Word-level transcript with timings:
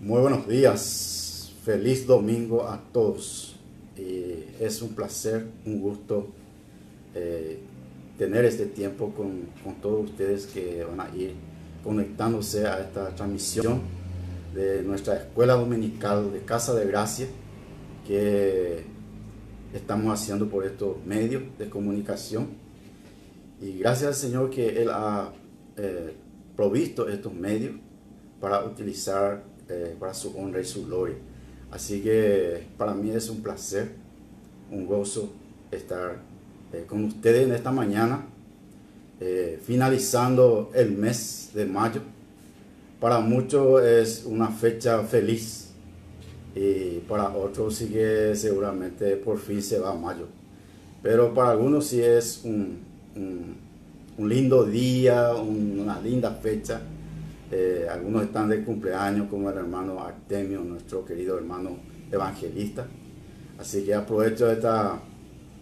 Muy 0.00 0.20
buenos 0.20 0.46
días, 0.46 1.52
feliz 1.64 2.06
domingo 2.06 2.68
a 2.68 2.80
todos. 2.92 3.56
Es 3.96 4.80
un 4.80 4.94
placer, 4.94 5.48
un 5.66 5.80
gusto 5.80 6.28
eh, 7.16 7.58
tener 8.16 8.44
este 8.44 8.66
tiempo 8.66 9.12
con, 9.12 9.48
con, 9.64 9.74
todos 9.82 10.08
ustedes 10.08 10.46
que 10.46 10.84
van 10.84 11.00
a 11.00 11.16
ir 11.16 11.34
conectándose 11.82 12.68
a 12.68 12.78
esta 12.78 13.08
transmisión 13.16 13.80
de 14.54 14.84
nuestra 14.84 15.16
escuela 15.16 15.54
dominical 15.54 16.32
de 16.32 16.42
Casa 16.42 16.74
de 16.74 16.86
Gracia 16.86 17.26
que 18.06 18.84
estamos 19.74 20.12
haciendo 20.14 20.48
por 20.48 20.64
estos 20.64 21.04
medios 21.04 21.42
de 21.58 21.68
comunicación. 21.68 22.46
Y 23.60 23.78
gracias 23.80 24.06
al 24.06 24.14
Señor 24.14 24.50
que 24.50 24.80
Él 24.80 24.90
ha 24.90 25.32
eh, 25.76 26.14
provisto 26.54 27.08
estos 27.08 27.34
medios 27.34 27.74
para 28.40 28.64
utilizar 28.64 29.47
para 29.98 30.14
su 30.14 30.36
honra 30.36 30.60
y 30.60 30.64
su 30.64 30.86
gloria. 30.86 31.16
Así 31.70 32.00
que 32.00 32.66
para 32.76 32.94
mí 32.94 33.10
es 33.10 33.28
un 33.28 33.42
placer, 33.42 33.90
un 34.70 34.86
gozo 34.86 35.30
estar 35.70 36.20
eh, 36.72 36.84
con 36.86 37.04
ustedes 37.04 37.46
en 37.46 37.54
esta 37.54 37.70
mañana, 37.70 38.26
eh, 39.20 39.60
finalizando 39.62 40.70
el 40.74 40.92
mes 40.92 41.50
de 41.54 41.66
mayo. 41.66 42.00
Para 43.00 43.20
muchos 43.20 43.82
es 43.82 44.24
una 44.24 44.48
fecha 44.48 45.02
feliz 45.02 45.68
y 46.54 46.98
para 47.00 47.28
otros 47.28 47.76
sí 47.76 47.92
seguramente 48.34 49.16
por 49.16 49.38
fin 49.38 49.62
se 49.62 49.78
va 49.78 49.94
mayo. 49.94 50.26
Pero 51.02 51.32
para 51.34 51.50
algunos 51.50 51.86
sí 51.86 52.00
es 52.00 52.40
un, 52.44 52.78
un 54.16 54.28
lindo 54.28 54.64
día, 54.64 55.34
una 55.34 56.00
linda 56.00 56.30
fecha 56.32 56.80
eh, 57.50 57.86
algunos 57.90 58.24
están 58.24 58.48
de 58.48 58.62
cumpleaños, 58.62 59.28
como 59.28 59.50
el 59.50 59.56
hermano 59.56 60.00
Artemio, 60.00 60.60
nuestro 60.60 61.04
querido 61.04 61.38
hermano 61.38 61.78
evangelista. 62.10 62.86
Así 63.58 63.84
que 63.84 63.94
aprovecho 63.94 64.50
esta, 64.50 65.00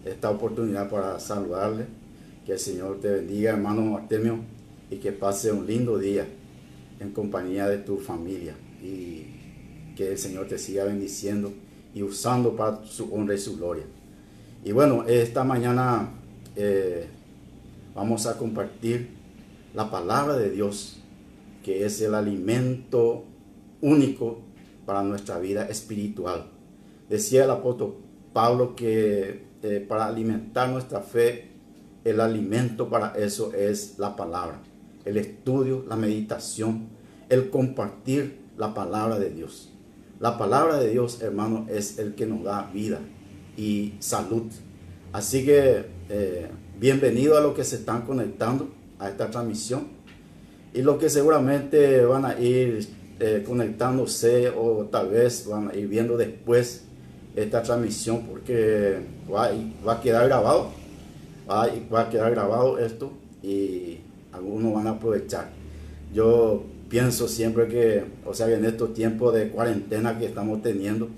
esta 0.05 0.29
oportunidad 0.29 0.89
para 0.89 1.19
saludarle. 1.19 1.85
Que 2.45 2.53
el 2.53 2.59
Señor 2.59 2.99
te 3.01 3.09
bendiga, 3.09 3.51
hermano 3.51 3.97
Artemio, 3.97 4.39
y 4.89 4.97
que 4.97 5.11
pase 5.11 5.51
un 5.51 5.65
lindo 5.65 5.97
día 5.97 6.25
en 6.99 7.11
compañía 7.11 7.67
de 7.67 7.77
tu 7.79 7.97
familia. 7.97 8.55
Y 8.81 9.25
que 9.95 10.11
el 10.11 10.17
Señor 10.17 10.47
te 10.47 10.57
siga 10.57 10.85
bendiciendo 10.85 11.51
y 11.93 12.03
usando 12.03 12.55
para 12.55 12.85
su 12.85 13.13
honra 13.13 13.33
y 13.33 13.37
su 13.37 13.57
gloria. 13.57 13.85
Y 14.63 14.71
bueno, 14.71 15.05
esta 15.07 15.43
mañana 15.43 16.09
eh, 16.55 17.07
vamos 17.95 18.27
a 18.27 18.37
compartir 18.37 19.09
la 19.73 19.89
palabra 19.89 20.37
de 20.37 20.51
Dios 20.51 21.01
que 21.67 21.85
es 21.85 21.99
el 21.99 22.15
alimento 22.15 23.25
único 23.81 24.39
para 24.85 25.03
nuestra 25.03 25.37
vida 25.37 25.67
espiritual. 25.67 26.49
Decía 27.09 27.43
el 27.43 27.51
apóstol 27.51 27.97
Pablo 28.31 28.73
que 28.73 29.47
eh, 29.61 29.85
para 29.85 30.05
alimentar 30.05 30.69
nuestra 30.69 31.01
fe, 31.01 31.49
el 32.05 32.21
alimento 32.21 32.87
para 32.87 33.17
eso 33.17 33.53
es 33.53 33.99
la 33.99 34.15
palabra, 34.15 34.61
el 35.03 35.17
estudio, 35.17 35.83
la 35.89 35.97
meditación, 35.97 36.87
el 37.27 37.49
compartir 37.49 38.39
la 38.55 38.73
palabra 38.73 39.19
de 39.19 39.29
Dios. 39.31 39.73
La 40.21 40.37
palabra 40.37 40.77
de 40.77 40.89
Dios, 40.89 41.21
hermano, 41.21 41.65
es 41.69 41.99
el 41.99 42.15
que 42.15 42.27
nos 42.27 42.45
da 42.45 42.71
vida 42.73 43.01
y 43.57 43.95
salud. 43.99 44.43
Así 45.11 45.43
que 45.43 45.83
eh, 46.07 46.49
bienvenido 46.79 47.37
a 47.37 47.41
los 47.41 47.53
que 47.53 47.65
se 47.65 47.75
están 47.75 48.03
conectando 48.03 48.69
a 48.99 49.09
esta 49.09 49.29
transmisión 49.29 49.96
y 50.77 50.83
los 50.83 50.99
que 50.99 51.09
seguramente 51.09 52.05
van 52.05 52.23
a 52.23 52.39
ir 52.39 52.87
eh, 53.19 53.43
conectándose 53.47 54.49
o 54.49 54.85
tal 54.91 55.09
vez 55.09 55.47
van 55.47 55.71
a 55.71 55.75
ir 55.75 55.87
viendo 55.87 56.15
después 56.17 56.83
esta 57.35 57.63
transmisión 57.63 58.27
porque 58.27 58.99
va, 59.27 59.49
va 59.85 59.93
a 59.93 60.01
quedar 60.01 60.27
grabado, 60.27 60.69
va, 61.49 61.67
va, 61.91 62.01
a 62.01 62.09
quedar 62.11 62.29
grabado 62.29 62.77
esto 62.77 63.11
y 63.41 63.97
algunos 64.31 64.71
van 64.71 64.85
a 64.85 64.91
aprovechar. 64.91 65.49
Yo 66.13 66.63
pienso 66.89 67.27
siempre 67.27 67.67
que, 67.67 68.03
o 68.23 68.35
sea, 68.35 68.47
en 68.47 68.63
estos 68.63 68.93
tiempos 68.93 69.33
de 69.33 69.49
cuarentena 69.49 70.19
que 70.19 70.27
estamos 70.27 70.61
teniendo, 70.61 71.09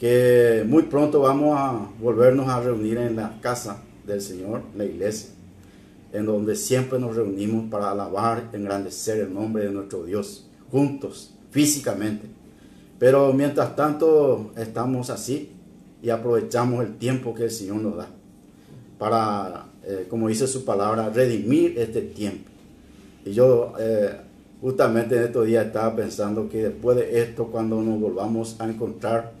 que 0.00 0.64
muy 0.66 0.82
pronto 0.82 1.20
vamos 1.20 1.56
a 1.56 1.90
volvernos 2.00 2.48
a 2.48 2.60
reunir 2.60 2.98
en 2.98 3.14
la 3.14 3.38
casa 3.40 3.84
del 4.04 4.20
Señor, 4.20 4.62
la 4.76 4.84
iglesia 4.84 5.33
en 6.14 6.26
donde 6.26 6.54
siempre 6.54 7.00
nos 7.00 7.16
reunimos 7.16 7.68
para 7.68 7.90
alabar, 7.90 8.48
engrandecer 8.52 9.18
el 9.18 9.34
nombre 9.34 9.64
de 9.64 9.72
nuestro 9.72 10.04
Dios, 10.04 10.48
juntos, 10.70 11.34
físicamente. 11.50 12.28
Pero 13.00 13.32
mientras 13.32 13.74
tanto 13.74 14.52
estamos 14.56 15.10
así 15.10 15.50
y 16.00 16.10
aprovechamos 16.10 16.84
el 16.84 16.98
tiempo 16.98 17.34
que 17.34 17.44
el 17.44 17.50
Señor 17.50 17.78
nos 17.78 17.96
da 17.96 18.08
para, 18.96 19.66
eh, 19.82 20.06
como 20.08 20.28
dice 20.28 20.46
su 20.46 20.64
palabra, 20.64 21.10
redimir 21.10 21.76
este 21.78 22.00
tiempo. 22.00 22.48
Y 23.24 23.32
yo 23.32 23.72
eh, 23.80 24.16
justamente 24.60 25.16
en 25.16 25.24
estos 25.24 25.46
días 25.46 25.66
estaba 25.66 25.96
pensando 25.96 26.48
que 26.48 26.62
después 26.62 26.96
de 26.96 27.22
esto, 27.22 27.48
cuando 27.48 27.82
nos 27.82 28.00
volvamos 28.00 28.60
a 28.60 28.68
encontrar 28.68 29.32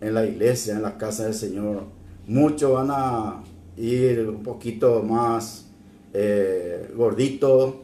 en 0.00 0.14
la 0.14 0.24
iglesia, 0.24 0.76
en 0.76 0.82
la 0.82 0.96
casa 0.96 1.24
del 1.24 1.34
Señor, 1.34 1.82
muchos 2.26 2.72
van 2.72 2.88
a 2.90 3.42
ir 3.76 4.26
un 4.26 4.42
poquito 4.42 5.02
más 5.02 5.66
eh, 6.12 6.90
gordito, 6.94 7.82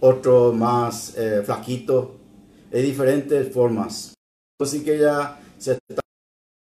otro 0.00 0.52
más 0.52 1.16
eh, 1.16 1.42
flaquito, 1.44 2.16
de 2.70 2.82
diferentes 2.82 3.52
formas. 3.52 4.14
Así 4.60 4.82
que 4.82 4.98
ya 4.98 5.40
se 5.58 5.72
está 5.72 6.00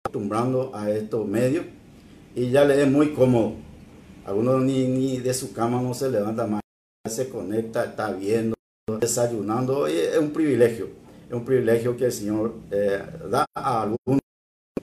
acostumbrando 0.04 0.72
a 0.74 0.90
estos 0.92 1.28
medios 1.28 1.66
y 2.36 2.50
ya 2.50 2.66
le 2.66 2.82
es 2.82 2.90
muy 2.90 3.14
cómodo. 3.14 3.54
Algunos 4.26 4.62
ni, 4.64 5.18
de 5.20 5.34
su 5.34 5.54
cama 5.54 5.82
no 5.82 5.94
se 5.94 6.10
levanta 6.10 6.48
más, 6.48 6.62
se 7.08 7.30
conecta, 7.30 7.86
está 7.86 8.12
viendo, 8.12 8.56
desayunando. 9.00 9.88
es 9.88 10.18
un 10.18 10.32
privilegio, 10.32 10.90
es 11.28 11.34
un 11.34 11.46
privilegio 11.46 11.96
que 11.96 12.06
el 12.06 12.12
Señor 12.12 12.56
eh, 12.72 13.02
da 13.30 13.46
a 13.54 13.84
algunos 13.84 14.22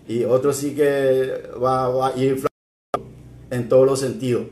y 0.06 0.24
otros 0.24 0.56
sí 0.56 0.74
que 0.74 1.50
va, 1.62 1.88
va 1.88 2.08
a 2.08 2.16
ir 2.16 2.44
en 3.50 3.68
todos 3.68 3.86
los 3.86 4.00
sentidos 4.00 4.46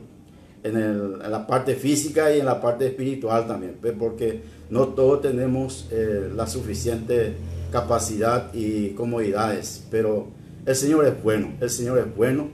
en, 0.63 1.19
la 1.19 1.47
parte 1.47 1.75
física 1.75 2.33
y 2.35 2.39
en 2.39 2.45
la 2.45 2.61
parte 2.61 2.87
espiritual 2.87 3.47
también, 3.47 3.77
pues, 3.81 3.93
porque 3.97 4.41
no 4.69 4.89
todos 4.89 5.21
tenemos 5.21 5.87
eh, 5.91 6.31
la 6.35 6.47
suficiente 6.47 7.33
capacidad 7.71 8.53
y 8.53 8.89
comodidades, 8.89 9.85
pero 9.89 10.27
el 10.65 10.75
Señor 10.75 11.05
es 11.05 11.23
bueno, 11.23 11.53
el 11.59 11.69
Señor 11.69 11.97
es 11.99 12.15
bueno. 12.15 12.49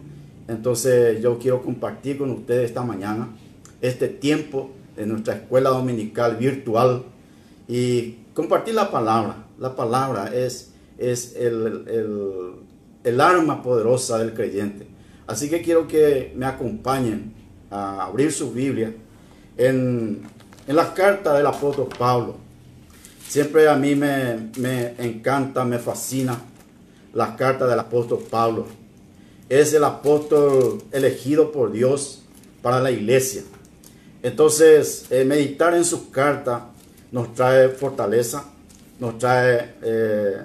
Entonces 0.47 1.21
yo 1.21 1.37
quiero 1.39 1.61
compartir 1.61 2.17
con 2.17 2.31
ustedes 2.31 2.69
esta 2.69 2.81
mañana 2.81 3.29
este 3.81 4.07
tiempo 4.07 4.71
de 4.95 5.05
nuestra 5.05 5.35
escuela 5.35 5.69
dominical 5.69 6.37
virtual 6.37 7.03
y 7.67 8.19
compartir 8.33 8.75
la 8.75 8.89
palabra. 8.89 9.45
La 9.59 9.75
palabra 9.75 10.33
es, 10.33 10.71
es 10.97 11.35
el, 11.35 11.85
el, 11.87 12.51
el 13.03 13.21
arma 13.21 13.61
poderosa 13.61 14.19
del 14.19 14.33
creyente. 14.33 14.87
Así 15.27 15.49
que 15.49 15.61
quiero 15.61 15.87
que 15.87 16.33
me 16.35 16.45
acompañen 16.45 17.33
a 17.69 18.05
abrir 18.05 18.31
su 18.31 18.51
Biblia 18.51 18.93
en, 19.57 20.21
en 20.67 20.75
las 20.75 20.89
cartas 20.89 21.37
del 21.37 21.47
apóstol 21.47 21.89
Pablo. 21.97 22.35
Siempre 23.27 23.67
a 23.67 23.75
mí 23.75 23.95
me, 23.95 24.49
me 24.57 24.93
encanta, 24.99 25.65
me 25.65 25.79
fascina 25.79 26.39
las 27.13 27.31
cartas 27.31 27.69
del 27.69 27.79
apóstol 27.79 28.19
Pablo. 28.29 28.65
Es 29.49 29.73
el 29.73 29.83
apóstol 29.83 30.83
elegido 30.91 31.51
por 31.51 31.71
Dios 31.71 32.23
para 32.61 32.79
la 32.79 32.91
iglesia. 32.91 33.43
Entonces, 34.23 35.05
eh, 35.09 35.23
meditar 35.25 35.73
en 35.73 35.85
sus 35.85 36.01
cartas 36.11 36.63
nos 37.11 37.33
trae 37.33 37.69
fortaleza, 37.69 38.45
nos 38.99 39.17
trae 39.17 39.75
eh, 39.81 40.41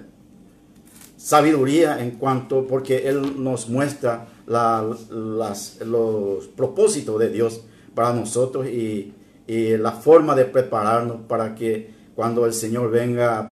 sabiduría 1.17 2.01
en 2.01 2.13
cuanto, 2.13 2.67
porque 2.67 3.09
Él 3.09 3.43
nos 3.43 3.69
muestra 3.69 4.27
las, 4.47 5.81
los 5.81 6.49
propósitos 6.49 7.19
de 7.19 7.29
Dios 7.31 7.65
para 7.95 8.13
nosotros 8.13 8.67
y, 8.67 9.15
y, 9.47 9.77
la 9.77 9.93
forma 9.93 10.35
de 10.35 10.45
prepararnos 10.45 11.23
para 11.29 11.55
que 11.55 11.91
cuando 12.15 12.47
el 12.47 12.53
Señor 12.53 12.91
venga, 12.91 13.49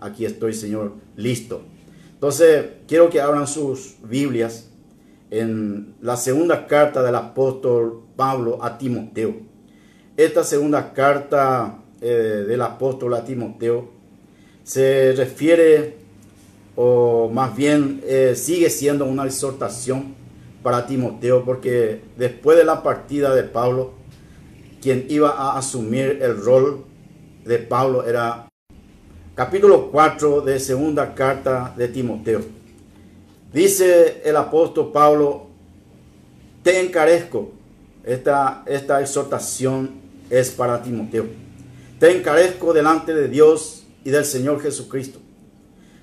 aquí 0.00 0.24
estoy 0.24 0.52
Señor, 0.54 0.94
listo. 1.16 1.62
Entonces, 2.12 2.66
quiero 2.88 3.10
que 3.10 3.20
abran 3.20 3.46
sus 3.46 3.96
Biblias 4.02 4.70
en 5.30 5.94
la 6.00 6.16
segunda 6.16 6.66
carta 6.66 7.02
del 7.02 7.14
apóstol 7.14 8.04
Pablo 8.16 8.62
a 8.62 8.78
Timoteo. 8.78 9.34
Esta 10.16 10.44
segunda 10.44 10.92
carta 10.92 11.82
eh, 12.00 12.44
del 12.46 12.62
apóstol 12.62 13.14
a 13.14 13.24
Timoteo 13.24 13.90
se 14.62 15.12
refiere 15.16 15.95
o 16.76 17.30
más 17.32 17.56
bien 17.56 18.02
eh, 18.04 18.34
sigue 18.36 18.68
siendo 18.70 19.06
una 19.06 19.24
exhortación 19.24 20.14
para 20.62 20.86
Timoteo, 20.86 21.44
porque 21.44 22.02
después 22.16 22.58
de 22.58 22.64
la 22.64 22.82
partida 22.82 23.34
de 23.34 23.44
Pablo, 23.44 23.94
quien 24.82 25.06
iba 25.08 25.30
a 25.30 25.58
asumir 25.58 26.20
el 26.22 26.36
rol 26.36 26.84
de 27.44 27.58
Pablo 27.58 28.06
era 28.06 28.48
capítulo 29.34 29.90
4 29.90 30.42
de 30.42 30.60
segunda 30.60 31.14
carta 31.14 31.72
de 31.76 31.88
Timoteo. 31.88 32.40
Dice 33.52 34.22
el 34.24 34.36
apóstol 34.36 34.92
Pablo, 34.92 35.46
te 36.62 36.80
encarezco, 36.80 37.52
esta, 38.04 38.62
esta 38.66 39.00
exhortación 39.00 39.90
es 40.28 40.50
para 40.50 40.82
Timoteo, 40.82 41.26
te 41.98 42.16
encarezco 42.16 42.72
delante 42.72 43.14
de 43.14 43.28
Dios 43.28 43.84
y 44.04 44.10
del 44.10 44.24
Señor 44.24 44.60
Jesucristo, 44.60 45.20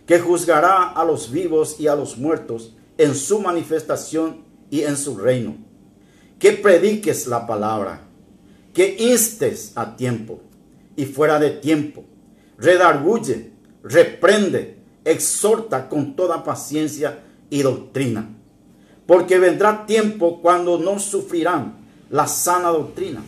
que 0.05 0.19
juzgará 0.19 0.89
a 0.89 1.05
los 1.05 1.31
vivos 1.31 1.79
y 1.79 1.88
a 1.88 1.95
los 1.95 2.17
muertos 2.17 2.75
en 2.97 3.15
su 3.15 3.39
manifestación 3.39 4.44
y 4.69 4.81
en 4.81 4.97
su 4.97 5.17
reino, 5.17 5.55
que 6.39 6.51
prediques 6.51 7.27
la 7.27 7.47
palabra, 7.47 8.01
que 8.73 8.95
instes 9.00 9.71
a 9.75 9.95
tiempo 9.95 10.41
y 10.95 11.05
fuera 11.05 11.39
de 11.39 11.51
tiempo, 11.51 12.03
redarguye, 12.57 13.51
reprende, 13.83 14.77
exhorta 15.05 15.89
con 15.89 16.15
toda 16.15 16.44
paciencia 16.44 17.19
y 17.50 17.61
doctrina. 17.61 18.29
Porque 19.05 19.38
vendrá 19.38 19.85
tiempo 19.85 20.41
cuando 20.41 20.77
no 20.77 21.00
sufrirán 21.00 21.77
la 22.09 22.27
sana 22.27 22.69
doctrina, 22.69 23.21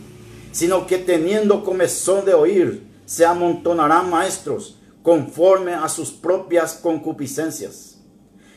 sino 0.52 0.86
que 0.86 0.98
teniendo 0.98 1.64
comezón 1.64 2.24
de 2.24 2.34
oír, 2.34 2.86
se 3.04 3.24
amontonarán 3.24 4.10
maestros 4.10 4.78
conforme 5.06 5.72
a 5.72 5.88
sus 5.88 6.10
propias 6.10 6.74
concupiscencias, 6.74 7.98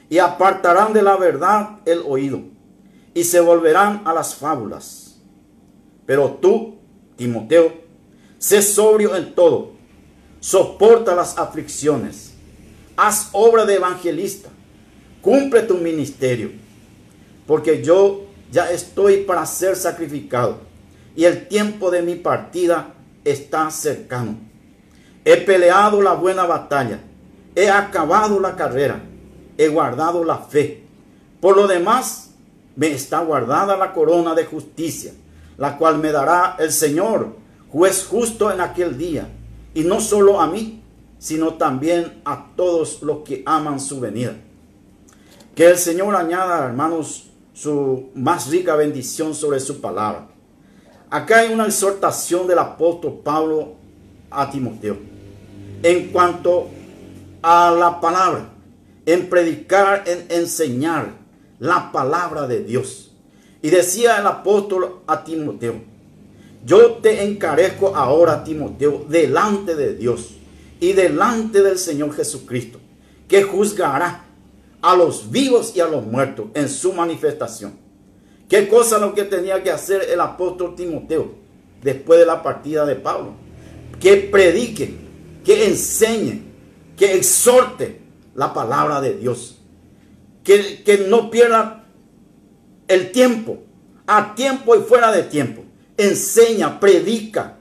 y 0.10 0.18
apartarán 0.18 0.94
de 0.94 1.04
la 1.04 1.16
verdad 1.16 1.78
el 1.86 2.02
oído, 2.08 2.42
y 3.14 3.24
se 3.24 3.40
volverán 3.40 4.02
a 4.04 4.16
las 4.16 4.34
fábulas. 4.34 5.22
Pero 6.08 6.40
tú, 6.42 6.80
Timoteo, 7.18 7.72
sé 8.40 8.64
sobrio 8.64 9.16
en 9.16 9.36
todo, 9.36 9.74
soporta 10.40 11.14
las 11.14 11.38
aflicciones, 11.38 12.34
haz 12.98 13.30
obra 13.32 13.64
de 13.68 13.76
evangelista, 13.76 14.50
cumple 15.22 15.62
tu 15.62 15.76
ministerio, 15.76 16.50
porque 17.46 17.84
yo 17.84 18.24
ya 18.52 18.72
estoy 18.72 19.18
para 19.18 19.46
ser 19.46 19.76
sacrificado 19.76 20.62
y 21.16 21.26
el 21.26 21.48
tiempo 21.48 21.92
de 21.92 22.02
mi 22.02 22.16
partida 22.16 22.96
está 23.24 23.70
cercano. 23.70 24.49
He 25.30 25.38
peleado 25.38 26.02
la 26.02 26.14
buena 26.14 26.48
batalla, 26.48 27.02
he 27.54 27.70
acabado 27.70 28.40
la 28.40 28.56
carrera, 28.56 29.00
he 29.60 29.68
guardado 29.68 30.24
la 30.24 30.40
fe. 30.40 30.84
Por 31.40 31.56
lo 31.56 31.68
demás, 31.68 32.32
me 32.76 32.88
está 32.88 33.20
guardada 33.20 33.78
la 33.78 33.94
corona 33.94 34.34
de 34.34 34.46
justicia, 34.46 35.14
la 35.56 35.78
cual 35.78 36.00
me 36.00 36.12
dará 36.12 36.56
el 36.58 36.72
Señor, 36.72 37.36
juez 37.72 38.08
justo 38.10 38.52
en 38.52 38.60
aquel 38.60 38.98
día, 38.98 39.30
y 39.76 39.84
no 39.84 40.02
solo 40.02 40.42
a 40.42 40.48
mí, 40.48 40.82
sino 41.20 41.54
también 41.54 42.24
a 42.26 42.48
todos 42.56 43.04
los 43.04 43.20
que 43.20 43.44
aman 43.46 43.80
su 43.80 44.00
venida. 44.00 44.36
Que 45.54 45.68
el 45.68 45.78
Señor 45.78 46.16
añada, 46.16 46.66
hermanos, 46.66 47.30
su 47.54 48.10
más 48.16 48.50
rica 48.50 48.76
bendición 48.76 49.36
sobre 49.36 49.60
su 49.60 49.80
palabra. 49.80 50.28
Acá 51.12 51.42
hay 51.42 51.54
una 51.54 51.68
exhortación 51.68 52.48
del 52.48 52.58
apóstol 52.58 53.20
Pablo 53.24 53.76
a 54.32 54.50
Timoteo 54.50 55.09
en 55.84 56.10
cuanto 56.10 56.70
a 57.42 57.72
la 57.72 58.00
palabra, 58.02 58.50
en 59.06 59.30
predicar, 59.30 60.04
en 60.08 60.26
enseñar 60.30 61.14
la 61.60 61.92
palabra 61.92 62.48
de 62.48 62.64
Dios. 62.64 63.12
Y 63.62 63.70
decía 63.70 64.20
el 64.20 64.28
apóstol 64.28 65.02
a 65.08 65.24
Timoteo, 65.24 65.76
yo 66.66 66.94
te 66.96 67.24
encarezco 67.24 67.96
ahora, 67.96 68.44
Timoteo, 68.44 69.06
delante 69.08 69.76
de 69.76 69.96
Dios 69.96 70.36
y 70.80 70.94
delante 70.94 71.62
del 71.62 71.78
Señor 71.78 72.14
Jesucristo, 72.14 72.80
que 73.28 73.44
juzgará 73.44 74.26
a 74.82 74.96
los 74.96 75.30
vivos 75.32 75.74
y 75.76 75.82
a 75.82 75.88
los 75.88 76.06
muertos 76.06 76.48
en 76.54 76.70
su 76.70 76.94
manifestación. 76.94 77.74
¿Qué 78.48 78.68
cosa 78.68 78.98
lo 78.98 79.14
que 79.14 79.24
tenía 79.24 79.62
que 79.62 79.72
hacer 79.72 80.08
el 80.10 80.20
apóstol 80.20 80.76
Timoteo 80.76 81.34
después 81.84 82.20
de 82.20 82.26
la 82.26 82.42
partida 82.42 82.86
de 82.86 82.96
Pablo? 82.96 83.34
Que 84.00 84.18
predique, 84.18 84.96
que 85.44 85.68
enseñe, 85.68 86.44
que 86.98 87.16
exhorte 87.16 88.02
la 88.36 88.54
palabra 88.54 89.02
de 89.02 89.16
Dios. 89.16 89.58
Que, 90.44 90.84
que 90.84 91.00
no 91.10 91.30
pierda 91.30 91.86
el 92.88 93.12
tiempo, 93.12 93.60
a 94.08 94.36
tiempo 94.36 94.76
y 94.76 94.80
fuera 94.80 95.12
de 95.12 95.24
tiempo. 95.24 95.64
Enseña, 95.98 96.80
predica 96.80 97.58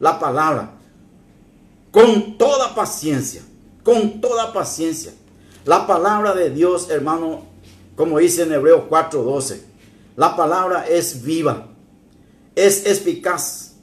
la 0.00 0.18
palabra 0.18 0.72
con 1.90 2.38
toda 2.38 2.74
paciencia, 2.74 3.42
con 3.84 4.20
toda 4.20 4.52
paciencia 4.52 5.12
la 5.64 5.86
palabra 5.86 6.34
de 6.34 6.50
Dios, 6.50 6.90
hermano, 6.90 7.44
como 7.94 8.18
dice 8.18 8.42
en 8.42 8.52
Hebreos 8.52 8.84
4:12, 8.88 9.60
la 10.16 10.34
palabra 10.34 10.86
es 10.88 11.22
viva, 11.22 11.68
es 12.56 12.84
eficaz, 12.86 13.74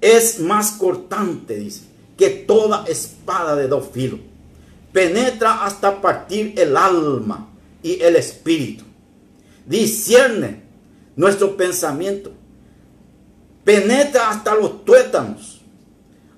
es 0.00 0.40
más 0.40 0.72
cortante, 0.72 1.56
dice, 1.56 1.82
que 2.16 2.30
toda 2.30 2.84
espada 2.86 3.56
de 3.56 3.68
dos 3.68 3.88
filos. 3.92 4.20
Penetra 4.92 5.64
hasta 5.64 6.00
partir 6.00 6.54
el 6.56 6.76
alma 6.76 7.48
y 7.82 8.00
el 8.00 8.16
espíritu. 8.16 8.84
Discierne 9.66 10.62
nuestro 11.16 11.56
pensamiento. 11.56 12.32
Penetra 13.64 14.30
hasta 14.30 14.54
los 14.54 14.84
tuétanos. 14.84 15.62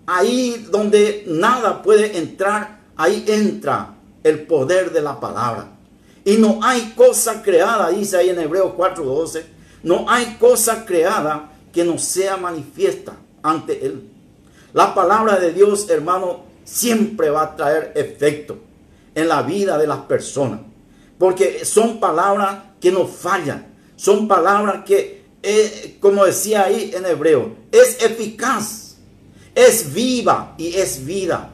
Ahí 0.06 0.66
donde 0.70 1.24
nada 1.26 1.82
puede 1.82 2.16
entrar, 2.16 2.80
ahí 2.96 3.24
entra 3.26 3.96
el 4.22 4.46
poder 4.46 4.92
de 4.92 5.02
la 5.02 5.18
palabra. 5.18 5.72
Y 6.24 6.36
no 6.36 6.60
hay 6.62 6.92
cosa 6.96 7.42
creada, 7.42 7.90
dice 7.90 8.16
ahí 8.16 8.30
en 8.30 8.40
Hebreos 8.40 8.72
4:12, 8.76 9.44
no 9.82 10.08
hay 10.08 10.36
cosa 10.40 10.84
creada 10.84 11.52
que 11.72 11.84
no 11.84 11.98
sea 11.98 12.36
manifiesta 12.36 13.16
ante 13.42 13.84
Él. 13.86 14.15
La 14.76 14.94
palabra 14.94 15.40
de 15.40 15.52
Dios, 15.54 15.88
hermano, 15.88 16.44
siempre 16.62 17.30
va 17.30 17.42
a 17.42 17.56
traer 17.56 17.92
efecto 17.96 18.58
en 19.14 19.26
la 19.26 19.40
vida 19.42 19.78
de 19.78 19.86
las 19.86 20.00
personas. 20.00 20.60
Porque 21.18 21.64
son 21.64 21.98
palabras 21.98 22.58
que 22.78 22.92
no 22.92 23.06
fallan. 23.06 23.74
Son 23.96 24.28
palabras 24.28 24.84
que, 24.84 25.24
eh, 25.42 25.96
como 25.98 26.26
decía 26.26 26.64
ahí 26.64 26.92
en 26.94 27.06
hebreo, 27.06 27.56
es 27.72 28.02
eficaz, 28.02 28.98
es 29.54 29.92
viva 29.94 30.54
y 30.58 30.74
es 30.74 31.04
vida. 31.04 31.50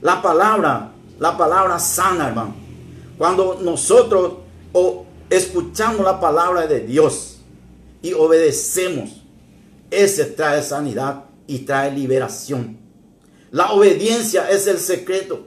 La 0.00 0.22
palabra 0.22 0.92
la 1.18 1.36
palabra 1.36 1.78
sana, 1.78 2.28
hermano. 2.28 2.54
Cuando 3.18 3.58
nosotros 3.62 4.34
escuchamos 5.30 6.04
la 6.04 6.20
palabra 6.20 6.66
de 6.66 6.80
Dios 6.80 7.38
y 8.02 8.12
obedecemos, 8.12 9.22
ese 9.90 10.24
trae 10.24 10.62
sanidad 10.62 11.25
y 11.46 11.60
trae 11.60 11.92
liberación. 11.92 12.78
La 13.50 13.72
obediencia 13.72 14.50
es 14.50 14.66
el 14.66 14.78
secreto, 14.78 15.46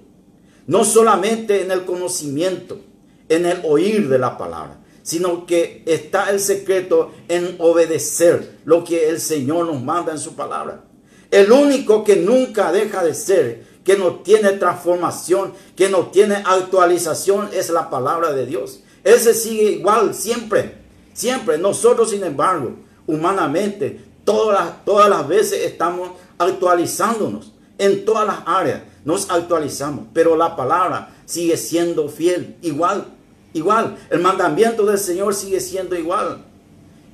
no 0.68 0.84
solamente 0.86 1.62
en 1.62 1.72
el 1.72 1.86
conocimiento, 1.86 2.80
en 3.28 3.46
el 3.46 3.62
oír 3.64 4.10
de 4.10 4.20
la 4.20 4.38
palabra, 4.38 4.80
sino 5.04 5.46
que 5.46 5.84
está 5.86 6.30
el 6.30 6.40
secreto 6.40 7.12
en 7.28 7.56
obedecer 7.60 8.58
lo 8.66 8.84
que 8.84 9.10
el 9.10 9.20
Señor 9.20 9.66
nos 9.66 9.82
manda 9.82 10.12
en 10.12 10.20
su 10.20 10.36
palabra. 10.36 10.84
El 11.32 11.52
único 11.52 12.04
que 12.04 12.16
nunca 12.16 12.72
deja 12.72 13.04
de 13.04 13.14
ser 13.14 13.64
que 13.84 13.98
no 13.98 14.20
tiene 14.20 14.52
transformación, 14.52 15.54
que 15.76 15.90
no 15.90 16.08
tiene 16.08 16.36
actualización, 16.36 17.50
es 17.54 17.70
la 17.70 17.90
palabra 17.90 18.34
de 18.34 18.46
Dios. 18.46 18.82
Ese 19.04 19.34
sigue 19.34 19.72
igual 19.72 20.14
siempre, 20.14 20.76
siempre. 21.14 21.58
Nosotros, 21.58 22.12
sin 22.12 22.24
embargo, 22.24 22.76
humanamente, 23.08 24.02
todas 24.30 24.86
todas 24.86 25.10
las 25.10 25.28
veces 25.28 25.66
estamos 25.66 26.12
actualizándonos 26.38 27.52
en 27.80 28.06
todas 28.06 28.28
las 28.28 28.40
áreas. 28.46 28.82
Nos 29.06 29.30
actualizamos, 29.32 30.06
pero 30.14 30.36
la 30.36 30.56
palabra 30.56 31.16
sigue 31.26 31.58
siendo 31.58 32.10
fiel, 32.10 32.58
igual, 32.62 33.06
igual. 33.54 33.98
El 34.10 34.20
mandamiento 34.20 34.86
del 34.86 35.00
Señor 35.00 35.34
sigue 35.34 35.60
siendo 35.60 35.96
igual. 35.96 36.46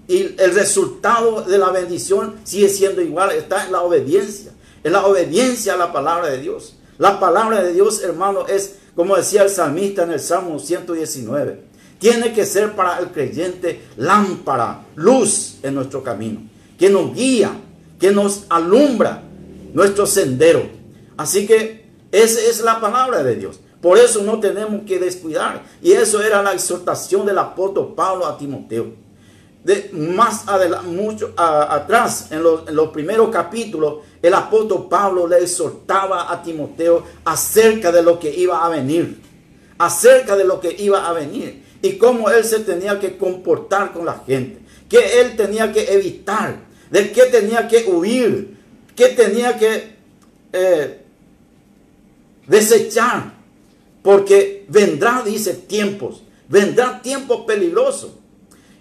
Y 0.07 0.35
el 0.37 0.53
resultado 0.53 1.43
de 1.43 1.57
la 1.57 1.69
bendición 1.69 2.35
sigue 2.43 2.69
siendo 2.69 3.01
igual, 3.01 3.31
está 3.31 3.65
en 3.65 3.71
la 3.71 3.81
obediencia. 3.81 4.51
Es 4.83 4.91
la 4.91 5.05
obediencia 5.05 5.73
a 5.73 5.77
la 5.77 5.93
palabra 5.93 6.29
de 6.29 6.39
Dios. 6.39 6.75
La 6.97 7.19
palabra 7.19 7.63
de 7.63 7.73
Dios, 7.73 8.03
hermano, 8.03 8.45
es, 8.47 8.75
como 8.95 9.15
decía 9.15 9.43
el 9.43 9.49
salmista 9.49 10.03
en 10.03 10.11
el 10.11 10.19
Salmo 10.19 10.59
119, 10.59 11.63
tiene 11.99 12.33
que 12.33 12.45
ser 12.45 12.73
para 12.73 12.99
el 12.99 13.07
creyente 13.07 13.81
lámpara, 13.97 14.85
luz 14.95 15.57
en 15.63 15.75
nuestro 15.75 16.03
camino, 16.03 16.41
que 16.77 16.89
nos 16.89 17.13
guía, 17.13 17.51
que 17.99 18.11
nos 18.11 18.43
alumbra 18.49 19.23
nuestro 19.73 20.05
sendero. 20.05 20.63
Así 21.17 21.45
que 21.45 21.85
esa 22.11 22.39
es 22.41 22.61
la 22.61 22.79
palabra 22.79 23.23
de 23.23 23.35
Dios. 23.35 23.59
Por 23.81 23.97
eso 23.97 24.23
no 24.23 24.39
tenemos 24.39 24.81
que 24.85 24.99
descuidar. 24.99 25.63
Y 25.81 25.91
eso 25.91 26.21
era 26.21 26.41
la 26.41 26.53
exhortación 26.53 27.25
del 27.25 27.37
apóstol 27.37 27.93
Pablo 27.95 28.25
a 28.25 28.37
Timoteo 28.37 29.05
de 29.65 29.89
más 29.93 30.47
adelante, 30.47 30.87
mucho 30.87 31.33
atrás, 31.35 32.27
en 32.29 32.43
los, 32.43 32.89
primeros 32.93 33.29
capítulos, 33.29 33.95
el 34.21 34.35
apóstol 34.35 34.87
Pablo 34.87 35.27
le 35.27 35.39
exhortaba 35.39 36.31
a 36.31 36.43
Timoteo 36.43 37.03
acerca 37.25 37.91
de 37.91 38.03
lo 38.03 38.19
que 38.19 38.29
iba 38.29 38.63
a 38.63 38.69
venir, 38.69 39.19
acerca 39.79 40.35
de 40.35 40.43
lo 40.43 40.59
que 40.59 40.75
iba 40.77 41.09
a 41.09 41.13
venir 41.13 41.63
y 41.81 41.97
cómo 41.97 42.29
él 42.29 42.43
se 42.43 42.59
tenía 42.59 42.99
que 42.99 43.17
comportar 43.17 43.91
con 43.91 44.05
la 44.05 44.21
gente, 44.27 44.59
que 44.87 45.19
él 45.21 45.35
tenía 45.35 45.73
que 45.73 45.91
evitar, 45.95 46.59
de 46.89 47.11
qué 47.11 47.23
tenía 47.23 47.67
que 47.67 47.85
huir, 47.85 48.57
qué 48.95 49.09
tenía 49.09 49.57
que 49.57 49.95
eh, 50.53 51.01
desechar, 52.47 53.33
porque 54.01 54.65
vendrá, 54.69 55.23
dice, 55.25 55.53
tiempos, 55.53 56.23
vendrá 56.47 57.01
tiempos 57.01 57.45
peligrosos. 57.45 58.11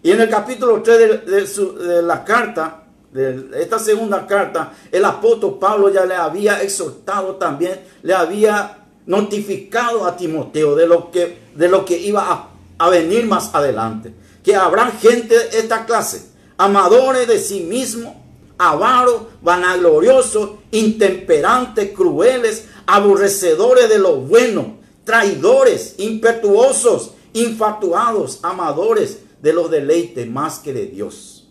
Y 0.02 0.10
en 0.10 0.20
el 0.20 0.28
capítulo 0.28 0.82
3 0.82 1.26
de, 1.56 2.02
la 2.02 2.24
carta, 2.24 2.84
de 3.10 3.48
esta 3.62 3.78
segunda 3.78 4.26
carta, 4.26 4.74
el 4.92 5.04
apóstol 5.04 5.58
Pablo 5.58 5.90
ya 5.90 6.04
le 6.04 6.14
había 6.14 6.62
exhortado 6.62 7.36
también, 7.36 7.80
le 8.02 8.12
había 8.12 8.84
notificado 9.06 10.04
a 10.04 10.16
Timoteo 10.16 10.74
de 10.74 10.86
lo 10.86 11.10
que, 11.10 11.38
de 11.54 11.68
lo 11.68 11.84
que 11.84 11.98
iba 11.98 12.30
a, 12.30 12.50
a 12.78 12.90
venir 12.90 13.26
más 13.26 13.54
adelante. 13.54 14.12
Que 14.42 14.54
habrá 14.54 14.90
gente 14.90 15.34
de 15.34 15.58
esta 15.58 15.86
clase, 15.86 16.33
amadores 16.56 17.26
de 17.26 17.38
sí 17.38 17.60
mismos, 17.60 18.14
avaros, 18.58 19.22
vanagloriosos, 19.42 20.50
intemperantes, 20.70 21.92
crueles, 21.92 22.66
aborrecedores 22.86 23.88
de 23.88 23.98
lo 23.98 24.16
bueno, 24.16 24.78
traidores, 25.04 25.94
impetuosos, 25.98 27.12
infatuados, 27.32 28.40
amadores 28.42 29.18
de 29.42 29.52
los 29.52 29.70
deleites 29.70 30.28
más 30.28 30.58
que 30.58 30.72
de 30.72 30.86
Dios. 30.86 31.48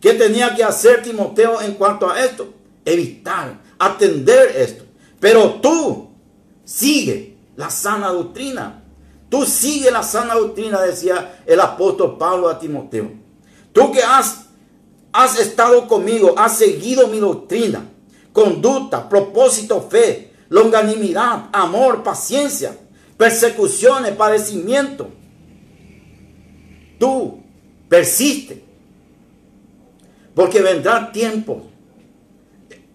¿Qué 0.00 0.14
tenía 0.14 0.54
que 0.54 0.64
hacer 0.64 1.02
Timoteo 1.02 1.60
en 1.60 1.74
cuanto 1.74 2.08
a 2.08 2.24
esto? 2.24 2.52
Evitar, 2.84 3.60
atender 3.78 4.56
esto. 4.56 4.84
Pero 5.20 5.60
tú 5.60 6.10
sigue 6.64 7.36
la 7.56 7.70
sana 7.70 8.08
doctrina. 8.08 8.82
Tú 9.28 9.44
sigue 9.44 9.90
la 9.90 10.02
sana 10.02 10.34
doctrina, 10.34 10.80
decía 10.80 11.42
el 11.46 11.60
apóstol 11.60 12.16
Pablo 12.18 12.48
a 12.48 12.58
Timoteo. 12.58 13.12
Tú 13.72 13.92
que 13.92 14.02
has, 14.02 14.46
has 15.12 15.38
estado 15.38 15.86
conmigo, 15.86 16.34
has 16.36 16.58
seguido 16.58 17.08
mi 17.08 17.18
doctrina, 17.18 17.88
conducta, 18.32 19.08
propósito, 19.08 19.80
fe, 19.90 20.32
longanimidad, 20.48 21.48
amor, 21.52 22.02
paciencia, 22.02 22.76
persecuciones, 23.16 24.12
padecimiento. 24.16 25.10
Tú 26.98 27.40
persiste. 27.88 28.64
Porque 30.34 30.62
vendrá 30.62 31.12
tiempo 31.12 31.66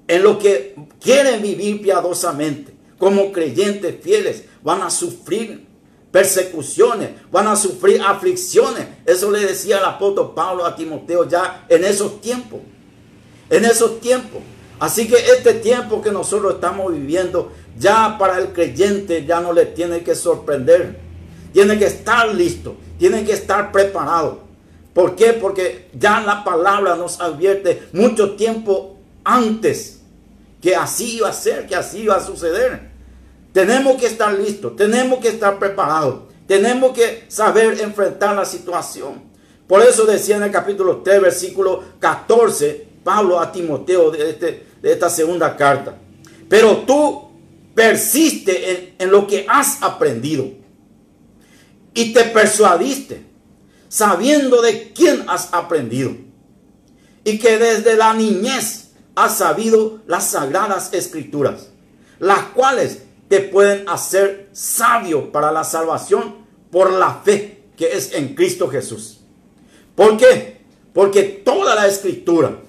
en 0.08 0.24
lo 0.24 0.40
que 0.40 0.76
quieren 1.00 1.42
vivir 1.42 1.82
piadosamente, 1.82 2.74
como 2.98 3.32
creyentes 3.32 3.96
fieles, 4.02 4.46
van 4.64 4.82
a 4.82 4.90
sufrir 4.90 5.65
persecuciones, 6.16 7.10
van 7.30 7.46
a 7.46 7.58
sufrir 7.58 8.02
aflicciones. 8.02 8.88
Eso 9.06 9.30
le 9.32 9.42
decía 9.42 9.80
el 9.80 9.84
apóstol 9.84 10.32
Pablo 10.34 10.66
a 10.66 10.74
Timoteo 10.74 11.28
ya 11.28 11.66
en 11.68 11.84
esos 11.84 12.22
tiempos. 12.22 12.62
En 13.50 13.66
esos 13.66 14.00
tiempos. 14.00 14.42
Así 14.80 15.10
que 15.10 15.18
este 15.18 15.56
tiempo 15.56 16.02
que 16.02 16.14
nosotros 16.14 16.54
estamos 16.54 16.94
viviendo, 16.94 17.52
ya 17.78 18.18
para 18.18 18.40
el 18.40 18.54
creyente 18.54 19.26
ya 19.26 19.42
no 19.42 19.52
le 19.52 19.66
tiene 19.66 20.04
que 20.06 20.16
sorprender. 20.16 20.98
Tiene 21.52 21.78
que 21.78 21.88
estar 21.88 22.34
listo, 22.34 22.78
tiene 22.98 23.26
que 23.26 23.34
estar 23.34 23.74
preparado. 23.74 24.40
¿Por 24.94 25.18
qué? 25.18 25.34
Porque 25.34 25.90
ya 26.00 26.22
la 26.22 26.46
palabra 26.46 26.96
nos 26.96 27.20
advierte 27.20 27.90
mucho 27.92 28.38
tiempo 28.38 28.96
antes 29.26 30.00
que 30.62 30.78
así 30.78 31.18
iba 31.18 31.28
a 31.28 31.34
ser, 31.34 31.68
que 31.68 31.76
así 31.76 32.04
iba 32.04 32.16
a 32.16 32.26
suceder. 32.26 32.95
Tenemos 33.56 33.96
que 33.96 34.08
estar 34.08 34.38
listos, 34.38 34.76
tenemos 34.76 35.20
que 35.20 35.30
estar 35.30 35.58
preparados, 35.58 36.24
tenemos 36.46 36.92
que 36.92 37.24
saber 37.30 37.80
enfrentar 37.80 38.36
la 38.36 38.44
situación. 38.44 39.24
Por 39.66 39.82
eso 39.82 40.06
decía 40.06 40.36
en 40.36 40.44
el 40.44 40.52
capítulo 40.52 40.98
3, 40.98 41.22
versículo 41.22 41.82
14, 42.00 42.86
Pablo 43.02 43.40
a 43.40 43.54
Timoteo 43.54 44.12
de, 44.12 44.32
este, 44.32 44.68
de 44.82 44.92
esta 44.92 45.10
segunda 45.10 45.56
carta. 45.56 45.98
Pero 46.50 46.80
tú 46.80 47.30
persiste 47.74 48.72
en, 48.72 48.96
en 49.00 49.10
lo 49.10 49.26
que 49.26 49.46
has 49.48 49.82
aprendido 49.82 50.50
y 51.94 52.12
te 52.12 52.26
persuadiste, 52.26 53.26
sabiendo 53.88 54.62
de 54.62 54.92
quién 54.92 55.24
has 55.30 55.54
aprendido 55.54 56.12
y 57.24 57.40
que 57.40 57.58
desde 57.58 57.96
la 57.96 58.14
niñez 58.16 58.90
has 59.16 59.38
sabido 59.38 60.02
las 60.08 60.32
sagradas 60.32 60.92
escrituras, 60.92 61.70
las 62.20 62.48
cuales 62.48 63.05
te 63.28 63.42
pueden 63.42 63.88
hacer 63.90 64.50
sabio 64.54 65.32
para 65.32 65.52
la 65.52 65.64
salvación 65.64 66.46
por 66.72 66.92
la 66.94 67.22
fe 67.24 67.64
que 67.76 67.94
es 67.94 68.14
en 68.14 68.36
Cristo 68.36 68.70
Jesús. 68.70 69.22
¿Por 69.96 70.18
qué? 70.18 70.62
Porque 70.94 71.24
toda 71.24 71.76
la 71.76 71.88
escritura 71.88 72.60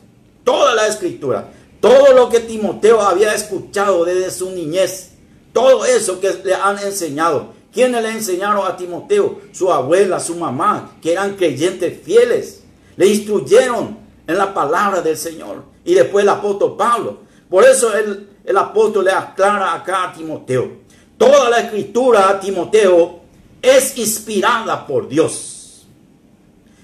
toda 0.47 0.77
la 0.77 0.87
escritura, 0.87 1.51
todo 1.81 2.13
lo 2.15 2.29
que 2.29 2.39
Timoteo 2.39 3.01
había 3.01 3.35
escuchado 3.35 4.05
desde 4.05 4.31
su 4.31 4.53
niñez, 4.53 5.11
todo 5.53 5.85
eso 5.85 6.21
que 6.21 6.33
le 6.45 6.55
han 6.55 6.79
enseñado. 6.79 7.57
¿Quiénes 7.73 8.01
le 8.01 8.13
enseñaron 8.13 8.65
a 8.65 8.77
Timoteo? 8.77 9.41
Su 9.53 9.73
abuela, 9.73 10.21
su 10.21 10.37
mamá, 10.37 10.97
que 11.03 11.13
eran 11.13 11.35
creyentes 11.35 12.01
fieles. 12.03 12.63
Le 12.97 13.09
instruyeron 13.09 13.99
en 14.27 14.39
la 14.39 14.55
palabra 14.55 15.03
del 15.03 15.17
Señor. 15.17 15.65
Y 15.85 15.95
después 15.95 16.23
el 16.23 16.29
apóstol 16.29 16.77
Pablo. 16.77 17.19
Por 17.51 17.65
eso 17.65 17.93
el, 17.93 18.29
el 18.47 18.57
apóstol 18.57 19.05
le 19.05 19.11
aclara 19.11 19.75
acá 19.75 20.05
a 20.05 20.13
Timoteo. 20.13 20.87
Toda 21.19 21.51
la 21.51 21.61
escritura 21.61 22.39
Timoteo 22.39 23.21
es 23.61 23.99
inspirada 23.99 24.87
por 24.87 25.09
Dios 25.09 25.85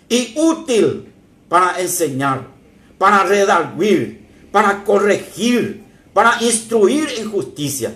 y 0.09 0.35
útil 0.37 1.12
para 1.49 1.81
enseñar, 1.81 2.42
para 2.99 3.23
redarguir, 3.23 4.26
para 4.50 4.83
corregir, 4.83 5.85
para 6.12 6.42
instruir 6.42 7.09
en 7.19 7.31
justicia, 7.31 7.95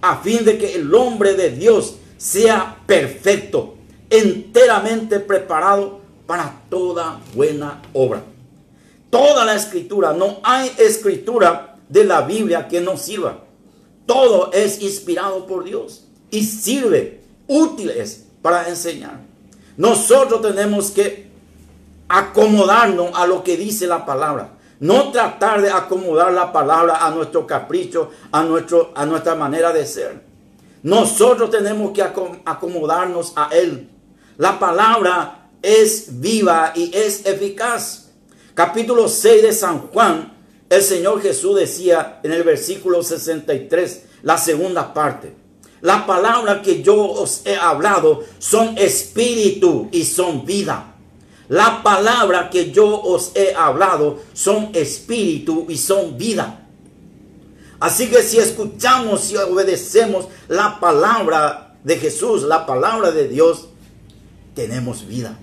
a 0.00 0.16
fin 0.16 0.44
de 0.44 0.56
que 0.56 0.74
el 0.74 0.92
hombre 0.94 1.34
de 1.34 1.50
Dios 1.50 1.96
sea 2.16 2.78
perfecto, 2.86 3.76
enteramente 4.08 5.20
preparado 5.20 6.00
para 6.26 6.62
toda 6.70 7.20
buena 7.34 7.82
obra. 7.92 8.22
Toda 9.10 9.44
la 9.44 9.54
escritura, 9.54 10.12
no 10.12 10.38
hay 10.42 10.72
escritura 10.78 11.67
de 11.88 12.04
la 12.04 12.22
Biblia 12.22 12.68
que 12.68 12.80
no 12.80 12.96
sirva. 12.96 13.44
Todo 14.06 14.52
es 14.52 14.80
inspirado 14.80 15.46
por 15.46 15.64
Dios 15.64 16.04
y 16.30 16.44
sirve, 16.44 17.20
útil 17.46 17.90
es 17.90 18.26
para 18.42 18.68
enseñar. 18.68 19.20
Nosotros 19.76 20.42
tenemos 20.42 20.90
que 20.90 21.28
acomodarnos 22.08 23.10
a 23.14 23.26
lo 23.26 23.44
que 23.44 23.56
dice 23.56 23.86
la 23.86 24.04
palabra. 24.04 24.54
No 24.80 25.10
tratar 25.10 25.60
de 25.60 25.70
acomodar 25.70 26.32
la 26.32 26.52
palabra 26.52 27.04
a 27.04 27.10
nuestro 27.10 27.46
capricho, 27.46 28.10
a, 28.30 28.42
nuestro, 28.44 28.92
a 28.94 29.04
nuestra 29.06 29.34
manera 29.34 29.72
de 29.72 29.84
ser. 29.86 30.22
Nosotros 30.82 31.50
tenemos 31.50 31.92
que 31.92 32.02
acomodarnos 32.02 33.32
a 33.34 33.48
Él. 33.52 33.90
La 34.36 34.58
palabra 34.58 35.48
es 35.60 36.20
viva 36.20 36.72
y 36.74 36.96
es 36.96 37.26
eficaz. 37.26 38.10
Capítulo 38.54 39.08
6 39.08 39.42
de 39.42 39.52
San 39.52 39.88
Juan, 39.88 40.37
el 40.70 40.82
Señor 40.82 41.22
Jesús 41.22 41.58
decía 41.58 42.20
en 42.22 42.32
el 42.32 42.42
versículo 42.42 43.02
63, 43.02 44.02
la 44.22 44.38
segunda 44.38 44.92
parte. 44.92 45.32
La 45.80 46.06
palabra 46.06 46.60
que 46.60 46.82
yo 46.82 46.96
os 46.96 47.42
he 47.44 47.56
hablado 47.56 48.24
son 48.38 48.76
espíritu 48.76 49.88
y 49.92 50.04
son 50.04 50.44
vida. 50.44 50.94
La 51.48 51.82
palabra 51.82 52.50
que 52.50 52.70
yo 52.70 53.00
os 53.00 53.32
he 53.34 53.54
hablado 53.54 54.18
son 54.34 54.70
espíritu 54.74 55.66
y 55.68 55.78
son 55.78 56.18
vida. 56.18 56.66
Así 57.80 58.08
que 58.08 58.22
si 58.22 58.38
escuchamos 58.38 59.30
y 59.30 59.36
obedecemos 59.36 60.26
la 60.48 60.80
palabra 60.80 61.76
de 61.84 61.96
Jesús, 61.96 62.42
la 62.42 62.66
palabra 62.66 63.12
de 63.12 63.28
Dios, 63.28 63.68
tenemos 64.54 65.06
vida. 65.06 65.38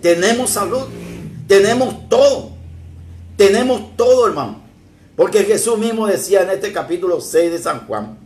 Tenemos 0.00 0.50
salud. 0.50 0.86
Tenemos 1.46 2.08
todo. 2.08 2.59
Tenemos 3.40 3.96
todo, 3.96 4.26
hermano. 4.26 4.60
Porque 5.16 5.44
Jesús 5.44 5.78
mismo 5.78 6.06
decía 6.06 6.42
en 6.42 6.50
este 6.50 6.74
capítulo 6.74 7.22
6 7.22 7.52
de 7.52 7.58
San 7.58 7.86
Juan, 7.86 8.18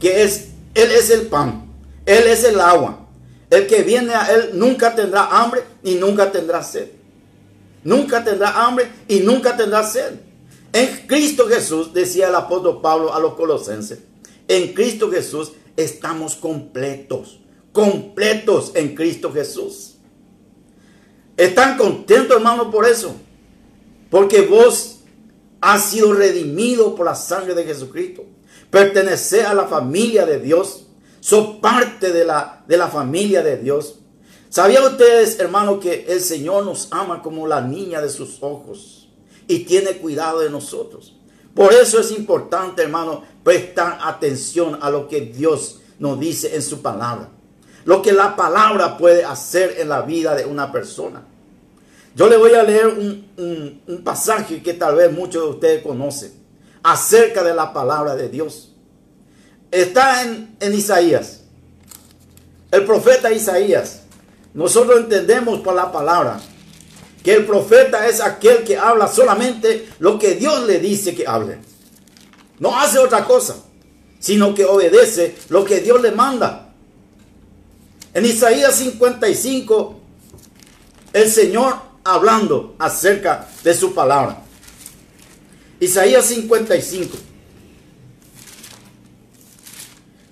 que 0.00 0.22
es, 0.22 0.52
Él 0.72 0.90
es 0.90 1.10
el 1.10 1.26
pan, 1.26 1.70
Él 2.06 2.26
es 2.26 2.42
el 2.42 2.58
agua, 2.58 3.06
el 3.50 3.66
que 3.66 3.82
viene 3.82 4.14
a 4.14 4.32
Él 4.32 4.52
nunca 4.54 4.94
tendrá 4.94 5.26
hambre 5.26 5.62
y 5.82 5.96
nunca 5.96 6.32
tendrá 6.32 6.62
sed. 6.62 6.88
Nunca 7.84 8.24
tendrá 8.24 8.64
hambre 8.64 8.90
y 9.06 9.20
nunca 9.20 9.54
tendrá 9.54 9.86
sed. 9.86 10.14
En 10.72 11.06
Cristo 11.06 11.46
Jesús, 11.46 11.92
decía 11.92 12.28
el 12.28 12.34
apóstol 12.34 12.80
Pablo 12.80 13.12
a 13.12 13.20
los 13.20 13.34
colosenses, 13.34 13.98
en 14.48 14.72
Cristo 14.72 15.10
Jesús 15.10 15.52
estamos 15.76 16.36
completos, 16.36 17.38
completos 17.70 18.72
en 18.76 18.94
Cristo 18.94 19.30
Jesús. 19.30 19.96
¿Están 21.36 21.76
contentos, 21.76 22.34
hermano, 22.34 22.70
por 22.70 22.86
eso? 22.86 23.14
Porque 24.12 24.42
vos 24.42 24.98
ha 25.62 25.78
sido 25.78 26.12
redimido 26.12 26.94
por 26.94 27.06
la 27.06 27.14
sangre 27.14 27.54
de 27.54 27.64
Jesucristo. 27.64 28.26
Pertenece 28.68 29.42
a 29.42 29.54
la 29.54 29.66
familia 29.66 30.26
de 30.26 30.38
Dios. 30.38 30.84
Son 31.20 31.62
parte 31.62 32.12
de 32.12 32.26
la, 32.26 32.62
de 32.68 32.76
la 32.76 32.88
familia 32.88 33.42
de 33.42 33.56
Dios. 33.56 34.00
¿Sabían 34.50 34.84
ustedes, 34.84 35.40
hermano, 35.40 35.80
que 35.80 36.04
el 36.10 36.20
Señor 36.20 36.66
nos 36.66 36.88
ama 36.90 37.22
como 37.22 37.46
la 37.46 37.62
niña 37.62 38.02
de 38.02 38.10
sus 38.10 38.42
ojos 38.42 39.08
y 39.48 39.60
tiene 39.60 39.92
cuidado 39.92 40.40
de 40.40 40.50
nosotros? 40.50 41.16
Por 41.54 41.72
eso 41.72 41.98
es 41.98 42.10
importante, 42.10 42.82
hermano, 42.82 43.22
prestar 43.42 43.98
atención 44.02 44.78
a 44.82 44.90
lo 44.90 45.08
que 45.08 45.22
Dios 45.22 45.80
nos 45.98 46.20
dice 46.20 46.54
en 46.54 46.60
su 46.60 46.82
palabra. 46.82 47.30
Lo 47.86 48.02
que 48.02 48.12
la 48.12 48.36
palabra 48.36 48.98
puede 48.98 49.24
hacer 49.24 49.76
en 49.78 49.88
la 49.88 50.02
vida 50.02 50.34
de 50.34 50.44
una 50.44 50.70
persona. 50.70 51.31
Yo 52.14 52.28
le 52.28 52.36
voy 52.36 52.52
a 52.52 52.62
leer 52.62 52.86
un, 52.86 54.02
pasaje 54.04 54.62
que 54.62 54.74
tal 54.74 54.96
vez 54.96 55.12
muchos 55.12 55.42
de 55.42 55.50
ustedes 55.50 55.82
conocen 55.82 56.32
acerca 56.82 57.42
de 57.42 57.54
la 57.54 57.72
palabra 57.72 58.16
de 58.16 58.28
Dios. 58.28 58.72
Está 59.70 60.22
en, 60.22 60.56
en 60.60 60.74
Isaías. 60.74 61.40
El 62.70 62.84
profeta 62.84 63.32
Isaías. 63.32 64.02
Nosotros 64.54 65.00
entendemos 65.00 65.60
por 65.60 65.74
la 65.74 65.90
palabra 65.90 66.40
que 67.22 67.34
el 67.34 67.46
profeta 67.46 68.06
es 68.08 68.20
aquel 68.20 68.64
que 68.64 68.76
habla 68.76 69.08
solamente 69.08 69.88
lo 69.98 70.18
que 70.18 70.34
Dios 70.34 70.66
le 70.66 70.78
dice 70.78 71.14
que 71.14 71.26
hable. 71.26 71.58
No 72.58 72.78
hace 72.78 72.98
otra 72.98 73.24
cosa, 73.24 73.56
sino 74.18 74.54
que 74.54 74.64
obedece 74.64 75.36
lo 75.48 75.64
que 75.64 75.80
Dios 75.80 76.02
le 76.02 76.12
manda. 76.12 76.74
En 78.12 78.26
Isaías 78.26 78.74
55, 78.74 80.00
el 81.14 81.30
Señor 81.30 81.91
hablando 82.04 82.74
acerca 82.78 83.48
de 83.62 83.74
su 83.74 83.94
palabra. 83.94 84.42
Isaías 85.80 86.24
55. 86.26 87.16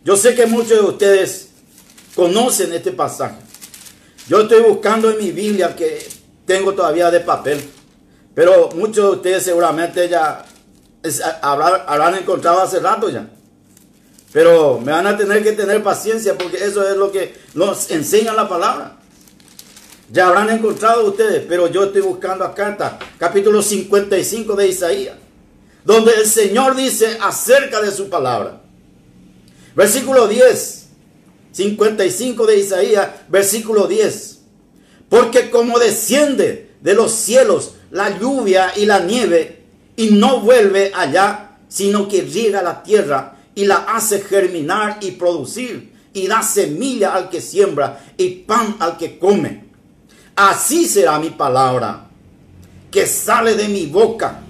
Yo 0.05 0.17
sé 0.17 0.35
que 0.35 0.47
muchos 0.47 0.71
de 0.71 0.81
ustedes 0.81 1.51
conocen 2.15 2.73
este 2.73 2.93
pasaje. 2.93 3.37
Yo 4.29 4.43
estoy 4.43 4.63
buscando 4.63 5.11
en 5.11 5.19
mi 5.19 5.33
Biblia 5.33 5.75
que 5.75 6.07
tengo 6.47 6.73
todavía 6.73 7.11
de 7.11 7.21
papel. 7.21 7.61
Pero 8.35 8.71
muchos 8.75 9.05
de 9.05 9.11
ustedes 9.17 9.43
seguramente 9.43 10.09
ya 10.09 10.45
habrán, 11.43 12.15
encontrado 12.15 12.61
hace 12.61 12.79
rato 12.79 13.09
ya. 13.09 13.29
Pero 14.33 14.79
me 14.79 14.93
van 14.93 15.07
a 15.07 15.17
tener 15.17 15.43
que 15.43 15.53
tener 15.53 15.83
paciencia 15.83 16.39
porque 16.39 16.65
eso 16.65 16.89
es 16.89 16.97
lo 16.97 17.11
que 17.11 17.35
nos 17.55 17.91
enseña 17.91 18.33
la 18.33 18.49
palabra. 18.49 19.00
Ya 20.13 20.27
habrán 20.27 20.51
encontrado 20.51 21.07
ustedes, 21.07 21.45
pero 21.49 21.69
yo 21.69 21.85
estoy 21.85 22.01
buscando 22.03 22.45
acá, 22.45 22.71
está, 22.71 22.99
capítulo 23.17 23.63
55 23.63 24.57
de 24.57 24.67
Isaías, 24.67 25.15
donde 25.85 26.13
el 26.15 26.27
Señor 26.27 26.75
dice 26.75 27.17
acerca 27.23 27.81
de 27.81 27.93
su 27.93 28.11
palabra. 28.11 28.61
Versículo 29.77 30.27
10, 30.27 30.89
55 31.53 32.45
de 32.45 32.59
Isaías, 32.59 33.09
versículo 33.29 33.87
10. 33.87 34.41
Porque 35.09 35.49
como 35.49 35.79
desciende 35.79 36.73
de 36.81 36.95
los 36.95 37.13
cielos 37.13 37.75
la 37.93 38.19
lluvia 38.19 38.73
y 38.77 38.87
la 38.87 38.99
nieve, 38.99 39.63
y 39.95 40.11
no 40.11 40.41
vuelve 40.41 40.91
allá, 40.93 41.59
sino 41.69 42.09
que 42.09 42.23
riega 42.23 42.63
la 42.63 42.83
tierra 42.83 43.37
y 43.55 43.65
la 43.65 43.77
hace 43.77 44.21
germinar 44.21 44.99
y 45.03 45.13
producir, 45.13 45.93
y 46.13 46.27
da 46.27 46.43
semilla 46.43 47.15
al 47.15 47.31
que 47.31 47.41
siembra 47.41 48.05
y 48.17 48.31
pan 48.31 48.75
al 48.81 48.97
que 48.97 49.17
come 49.17 49.70
Así 50.41 50.87
será 50.87 51.19
mi 51.19 51.29
palabra 51.29 52.07
que 52.91 53.07
sale 53.07 53.57
de 53.57 53.69
mi 53.69 53.85
boca. 53.85 54.41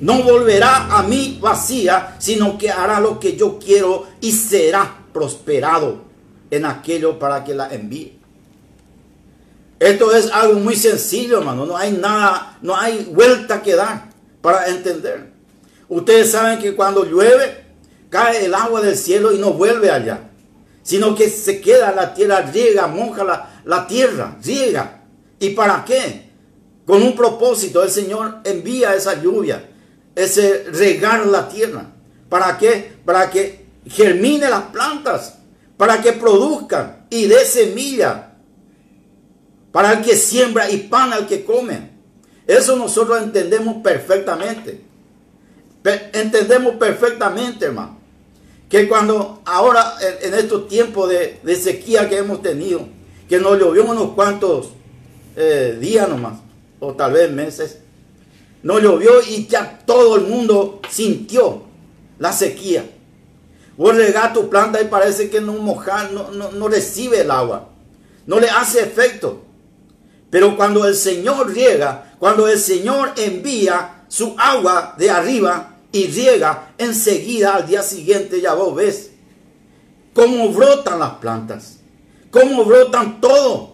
No 0.00 0.22
volverá 0.22 0.96
a 0.96 1.02
mí 1.02 1.40
vacía, 1.42 2.14
sino 2.20 2.56
que 2.56 2.70
hará 2.70 3.00
lo 3.00 3.18
que 3.18 3.36
yo 3.36 3.58
quiero 3.58 4.06
y 4.20 4.30
será 4.30 4.98
prosperado 5.12 6.02
en 6.52 6.66
aquello 6.66 7.18
para 7.18 7.42
que 7.42 7.52
la 7.52 7.68
envíe. 7.68 8.16
Esto 9.80 10.14
es 10.14 10.30
algo 10.30 10.60
muy 10.60 10.76
sencillo, 10.76 11.38
hermano. 11.38 11.66
No 11.66 11.76
hay 11.76 11.90
nada, 11.94 12.56
no 12.62 12.76
hay 12.76 13.10
vuelta 13.12 13.60
que 13.60 13.74
dar 13.74 14.04
para 14.40 14.68
entender. 14.68 15.32
Ustedes 15.88 16.30
saben 16.30 16.60
que 16.60 16.76
cuando 16.76 17.04
llueve, 17.04 17.64
cae 18.08 18.44
el 18.44 18.54
agua 18.54 18.82
del 18.82 18.96
cielo 18.96 19.32
y 19.32 19.38
no 19.40 19.52
vuelve 19.54 19.90
allá, 19.90 20.30
sino 20.84 21.16
que 21.16 21.28
se 21.28 21.60
queda 21.60 21.90
la 21.90 22.14
tierra, 22.14 22.40
riega, 22.42 22.86
moja 22.86 23.24
la, 23.24 23.60
la 23.64 23.88
tierra, 23.88 24.36
riega 24.44 24.98
¿Y 25.40 25.50
para 25.50 25.84
qué? 25.84 26.30
Con 26.86 27.02
un 27.02 27.16
propósito, 27.16 27.82
el 27.82 27.90
Señor 27.90 28.40
envía 28.44 28.94
esa 28.94 29.20
lluvia, 29.20 29.68
ese 30.14 30.66
regar 30.70 31.26
la 31.26 31.48
tierra. 31.48 31.86
¿Para 32.28 32.56
qué? 32.58 32.92
Para 33.04 33.30
que 33.30 33.66
germine 33.86 34.48
las 34.48 34.64
plantas, 34.64 35.38
para 35.76 36.00
que 36.02 36.12
produzcan 36.12 37.06
y 37.08 37.26
dé 37.26 37.44
semilla, 37.44 38.34
para 39.72 39.92
el 39.92 40.02
que 40.02 40.14
siembra 40.14 40.70
y 40.70 40.76
pan 40.76 41.12
al 41.12 41.26
que 41.26 41.44
come. 41.44 41.90
Eso 42.46 42.76
nosotros 42.76 43.22
entendemos 43.22 43.76
perfectamente. 43.82 44.84
entendemos 46.12 46.74
perfectamente, 46.74 47.66
hermano. 47.66 47.98
Que 48.68 48.88
cuando 48.88 49.42
ahora, 49.46 49.94
en, 50.22 50.34
estos 50.34 50.68
tiempos 50.68 51.08
de, 51.08 51.40
de 51.42 51.56
sequía 51.56 52.08
que 52.08 52.18
hemos 52.18 52.42
tenido, 52.42 52.86
que 53.28 53.38
nos 53.38 53.58
llovió 53.58 53.84
unos 53.84 54.10
cuantos 54.10 54.70
eh, 55.36 55.76
días 55.80 56.08
nomás, 56.08 56.38
o 56.78 56.94
tal 56.94 57.12
vez 57.12 57.30
meses, 57.30 57.78
no 58.62 58.78
llovió 58.78 59.22
y 59.22 59.46
ya 59.46 59.80
todo 59.86 60.16
el 60.16 60.22
mundo 60.22 60.80
sintió 60.88 61.62
la 62.18 62.32
sequía. 62.32 62.84
Vos 63.76 63.96
regás 63.96 64.34
tu 64.34 64.50
planta 64.50 64.80
y 64.80 64.86
parece 64.86 65.30
que 65.30 65.40
no 65.40 65.54
mojar, 65.54 66.12
no, 66.12 66.30
no, 66.30 66.68
recibe 66.68 67.20
el 67.20 67.30
agua, 67.30 67.70
no 68.26 68.38
le 68.38 68.50
hace 68.50 68.80
efecto. 68.80 69.42
Pero 70.28 70.56
cuando 70.56 70.86
el 70.86 70.94
Señor 70.94 71.52
riega, 71.52 72.14
cuando 72.18 72.46
el 72.46 72.58
Señor 72.58 73.12
envía 73.16 74.04
su 74.08 74.34
agua 74.38 74.94
de 74.98 75.10
arriba 75.10 75.76
y 75.92 76.06
riega, 76.08 76.72
enseguida 76.76 77.56
al 77.56 77.66
día 77.66 77.82
siguiente 77.82 78.40
ya 78.40 78.52
vos 78.52 78.74
ves 78.74 79.10
cómo 80.12 80.50
brotan 80.50 80.98
las 80.98 81.14
plantas, 81.14 81.78
cómo 82.30 82.64
brotan 82.64 83.20
todo 83.20 83.72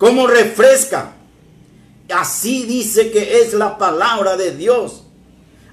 cómo 0.00 0.26
refresca. 0.26 1.12
Así 2.12 2.64
dice 2.64 3.12
que 3.12 3.42
es 3.42 3.52
la 3.52 3.76
palabra 3.76 4.36
de 4.36 4.56
Dios. 4.56 5.04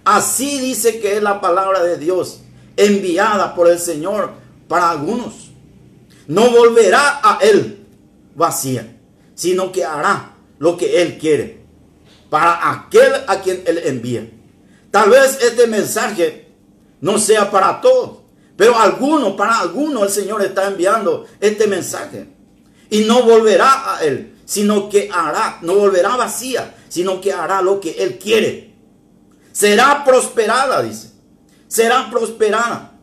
Así 0.03 0.59
dice 0.59 0.99
que 0.99 1.15
es 1.15 1.23
la 1.23 1.41
palabra 1.41 1.81
de 1.81 1.97
Dios 1.97 2.41
enviada 2.75 3.55
por 3.55 3.69
el 3.69 3.79
Señor 3.79 4.33
para 4.67 4.91
algunos. 4.91 5.51
No 6.27 6.51
volverá 6.51 7.21
a 7.23 7.39
Él 7.41 7.85
vacía, 8.35 8.97
sino 9.33 9.71
que 9.71 9.85
hará 9.85 10.35
lo 10.59 10.75
que 10.75 11.01
Él 11.01 11.17
quiere 11.17 11.65
para 12.29 12.69
aquel 12.71 13.13
a 13.27 13.39
quien 13.39 13.63
Él 13.65 13.81
envía. 13.85 14.29
Tal 14.91 15.09
vez 15.09 15.39
este 15.41 15.67
mensaje 15.67 16.49
no 16.99 17.17
sea 17.17 17.49
para 17.49 17.79
todos, 17.79 18.19
pero 18.57 18.77
algunos, 18.77 19.33
para 19.33 19.59
algunos 19.59 20.03
el 20.03 20.09
Señor 20.09 20.41
está 20.43 20.67
enviando 20.67 21.25
este 21.39 21.65
mensaje 21.65 22.36
y 22.89 23.01
no 23.01 23.23
volverá 23.23 23.95
a 23.95 24.03
él, 24.03 24.35
sino 24.45 24.89
que 24.89 25.09
hará, 25.11 25.59
no 25.61 25.75
volverá 25.75 26.15
vacía, 26.15 26.75
sino 26.89 27.19
que 27.19 27.33
hará 27.33 27.61
lo 27.61 27.79
que 27.79 27.91
él 27.91 28.17
quiere. 28.17 28.73
Será 29.51 30.03
prosperada, 30.05 30.81
dice. 30.81 31.11
Será 31.67 32.09
prosperada. 32.09 32.93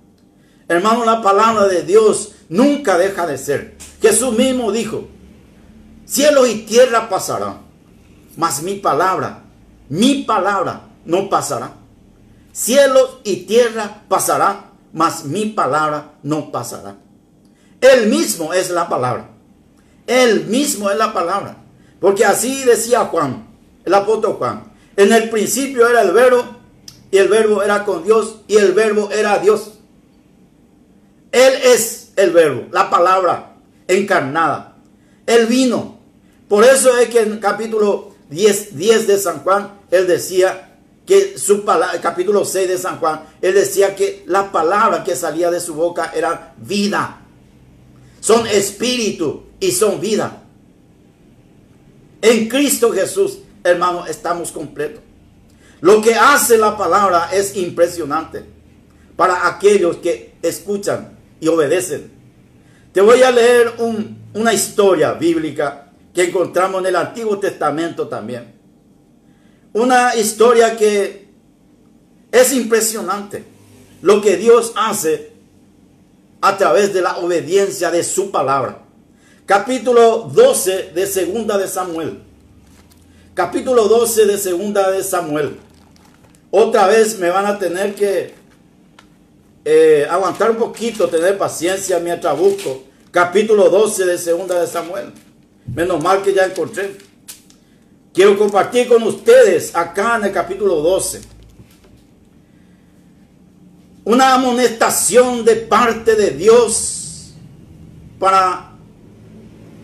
Hermano, 0.69 1.05
la 1.05 1.21
palabra 1.21 1.67
de 1.67 1.83
Dios 1.83 2.33
nunca 2.49 2.97
deja 2.97 3.27
de 3.27 3.37
ser. 3.37 3.77
Jesús 4.01 4.37
mismo 4.37 4.73
dijo, 4.73 5.09
cielo 6.07 6.47
y 6.47 6.63
tierra 6.63 7.09
pasarán, 7.09 7.63
mas 8.37 8.63
mi 8.63 8.77
palabra, 8.77 9.43
mi 9.89 10.23
palabra 10.23 10.83
no 11.05 11.29
pasará. 11.29 11.73
Cielo 12.53 13.21
y 13.25 13.45
tierra 13.47 14.03
pasará, 14.09 14.71
mas 14.93 15.25
mi 15.25 15.47
palabra 15.47 16.13
no 16.23 16.53
pasará. 16.53 16.97
Él 17.81 18.09
mismo 18.09 18.55
es 18.55 18.71
la 18.71 18.89
palabra. 18.89 19.34
Él 20.07 20.47
mismo 20.47 20.91
es 20.91 20.99
la 20.99 21.13
palabra. 21.13 21.57
Porque 22.01 22.25
así 22.25 22.65
decía 22.65 23.07
Juan, 23.07 23.47
el 23.85 23.95
apóstol 23.95 24.35
Juan. 24.35 24.73
En 24.97 25.13
el 25.13 25.31
principio 25.31 25.89
era 25.89 26.03
el 26.03 26.13
verbo 26.13 26.45
y 27.11 27.19
el 27.19 27.29
verbo 27.29 27.63
era 27.63 27.85
con 27.85 28.05
Dios 28.05 28.41
y 28.47 28.57
el 28.57 28.73
verbo 28.73 29.11
era 29.11 29.39
Dios. 29.39 29.73
Él 31.33 31.53
es 31.65 32.13
el 32.17 32.31
verbo, 32.31 32.69
la 32.71 32.91
palabra 32.91 33.57
encarnada. 33.89 34.77
Él 35.27 35.47
vino. 35.47 35.99
Por 36.49 36.65
eso 36.65 36.97
es 36.99 37.09
que 37.09 37.21
en 37.21 37.39
capítulo 37.39 38.15
10, 38.31 38.77
10 38.77 39.07
de 39.07 39.19
San 39.19 39.41
Juan, 39.41 39.81
él 39.91 40.07
decía 40.07 40.77
que 41.07 41.39
su 41.39 41.65
palabra, 41.65 42.01
capítulo 42.01 42.45
6 42.45 42.69
de 42.69 42.79
San 42.79 42.99
Juan, 42.99 43.23
él 43.43 43.55
decía 43.55 43.95
que 43.95 44.25
la 44.27 44.53
palabra 44.53 45.05
que 45.05 45.17
salía 45.17 45.51
de 45.51 45.61
su 45.61 45.75
boca 45.75 46.13
era 46.15 46.55
vida. 46.59 47.21
Son 48.21 48.47
espíritu 48.47 49.45
y 49.65 49.73
son 49.73 50.01
vida. 50.01 50.43
En 52.21 52.49
Cristo 52.49 52.93
Jesús, 52.93 53.39
hermano, 53.63 54.07
estamos 54.07 54.53
completos. 54.53 55.03
Lo 55.81 56.01
que 56.01 56.15
hace 56.15 56.57
la 56.59 56.77
palabra 56.77 57.31
es 57.33 57.57
impresionante 57.57 58.45
para 59.17 59.49
aquellos 59.49 59.97
que 59.97 60.35
escuchan 60.43 61.17
y 61.41 61.49
obedecen. 61.49 62.11
Te 62.93 63.01
voy 63.01 63.23
a 63.23 63.31
leer 63.31 63.75
una 64.35 64.53
historia 64.53 65.13
bíblica 65.13 65.91
que 66.15 66.25
encontramos 66.25 66.81
en 66.81 66.87
el 66.87 66.97
Antiguo 66.97 67.39
Testamento 67.39 68.07
también. 68.07 68.55
Una 69.73 70.15
historia 70.15 70.77
que 70.77 71.29
es 72.31 72.53
impresionante. 72.53 73.45
Lo 74.03 74.21
que 74.21 74.37
Dios 74.37 74.73
hace 74.77 75.33
a 76.41 76.57
través 76.57 76.93
de 76.93 77.03
la 77.03 77.19
obediencia 77.19 77.91
de 77.91 78.05
su 78.05 78.31
palabra. 78.31 78.84
Capítulo 79.47 80.31
12 80.33 80.93
de 80.95 81.07
Segunda 81.07 81.59
de 81.59 81.69
Samuel. 81.69 82.23
Capítulo 83.35 83.89
12 83.89 84.25
de 84.25 84.39
Segunda 84.39 84.91
de 84.91 85.05
Samuel. 85.05 85.59
Otra 86.51 86.87
vez 86.87 87.19
me 87.19 87.29
van 87.29 87.45
a 87.45 87.59
tener 87.59 87.95
que 87.95 88.33
eh, 89.67 90.07
aguantar 90.09 90.51
un 90.51 90.57
poquito, 90.57 91.09
tener 91.09 91.37
paciencia 91.37 91.99
mientras 91.99 92.39
busco. 92.39 92.85
Capítulo 93.11 93.69
12 93.69 94.07
de 94.07 94.17
Segunda 94.17 94.59
de 94.59 94.67
Samuel. 94.67 95.13
Menos 95.67 96.03
mal 96.03 96.23
que 96.23 96.33
ya 96.33 96.47
encontré. 96.47 96.97
Quiero 98.15 98.39
compartir 98.39 98.89
con 98.89 99.03
ustedes 99.03 99.77
acá 99.77 100.17
en 100.17 100.25
el 100.25 100.33
capítulo 100.33 100.77
12 100.77 101.35
una 104.07 104.35
amonestación 104.35 105.45
de 105.45 105.57
parte 105.57 106.15
de 106.15 106.31
Dios 106.31 107.33
para 108.19 108.74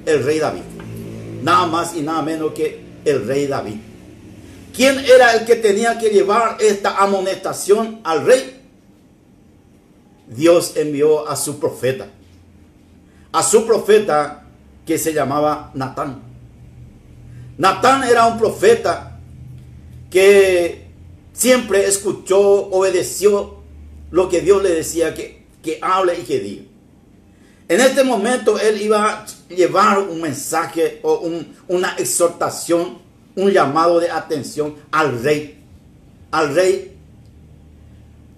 el 0.06 0.24
rey 0.24 0.38
David. 0.38 0.62
Nada 1.42 1.66
más 1.66 1.94
y 1.94 2.02
nada 2.02 2.22
menos 2.22 2.52
que 2.52 2.80
el 3.04 3.26
rey 3.26 3.46
David. 3.46 3.76
¿Quién 4.74 4.98
era 4.98 5.34
el 5.34 5.44
que 5.44 5.56
tenía 5.56 5.98
que 5.98 6.10
llevar 6.10 6.56
esta 6.60 6.96
amonestación 6.98 8.00
al 8.04 8.24
rey? 8.24 8.60
Dios 10.28 10.76
envió 10.76 11.28
a 11.28 11.36
su 11.36 11.58
profeta. 11.58 12.08
A 13.32 13.42
su 13.42 13.66
profeta 13.66 14.44
que 14.86 14.98
se 14.98 15.12
llamaba 15.12 15.70
Natán. 15.74 16.22
Natán 17.58 18.04
era 18.04 18.26
un 18.26 18.38
profeta 18.38 19.18
que 20.10 20.86
siempre 21.32 21.86
escuchó, 21.86 22.40
obedeció 22.40 23.60
lo 24.10 24.28
que 24.28 24.40
Dios 24.40 24.62
le 24.62 24.70
decía 24.70 25.14
que, 25.14 25.46
que 25.62 25.78
hable 25.82 26.18
y 26.18 26.22
que 26.22 26.40
diga. 26.40 26.62
En 27.68 27.80
este 27.80 28.02
momento 28.02 28.58
él 28.58 28.80
iba 28.82 29.24
llevar 29.50 29.98
un 29.98 30.20
mensaje 30.20 31.00
o 31.02 31.28
una 31.68 31.94
exhortación, 31.96 32.98
un 33.36 33.50
llamado 33.50 34.00
de 34.00 34.10
atención 34.10 34.76
al 34.90 35.22
rey. 35.22 35.62
Al 36.30 36.54
rey 36.54 36.96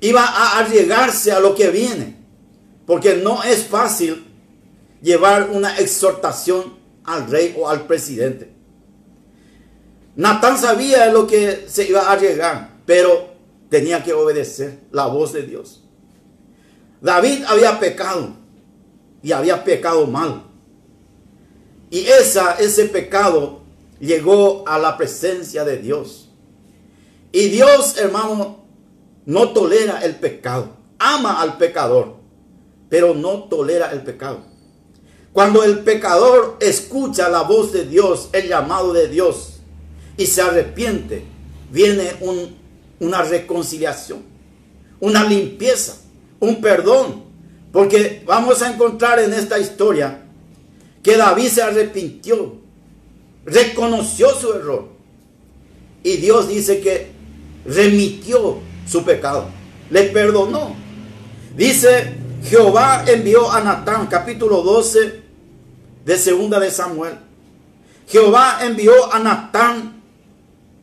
iba 0.00 0.24
a 0.24 0.58
arriesgarse 0.58 1.30
a 1.32 1.40
lo 1.40 1.54
que 1.54 1.70
viene, 1.70 2.16
porque 2.86 3.16
no 3.16 3.42
es 3.42 3.64
fácil 3.64 4.26
llevar 5.00 5.50
una 5.50 5.76
exhortación 5.78 6.74
al 7.04 7.30
rey 7.30 7.54
o 7.58 7.68
al 7.68 7.86
presidente. 7.86 8.50
Natán 10.16 10.58
sabía 10.58 11.10
lo 11.12 11.26
que 11.26 11.66
se 11.68 11.88
iba 11.88 12.00
a 12.02 12.12
arriesgar, 12.12 12.70
pero 12.84 13.32
tenía 13.70 14.02
que 14.02 14.12
obedecer 14.12 14.80
la 14.90 15.06
voz 15.06 15.32
de 15.32 15.42
Dios. 15.42 15.82
David 17.00 17.44
había 17.48 17.80
pecado 17.80 18.36
y 19.22 19.32
había 19.32 19.64
pecado 19.64 20.06
mal. 20.06 20.44
Y 21.92 22.06
esa, 22.06 22.54
ese 22.54 22.86
pecado 22.86 23.60
llegó 24.00 24.66
a 24.66 24.80
la 24.80 24.96
presencia 24.96 25.64
de 25.64 25.76
Dios. 25.76 26.30
Y 27.30 27.50
Dios, 27.50 27.98
hermano, 27.98 28.64
no 29.26 29.50
tolera 29.50 30.00
el 30.04 30.16
pecado. 30.16 30.70
Ama 30.98 31.40
al 31.40 31.58
pecador, 31.58 32.16
pero 32.88 33.14
no 33.14 33.44
tolera 33.44 33.92
el 33.92 34.02
pecado. 34.02 34.40
Cuando 35.32 35.62
el 35.62 35.80
pecador 35.84 36.56
escucha 36.58 37.28
la 37.28 37.42
voz 37.42 37.72
de 37.72 37.84
Dios, 37.84 38.30
el 38.32 38.48
llamado 38.48 38.92
de 38.92 39.06
Dios, 39.06 39.60
y 40.16 40.26
se 40.26 40.42
arrepiente, 40.42 41.24
viene 41.70 42.16
un 42.20 42.62
una 43.02 43.22
reconciliación, 43.22 44.22
una 45.00 45.24
limpieza, 45.24 45.96
un 46.38 46.60
perdón. 46.60 47.24
Porque 47.72 48.22
vamos 48.24 48.62
a 48.62 48.72
encontrar 48.72 49.18
en 49.18 49.32
esta 49.32 49.58
historia 49.58 50.21
que 51.02 51.16
David 51.16 51.48
se 51.48 51.62
arrepintió, 51.62 52.56
reconoció 53.44 54.30
su 54.34 54.52
error. 54.52 54.88
Y 56.02 56.16
Dios 56.16 56.48
dice 56.48 56.80
que 56.80 57.10
remitió 57.64 58.58
su 58.86 59.04
pecado, 59.04 59.48
le 59.90 60.04
perdonó. 60.04 60.74
Dice, 61.56 62.14
Jehová 62.44 63.04
envió 63.06 63.50
a 63.50 63.60
Natán, 63.60 64.06
capítulo 64.06 64.62
12 64.62 65.22
de 66.04 66.18
segunda 66.18 66.58
de 66.58 66.70
Samuel. 66.70 67.18
Jehová 68.08 68.58
envió 68.62 69.12
a 69.12 69.18
Natán 69.18 70.02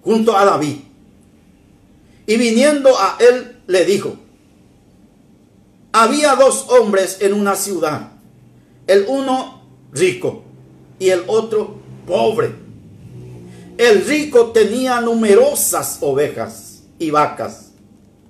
junto 0.03 0.37
a 0.37 0.45
David. 0.45 0.77
Y 2.25 2.37
viniendo 2.37 2.89
a 2.97 3.17
él 3.19 3.61
le 3.67 3.85
dijo, 3.85 4.15
había 5.91 6.35
dos 6.35 6.67
hombres 6.69 7.17
en 7.21 7.33
una 7.33 7.55
ciudad, 7.55 8.11
el 8.85 9.05
uno 9.07 9.58
rico 9.91 10.43
y 10.99 11.09
el 11.09 11.23
otro 11.27 11.75
pobre. 12.05 12.53
El 13.77 14.05
rico 14.05 14.47
tenía 14.47 14.99
numerosas 15.01 15.99
ovejas 16.01 16.83
y 16.97 17.11
vacas. 17.11 17.71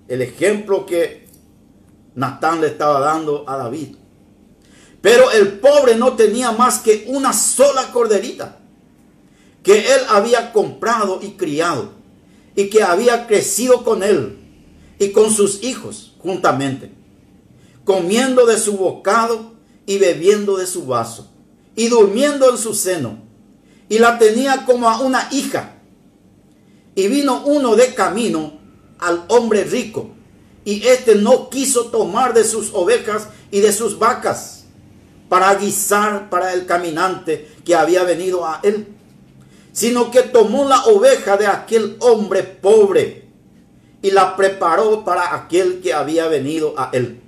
El 0.08 0.22
ejemplo 0.22 0.86
que 0.86 1.28
Natán 2.16 2.62
le 2.62 2.68
estaba 2.68 3.00
dando 3.00 3.46
a 3.48 3.58
David. 3.58 3.96
Pero 5.02 5.32
el 5.32 5.60
pobre 5.60 5.96
no 5.96 6.14
tenía 6.14 6.52
más 6.52 6.80
que 6.80 7.06
una 7.08 7.34
sola 7.34 7.92
corderita 7.92 8.58
que 9.64 9.80
él 9.80 10.02
había 10.10 10.52
comprado 10.52 11.20
y 11.22 11.32
criado 11.32 11.92
y 12.56 12.70
que 12.70 12.84
había 12.84 13.28
crecido 13.28 13.84
con 13.84 14.04
él 14.04 14.38
y 15.00 15.12
con 15.12 15.32
sus 15.32 15.64
hijos 15.64 16.16
juntamente, 16.20 16.92
comiendo 17.86 18.46
de 18.46 18.58
su 18.58 18.78
bocado 18.78 19.54
y 19.86 19.98
bebiendo 19.98 20.58
de 20.58 20.68
su 20.68 20.86
vaso, 20.86 21.30
y 21.80 21.88
durmiendo 21.88 22.50
en 22.50 22.58
su 22.58 22.74
seno, 22.74 23.20
y 23.88 24.00
la 24.00 24.20
tenía 24.20 24.66
como 24.66 24.90
a 24.90 25.00
una 25.00 25.30
hija. 25.32 25.76
Y 26.94 27.08
vino 27.08 27.44
uno 27.46 27.76
de 27.76 27.94
camino 27.94 28.60
al 29.00 29.24
hombre 29.30 29.64
rico, 29.64 30.12
y 30.66 30.86
éste 30.86 31.16
no 31.16 31.50
quiso 31.50 31.86
tomar 31.86 32.34
de 32.34 32.44
sus 32.44 32.74
ovejas 32.74 33.30
y 33.50 33.62
de 33.62 33.72
sus 33.72 33.98
vacas 33.98 34.66
para 35.30 35.56
guisar 35.56 36.30
para 36.30 36.54
el 36.54 36.66
caminante 36.66 37.50
que 37.64 37.76
había 37.76 38.04
venido 38.04 38.46
a 38.46 38.60
él 38.64 39.00
sino 39.72 40.12
que 40.12 40.24
tomó 40.24 40.68
la 40.68 40.84
oveja 40.88 41.38
de 41.38 41.48
aquel 41.48 41.96
hombre 42.00 42.44
pobre 42.44 43.30
y 44.02 44.12
la 44.12 44.36
preparó 44.36 45.06
para 45.06 45.34
aquel 45.34 45.80
que 45.80 45.94
había 45.94 46.28
venido 46.28 46.74
a 46.78 46.90
él. 46.92 47.22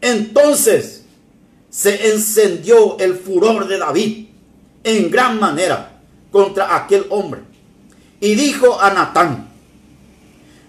Entonces 0.00 1.01
se 1.72 2.12
encendió 2.12 2.98
el 2.98 3.14
furor 3.14 3.66
de 3.66 3.78
David 3.78 4.26
en 4.84 5.10
gran 5.10 5.40
manera 5.40 6.02
contra 6.30 6.76
aquel 6.76 7.06
hombre. 7.08 7.40
Y 8.20 8.34
dijo 8.34 8.78
a 8.78 8.90
Natán, 8.90 9.48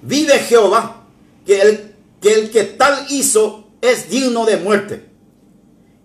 vive 0.02 0.40
Jehová, 0.40 1.04
que 1.46 1.62
el, 1.62 2.50
que 2.50 2.64
tal 2.78 3.06
hizo 3.10 3.68
es 3.82 4.10
digno 4.10 4.46
de 4.46 4.56
muerte 4.56 5.10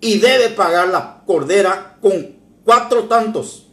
y 0.00 0.18
debe 0.18 0.48
pagar 0.48 0.88
la 0.88 1.22
cordera 1.24 1.96
con 2.02 2.34
cuatro 2.64 3.04
tantos 3.04 3.66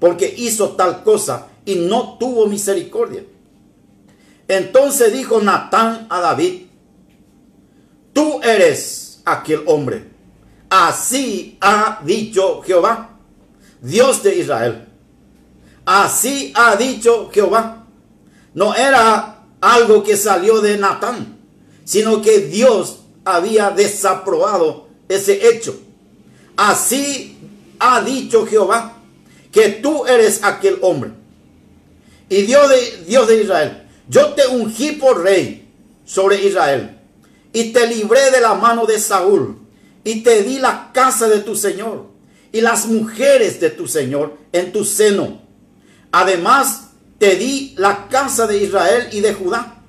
porque 0.00 0.34
hizo 0.34 0.70
tal 0.70 1.02
cosa 1.02 1.48
y 1.66 1.74
no 1.74 2.16
tuvo 2.18 2.46
misericordia. 2.46 3.22
Entonces 4.48 5.12
dijo 5.12 5.42
Natán 5.42 6.06
a 6.08 6.20
David, 6.20 6.62
tú 8.14 8.40
eres 8.42 9.20
aquel 9.26 9.62
hombre. 9.66 10.13
Así 10.76 11.56
ha 11.60 12.00
dicho 12.02 12.60
Jehová, 12.62 13.16
Dios 13.80 14.24
de 14.24 14.34
Israel. 14.34 14.88
Así 15.84 16.52
ha 16.56 16.74
dicho 16.74 17.30
Jehová. 17.32 17.86
No 18.54 18.74
era 18.74 19.44
algo 19.60 20.02
que 20.02 20.16
salió 20.16 20.60
de 20.60 20.76
Natán, 20.76 21.38
sino 21.84 22.20
que 22.20 22.40
Dios 22.40 23.02
había 23.24 23.70
desaprobado 23.70 24.88
ese 25.08 25.48
hecho. 25.48 25.78
Así 26.56 27.38
ha 27.78 28.00
dicho 28.00 28.44
Jehová 28.44 28.96
que 29.52 29.68
tú 29.68 30.06
eres 30.06 30.42
aquel 30.42 30.78
hombre. 30.82 31.12
Y 32.28 32.42
Dios 32.42 32.68
de, 32.68 33.04
Dios 33.06 33.28
de 33.28 33.42
Israel, 33.42 33.88
yo 34.08 34.34
te 34.34 34.48
ungí 34.48 34.90
por 34.90 35.22
rey 35.22 35.68
sobre 36.04 36.44
Israel 36.44 36.98
y 37.52 37.72
te 37.72 37.86
libré 37.86 38.32
de 38.32 38.40
la 38.40 38.54
mano 38.54 38.86
de 38.86 38.98
Saúl 38.98 39.63
y 40.04 40.20
te 40.20 40.42
di 40.42 40.58
la 40.58 40.90
casa 40.92 41.26
de 41.26 41.40
tu 41.40 41.56
Señor 41.56 42.06
y 42.52 42.60
las 42.60 42.86
mujeres 42.86 43.58
de 43.58 43.70
tu 43.70 43.88
Señor 43.88 44.36
en 44.52 44.70
tu 44.70 44.84
seno. 44.84 45.40
Además, 46.12 46.90
te 47.18 47.36
di 47.36 47.74
la 47.78 48.06
casa 48.08 48.46
de 48.46 48.58
Israel 48.62 49.08
y 49.10 49.20
de 49.20 49.32
Judá. 49.32 49.82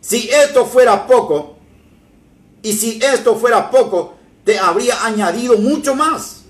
Si 0.00 0.28
esto 0.30 0.64
fuera 0.64 1.06
poco, 1.06 1.58
y 2.62 2.72
si 2.72 2.98
esto 3.02 3.36
fuera 3.36 3.70
poco, 3.70 4.14
te 4.44 4.58
habría 4.58 5.04
añadido 5.04 5.58
mucho 5.58 5.94
más. 5.94 6.42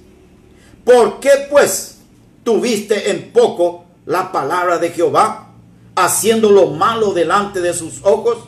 ¿Por 0.85 1.21
qué 1.21 1.49
pues 1.51 1.99
tuviste 2.45 3.11
en 3.11 3.33
poco 3.33 3.85
la 4.07 4.33
palabra 4.33 4.79
de 4.79 4.91
Jehová, 4.91 5.51
haciendo 5.97 6.51
lo 6.51 6.69
malo 6.71 7.13
delante 7.13 7.61
de 7.61 7.75
sus 7.75 8.01
ojos? 8.05 8.39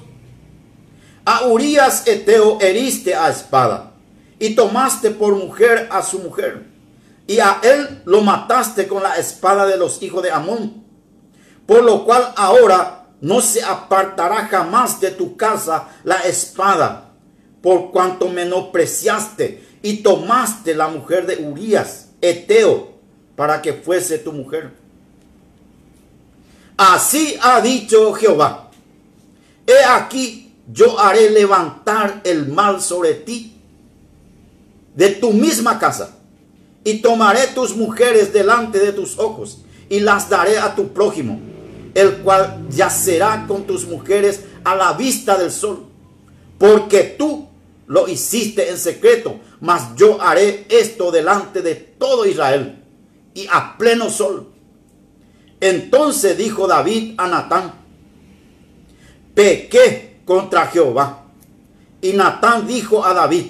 A 1.26 1.46
Urias 1.46 2.06
Eteo 2.06 2.58
heriste 2.60 3.14
a 3.14 3.30
espada 3.30 3.93
y 4.38 4.54
tomaste 4.54 5.10
por 5.10 5.34
mujer 5.34 5.88
a 5.90 6.02
su 6.02 6.18
mujer, 6.18 6.66
y 7.26 7.38
a 7.38 7.60
él 7.62 8.02
lo 8.04 8.20
mataste 8.20 8.86
con 8.86 9.02
la 9.02 9.16
espada 9.16 9.66
de 9.66 9.76
los 9.76 10.02
hijos 10.02 10.22
de 10.22 10.30
Amón, 10.30 10.84
por 11.66 11.82
lo 11.82 12.04
cual 12.04 12.32
ahora 12.36 13.06
no 13.20 13.40
se 13.40 13.62
apartará 13.62 14.46
jamás 14.48 15.00
de 15.00 15.10
tu 15.10 15.36
casa 15.36 15.88
la 16.04 16.18
espada, 16.20 17.12
por 17.62 17.90
cuanto 17.90 18.28
menospreciaste 18.28 19.66
y 19.82 19.98
tomaste 19.98 20.74
la 20.74 20.88
mujer 20.88 21.26
de 21.26 21.42
Urias, 21.46 22.08
Eteo, 22.20 22.92
para 23.36 23.62
que 23.62 23.72
fuese 23.72 24.18
tu 24.18 24.32
mujer. 24.32 24.72
Así 26.76 27.38
ha 27.40 27.60
dicho 27.60 28.12
Jehová, 28.14 28.70
he 29.66 29.84
aquí 29.84 30.44
yo 30.72 30.98
haré 30.98 31.30
levantar 31.30 32.20
el 32.24 32.48
mal 32.48 32.80
sobre 32.80 33.14
ti 33.14 33.53
de 34.94 35.10
tu 35.10 35.32
misma 35.32 35.78
casa, 35.78 36.16
y 36.84 36.98
tomaré 36.98 37.48
tus 37.48 37.74
mujeres 37.74 38.32
delante 38.32 38.78
de 38.78 38.92
tus 38.92 39.18
ojos, 39.18 39.62
y 39.88 40.00
las 40.00 40.28
daré 40.28 40.58
a 40.58 40.74
tu 40.74 40.92
prójimo, 40.92 41.40
el 41.94 42.18
cual 42.18 42.66
yacerá 42.70 43.44
con 43.46 43.64
tus 43.64 43.86
mujeres 43.86 44.44
a 44.64 44.74
la 44.74 44.92
vista 44.92 45.36
del 45.36 45.50
sol, 45.50 45.86
porque 46.58 47.14
tú 47.18 47.48
lo 47.86 48.08
hiciste 48.08 48.70
en 48.70 48.78
secreto, 48.78 49.40
mas 49.60 49.94
yo 49.96 50.20
haré 50.20 50.66
esto 50.68 51.10
delante 51.10 51.62
de 51.62 51.74
todo 51.74 52.26
Israel, 52.26 52.82
y 53.34 53.46
a 53.50 53.76
pleno 53.76 54.10
sol. 54.10 54.50
Entonces 55.60 56.36
dijo 56.36 56.66
David 56.66 57.14
a 57.16 57.26
Natán, 57.28 57.72
pequé 59.34 60.20
contra 60.24 60.66
Jehová. 60.66 61.24
Y 62.00 62.12
Natán 62.12 62.66
dijo 62.66 63.04
a 63.04 63.14
David, 63.14 63.46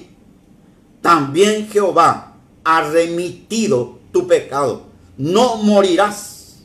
también 1.05 1.69
Jehová 1.69 2.33
ha 2.64 2.81
remitido 2.81 3.99
tu 4.11 4.27
pecado, 4.27 4.85
no 5.19 5.57
morirás. 5.57 6.62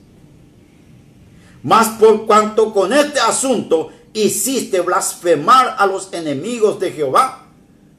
Mas 1.61 1.89
por 1.99 2.25
cuanto 2.25 2.71
con 2.71 2.93
este 2.93 3.19
asunto 3.19 3.89
hiciste 4.13 4.79
blasfemar 4.79 5.75
a 5.77 5.85
los 5.85 6.13
enemigos 6.13 6.79
de 6.79 6.93
Jehová, 6.93 7.47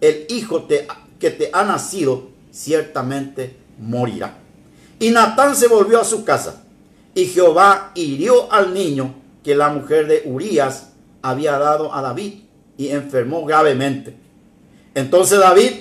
el 0.00 0.24
hijo 0.31 0.66
que 0.66 1.31
te 1.31 1.50
ha 1.53 1.62
nacido 1.62 2.31
ciertamente 2.50 3.59
morirá. 3.79 4.38
Y 4.98 5.11
Natán 5.11 5.55
se 5.55 5.68
volvió 5.68 6.00
a 6.00 6.07
su 6.07 6.24
casa, 6.24 6.64
y 7.14 7.26
Jehová 7.26 7.92
hirió 7.94 8.50
al 8.50 8.72
niño 8.72 9.14
que 9.44 9.55
la 9.55 9.68
mujer 9.68 10.07
de 10.07 10.22
Urías 10.24 10.92
había 11.20 11.59
dado 11.59 11.94
a 11.94 12.00
David, 12.00 12.44
y 12.79 12.88
enfermó 12.88 13.44
gravemente. 13.44 14.16
Entonces 14.94 15.38
David 15.38 15.72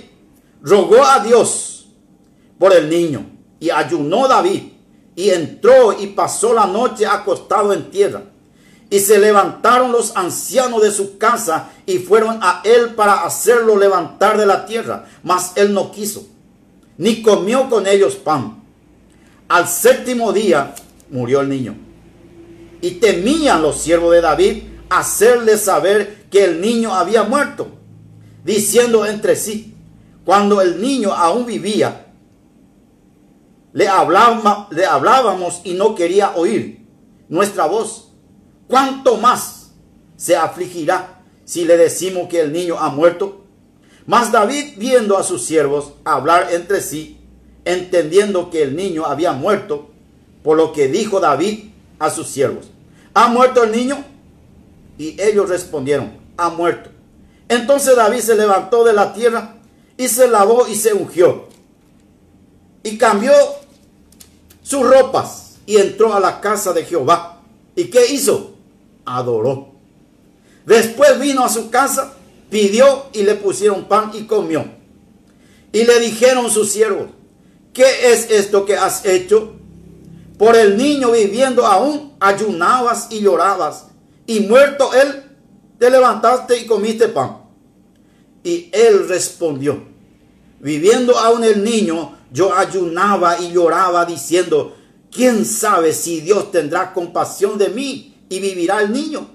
rogó 0.62 1.04
a 1.04 1.20
Dios 1.20 1.88
por 2.58 2.74
el 2.74 2.90
niño 2.90 3.26
y 3.60 3.70
ayunó 3.70 4.28
David 4.28 4.64
y 5.16 5.30
entró 5.32 6.00
y 6.00 6.08
pasó 6.08 6.54
la 6.54 6.66
noche 6.66 7.06
acostado 7.06 7.74
en 7.74 7.92
tierra. 7.92 8.24
Y 8.90 9.00
se 9.00 9.20
levantaron 9.20 9.92
los 9.92 10.16
ancianos 10.16 10.82
de 10.82 10.92
su 10.92 11.18
casa 11.18 11.70
y 11.86 12.00
fueron 12.00 12.40
a 12.42 12.62
él 12.64 12.96
para 12.96 13.24
hacerlo 13.24 13.78
levantar 13.78 14.38
de 14.38 14.46
la 14.46 14.66
tierra. 14.66 15.06
Mas 15.24 15.52
él 15.56 15.74
no 15.74 15.92
quiso, 15.92 16.26
ni 16.98 17.22
comió 17.22 17.70
con 17.70 17.86
ellos 17.86 18.16
pan. 18.16 18.64
Al 19.48 19.68
séptimo 19.68 20.32
día 20.34 20.74
murió 21.12 21.42
el 21.42 21.50
niño. 21.50 21.76
Y 22.82 22.92
temían 22.92 23.62
los 23.62 23.82
siervos 23.82 24.14
de 24.14 24.22
David 24.22 24.64
hacerle 24.90 25.58
saber 25.58 26.26
que 26.32 26.46
el 26.46 26.62
niño 26.62 26.94
había 26.94 27.24
muerto, 27.24 27.68
diciendo 28.44 29.06
entre 29.06 29.36
sí, 29.36 29.76
cuando 30.30 30.62
el 30.62 30.80
niño 30.80 31.12
aún 31.12 31.48
vivía, 31.48 32.06
le, 33.74 33.88
hablábamos 33.88 35.62
y 35.64 35.74
no 35.74 35.96
quería 35.96 36.36
oír 36.36 36.86
nuestra 37.30 37.66
voz. 37.66 38.12
¿Cuánto 38.68 39.18
más 39.18 39.72
se 40.18 40.36
afligirá 40.36 41.24
si 41.46 41.66
le 41.66 41.78
decimos 41.78 42.30
que 42.30 42.42
el 42.42 42.54
niño 42.54 42.78
ha 42.78 42.90
muerto? 42.90 43.42
Mas 44.06 44.32
David, 44.32 44.76
viendo 44.78 45.18
a 45.18 45.24
sus 45.24 45.44
siervos 45.44 45.94
hablar 46.04 46.50
entre 46.52 46.82
sí, 46.82 47.18
entendiendo 47.66 48.52
que 48.52 48.62
el 48.62 48.76
niño 48.76 49.08
había 49.08 49.32
muerto, 49.32 49.90
por 50.44 50.58
lo 50.58 50.74
que 50.74 50.90
dijo 50.90 51.20
David 51.20 51.72
a 51.98 52.12
sus 52.12 52.28
siervos, 52.28 52.70
¿ha 53.16 53.30
muerto 53.30 53.64
el 53.64 53.72
niño? 53.72 54.06
Y 55.00 55.20
ellos 55.20 55.50
respondieron, 55.50 56.12
ha 56.38 56.50
muerto. 56.50 56.92
Entonces 57.48 57.96
David 57.96 58.20
se 58.20 58.36
levantó 58.36 58.84
de 58.84 58.94
la 58.94 59.12
tierra 59.12 59.56
y 60.00 60.08
se 60.08 60.30
lavó 60.30 60.66
y 60.66 60.76
se 60.76 60.94
ungió. 60.94 61.44
Y 62.84 62.98
cambió 62.98 63.34
sus 64.64 64.90
ropas 64.90 65.58
y 65.66 65.76
entró 65.76 66.14
a 66.14 66.22
la 66.22 66.40
casa 66.40 66.72
de 66.72 66.86
Jehová. 66.86 67.42
¿Y 67.76 67.90
qué 67.90 68.08
hizo? 68.08 68.52
Adoró. 69.04 69.74
Después 70.66 71.20
vino 71.20 71.44
a 71.44 71.50
su 71.50 71.70
casa, 71.70 72.14
pidió 72.50 73.08
y 73.12 73.24
le 73.24 73.36
pusieron 73.36 73.90
pan 73.90 74.12
y 74.14 74.24
comió. 74.24 74.66
Y 75.74 75.84
le 75.84 76.00
dijeron 76.00 76.50
sus 76.50 76.72
siervos, 76.72 77.10
¿qué 77.74 78.14
es 78.14 78.32
esto 78.32 78.66
que 78.66 78.78
has 78.78 79.06
hecho? 79.06 79.56
Por 80.38 80.56
el 80.56 80.78
niño 80.78 81.12
viviendo 81.12 81.66
aún, 81.66 82.14
ayunabas 82.22 83.08
y 83.10 83.20
llorabas. 83.20 83.88
Y 84.26 84.40
muerto 84.40 84.94
él, 84.94 85.26
te 85.78 85.90
levantaste 85.90 86.58
y 86.58 86.66
comiste 86.66 87.10
pan. 87.10 87.49
Y 88.44 88.70
él 88.72 89.08
respondió, 89.08 89.84
viviendo 90.60 91.18
aún 91.18 91.44
el 91.44 91.64
niño, 91.64 92.18
yo 92.32 92.54
ayunaba 92.54 93.40
y 93.40 93.52
lloraba 93.52 94.06
diciendo, 94.06 94.76
¿quién 95.12 95.46
sabe 95.46 95.94
si 95.94 96.22
Dios 96.22 96.52
tendrá 96.52 96.94
compasión 96.94 97.58
de 97.58 97.70
mí 97.70 98.16
y 98.30 98.40
vivirá 98.40 98.82
el 98.82 98.92
niño? 98.92 99.28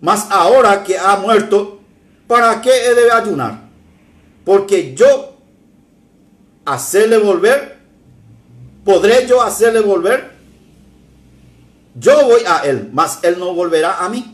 Mas 0.00 0.26
ahora 0.30 0.82
que 0.82 0.98
ha 0.98 1.16
muerto, 1.16 1.80
¿para 2.26 2.60
qué 2.60 2.70
he 2.70 2.94
de 2.94 3.10
ayunar? 3.10 3.68
Porque 4.44 4.94
yo 4.94 5.36
hacerle 6.64 7.18
volver, 7.18 7.78
¿podré 8.84 9.26
yo 9.26 9.42
hacerle 9.42 9.80
volver? 9.80 10.34
Yo 11.94 12.26
voy 12.26 12.42
a 12.46 12.58
él, 12.58 12.90
mas 12.92 13.20
él 13.22 13.38
no 13.38 13.54
volverá 13.54 14.04
a 14.04 14.08
mí. 14.08 14.33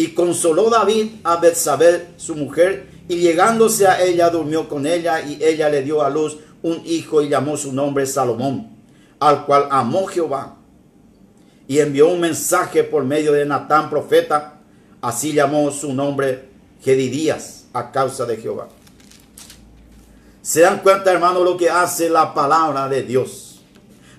Y 0.00 0.14
consoló 0.14 0.70
David 0.70 1.16
a 1.24 1.36
Betsabé, 1.36 2.14
su 2.16 2.34
mujer, 2.34 2.88
y 3.06 3.16
llegándose 3.16 3.86
a 3.86 4.00
ella, 4.00 4.30
durmió 4.30 4.66
con 4.66 4.86
ella, 4.86 5.20
y 5.20 5.44
ella 5.44 5.68
le 5.68 5.82
dio 5.82 6.02
a 6.02 6.08
luz 6.08 6.38
un 6.62 6.80
hijo 6.86 7.20
y 7.20 7.28
llamó 7.28 7.58
su 7.58 7.70
nombre 7.70 8.06
Salomón, 8.06 8.78
al 9.18 9.44
cual 9.44 9.68
amó 9.70 10.06
Jehová. 10.06 10.56
Y 11.68 11.80
envió 11.80 12.08
un 12.08 12.18
mensaje 12.18 12.82
por 12.82 13.04
medio 13.04 13.32
de 13.32 13.44
Natán, 13.44 13.90
profeta, 13.90 14.60
así 15.02 15.34
llamó 15.34 15.70
su 15.70 15.92
nombre 15.92 16.48
Gedidías, 16.80 17.66
a 17.74 17.92
causa 17.92 18.24
de 18.24 18.38
Jehová. 18.38 18.68
Se 20.40 20.62
dan 20.62 20.78
cuenta, 20.78 21.12
hermano, 21.12 21.44
lo 21.44 21.58
que 21.58 21.68
hace 21.68 22.08
la 22.08 22.32
palabra 22.32 22.88
de 22.88 23.02
Dios. 23.02 23.60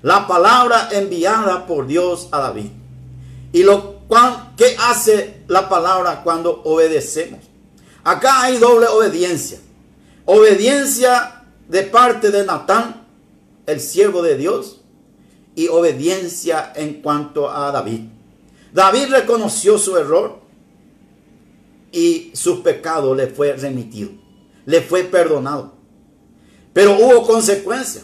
La 0.04 0.28
palabra 0.28 0.90
enviada 0.92 1.66
por 1.66 1.88
Dios 1.88 2.30
a 2.32 2.38
David. 2.38 2.70
Y 3.52 3.64
lo 3.64 4.01
¿Qué 4.58 4.76
hace 4.78 5.44
la 5.48 5.70
palabra 5.70 6.22
cuando 6.22 6.62
obedecemos? 6.66 7.40
Acá 8.04 8.44
hay 8.44 8.58
doble 8.58 8.88
obediencia. 8.88 9.60
Obediencia 10.26 11.46
de 11.70 11.84
parte 11.84 12.30
de 12.30 12.46
Natán, 12.46 13.08
el 13.66 13.80
siervo 13.80 14.22
de 14.22 14.36
Dios, 14.36 14.82
y 15.56 15.70
obediencia 15.70 16.74
en 16.76 17.02
cuanto 17.02 17.50
a 17.50 17.72
David. 17.72 18.02
David 18.74 19.12
reconoció 19.12 19.78
su 19.78 19.96
error 19.98 20.42
y 21.92 22.32
su 22.34 22.64
pecado 22.64 23.16
le 23.16 23.28
fue 23.28 23.54
remitido, 23.54 24.12
le 24.66 24.82
fue 24.82 25.04
perdonado. 25.04 25.74
Pero 26.74 26.98
hubo 26.98 27.26
consecuencia, 27.26 28.04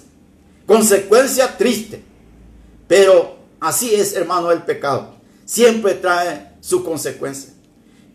consecuencia 0.65 1.57
triste. 1.57 2.01
Pero 2.87 3.37
así 3.59 3.93
es, 3.93 4.13
hermano, 4.13 4.51
el 4.51 4.63
pecado 4.63 5.16
siempre 5.47 5.95
trae 5.95 6.51
su 6.59 6.83
consecuencia. 6.83 7.53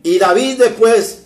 Y 0.05 0.19
David 0.19 0.59
después, 0.59 1.25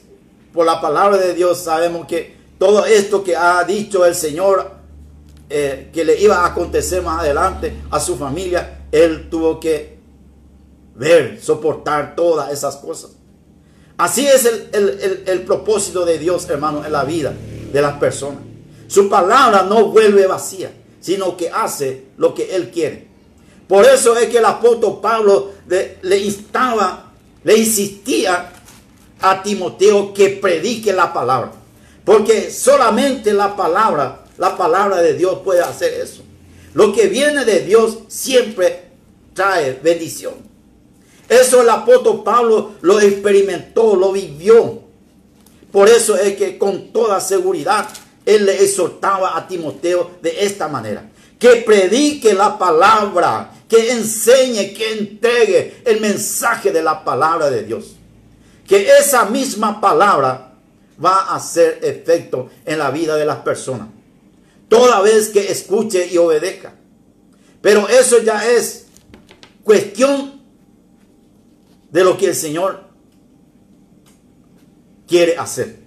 por 0.55 0.65
la 0.65 0.81
palabra 0.81 1.19
de 1.19 1.35
Dios, 1.35 1.59
sabemos 1.59 2.07
que 2.07 2.37
todo 2.59 2.87
esto 2.87 3.23
que 3.23 3.37
ha 3.37 3.63
dicho 3.65 4.07
el 4.07 4.15
Señor, 4.15 4.71
eh, 5.51 5.91
que 5.93 6.05
le 6.05 6.19
iba 6.21 6.39
a 6.39 6.47
acontecer 6.47 7.03
más 7.03 7.21
adelante 7.21 7.75
a 7.91 8.01
su 8.01 8.17
familia, 8.17 8.87
Él 8.93 9.29
tuvo 9.29 9.61
que 9.61 9.99
ver, 10.95 11.41
soportar 11.43 12.15
todas 12.15 12.53
esas 12.53 12.77
cosas. 12.77 13.11
Así 13.99 14.27
es 14.27 14.45
el, 14.73 15.43
propósito 15.43 16.05
de 16.05 16.19
Dios, 16.19 16.49
hermano, 16.49 16.85
en 16.85 16.93
la 16.93 17.05
vida 17.05 17.35
de 17.73 17.83
las 17.83 17.95
personas. 17.99 18.41
Su 18.87 19.09
palabra 19.09 19.63
no 19.63 19.87
vuelve 19.87 20.27
vacía, 20.27 20.71
sino 21.01 21.37
que 21.37 21.51
hace 21.51 22.09
lo 22.17 22.35
que 22.35 22.55
Él 22.55 22.71
quiere. 22.71 23.06
Por 23.69 23.85
eso 23.85 24.17
es 24.17 24.29
que 24.29 24.39
el 24.39 24.45
apóstol 24.45 25.01
Pablo 25.01 25.53
le 25.67 26.19
instaba, 26.19 27.13
le 27.43 27.57
insistía 27.57 28.53
a 29.21 29.43
Timoteo 29.43 30.15
que 30.15 30.31
predique 30.31 30.93
la 30.93 31.13
palabra. 31.13 31.53
Porque 32.05 32.51
solamente 32.51 33.33
la 33.33 33.57
palabra, 33.57 34.25
la 34.39 34.57
palabra 34.57 35.03
de 35.03 35.15
Dios 35.15 35.41
puede 35.45 35.61
hacer 35.61 35.93
eso. 35.95 36.23
Lo 36.75 36.93
que 36.93 37.09
viene 37.09 37.45
de 37.45 37.61
Dios 37.61 37.99
siempre 38.09 38.91
trae 39.35 39.81
bendición. 39.83 40.35
Eso 41.29 41.63
el 41.63 41.71
apóstol 41.71 42.23
Pablo 42.23 42.73
lo 42.83 43.01
experimentó, 43.01 43.97
lo 43.97 44.13
vivió. 44.13 44.83
Por 45.73 45.89
eso 45.89 46.17
es 46.17 46.37
que 46.37 46.57
con 46.59 46.93
toda 46.93 47.21
seguridad 47.21 47.89
él 48.25 48.47
le 48.47 48.63
exhortaba 48.63 49.37
a 49.37 49.49
Timoteo 49.49 50.13
de 50.23 50.45
esta 50.45 50.69
manera. 50.69 51.09
Que 51.39 51.57
predique 51.57 52.33
la 52.33 52.57
palabra, 52.59 53.53
que 53.69 53.93
enseñe, 53.93 54.73
que 54.75 54.99
entregue 54.99 55.83
el 55.85 56.01
mensaje 56.01 56.71
de 56.71 56.83
la 56.83 57.05
palabra 57.05 57.51
de 57.51 57.65
Dios. 57.65 57.97
Que 58.67 58.89
esa 58.99 59.25
misma 59.27 59.81
palabra 59.81 60.55
va 61.03 61.23
a 61.23 61.37
hacer 61.37 61.81
efecto 61.83 62.51
en 62.65 62.79
la 62.79 62.91
vida 62.91 63.17
de 63.17 63.25
las 63.25 63.39
personas. 63.39 63.89
Toda 64.69 65.01
vez 65.01 65.29
que 65.29 65.51
escuche 65.51 66.09
y 66.11 66.17
obedezca. 66.17 66.75
Pero 67.61 67.89
eso 67.89 68.21
ya 68.23 68.49
es 68.49 68.87
cuestión 69.63 70.41
de 71.91 72.05
lo 72.05 72.17
que 72.17 72.27
el 72.27 72.35
Señor 72.35 72.85
quiere 75.07 75.37
hacer. 75.37 75.81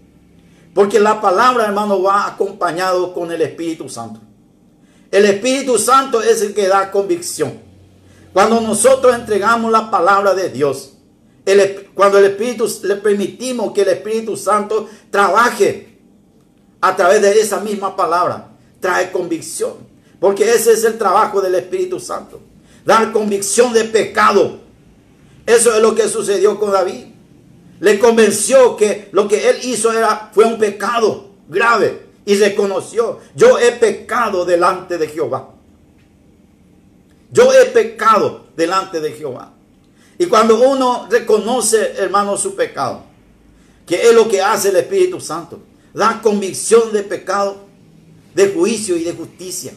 Porque 0.73 0.99
la 0.99 1.19
palabra, 1.19 1.65
hermano, 1.65 2.01
va 2.01 2.27
acompañado 2.27 3.13
con 3.13 3.31
el 3.31 3.41
Espíritu 3.41 3.89
Santo. 3.89 4.21
El 5.11 5.25
Espíritu 5.25 5.77
Santo 5.77 6.21
es 6.21 6.41
el 6.41 6.53
que 6.53 6.67
da 6.67 6.91
convicción. 6.91 7.68
Cuando 8.33 8.61
nosotros 8.61 9.15
entregamos 9.15 9.71
la 9.71 9.89
palabra 9.89 10.33
de 10.33 10.49
Dios, 10.49 10.93
cuando 11.95 12.19
el 12.19 12.25
Espíritu 12.25 12.67
le 12.83 12.95
permitimos 12.97 13.73
que 13.73 13.81
el 13.81 13.89
Espíritu 13.89 14.37
Santo 14.37 14.87
trabaje 15.09 15.97
a 16.81 16.95
través 16.95 17.21
de 17.21 17.39
esa 17.39 17.59
misma 17.59 17.95
palabra, 17.95 18.49
trae 18.79 19.11
convicción. 19.11 19.73
Porque 20.19 20.51
ese 20.53 20.73
es 20.73 20.83
el 20.83 20.97
trabajo 20.97 21.41
del 21.41 21.55
Espíritu 21.55 21.99
Santo. 21.99 22.39
Dar 22.85 23.11
convicción 23.11 23.73
de 23.73 23.85
pecado. 23.85 24.59
Eso 25.45 25.73
es 25.73 25.81
lo 25.81 25.95
que 25.95 26.07
sucedió 26.07 26.59
con 26.59 26.71
David. 26.71 27.05
Le 27.79 27.97
convenció 27.97 28.75
que 28.75 29.09
lo 29.11 29.27
que 29.27 29.49
él 29.49 29.57
hizo 29.63 29.91
era, 29.91 30.29
fue 30.33 30.45
un 30.45 30.59
pecado 30.59 31.29
grave. 31.47 32.07
Y 32.25 32.35
reconoció, 32.35 33.19
yo 33.35 33.57
he 33.57 33.71
pecado 33.71 34.45
delante 34.45 34.97
de 34.97 35.07
Jehová. 35.07 35.49
Yo 37.31 37.53
he 37.53 37.65
pecado 37.65 38.47
delante 38.55 38.99
de 38.99 39.11
Jehová. 39.13 39.53
Y 40.17 40.25
cuando 40.25 40.59
uno 40.59 41.07
reconoce, 41.09 41.93
hermano, 41.97 42.37
su 42.37 42.55
pecado, 42.55 43.03
que 43.85 44.09
es 44.09 44.13
lo 44.13 44.27
que 44.27 44.41
hace 44.41 44.69
el 44.69 44.75
Espíritu 44.75 45.21
Santo, 45.21 45.59
da 45.93 46.21
convicción 46.21 46.91
de 46.91 47.03
pecado, 47.03 47.57
de 48.33 48.49
juicio 48.49 48.97
y 48.97 49.03
de 49.03 49.13
justicia. 49.13 49.73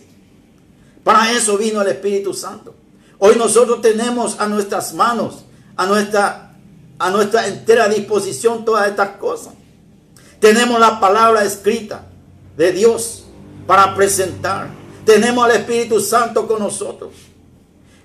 Para 1.05 1.33
eso 1.33 1.57
vino 1.57 1.81
el 1.81 1.89
Espíritu 1.89 2.35
Santo. 2.35 2.75
Hoy 3.19 3.37
nosotros 3.37 3.81
tenemos 3.81 4.41
a 4.41 4.47
nuestras 4.47 4.95
manos, 4.95 5.45
a 5.77 5.87
nuestra, 5.87 6.57
a 6.99 7.11
nuestra 7.11 7.47
entera 7.47 7.89
disposición 7.89 8.65
todas 8.65 8.89
estas 8.89 9.17
cosas. 9.17 9.55
Tenemos 10.41 10.81
la 10.81 10.99
palabra 10.99 11.45
escrita 11.45 12.05
de 12.57 12.73
Dios 12.73 13.25
para 13.67 13.95
presentar. 13.95 14.69
Tenemos 15.05 15.45
al 15.45 15.53
Espíritu 15.53 16.01
Santo 16.01 16.49
con 16.49 16.59
nosotros. 16.59 17.13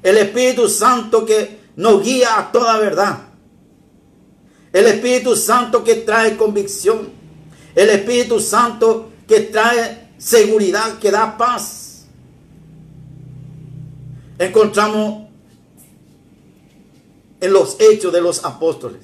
El 0.03 0.17
Espíritu 0.17 0.69
Santo 0.69 1.25
que 1.25 1.59
nos 1.75 2.03
guía 2.03 2.39
a 2.39 2.51
toda 2.51 2.77
verdad. 2.79 3.19
El 4.73 4.85
Espíritu 4.85 5.35
Santo 5.35 5.83
que 5.83 5.95
trae 5.95 6.37
convicción. 6.37 7.09
El 7.75 7.89
Espíritu 7.89 8.39
Santo 8.39 9.09
que 9.27 9.41
trae 9.41 10.11
seguridad, 10.17 10.99
que 10.99 11.11
da 11.11 11.37
paz. 11.37 12.05
Encontramos 14.39 15.27
en 17.39 17.53
los 17.53 17.77
hechos 17.79 18.13
de 18.13 18.21
los 18.21 18.43
apóstoles. 18.45 19.01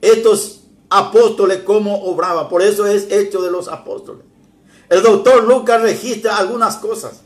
Estos 0.00 0.60
apóstoles 0.90 1.62
cómo 1.64 2.02
obraban. 2.04 2.48
Por 2.48 2.62
eso 2.62 2.86
es 2.86 3.10
hecho 3.10 3.42
de 3.42 3.50
los 3.50 3.68
apóstoles. 3.68 4.22
El 4.88 5.02
doctor 5.02 5.44
Lucas 5.44 5.80
registra 5.80 6.36
algunas 6.36 6.76
cosas 6.76 7.22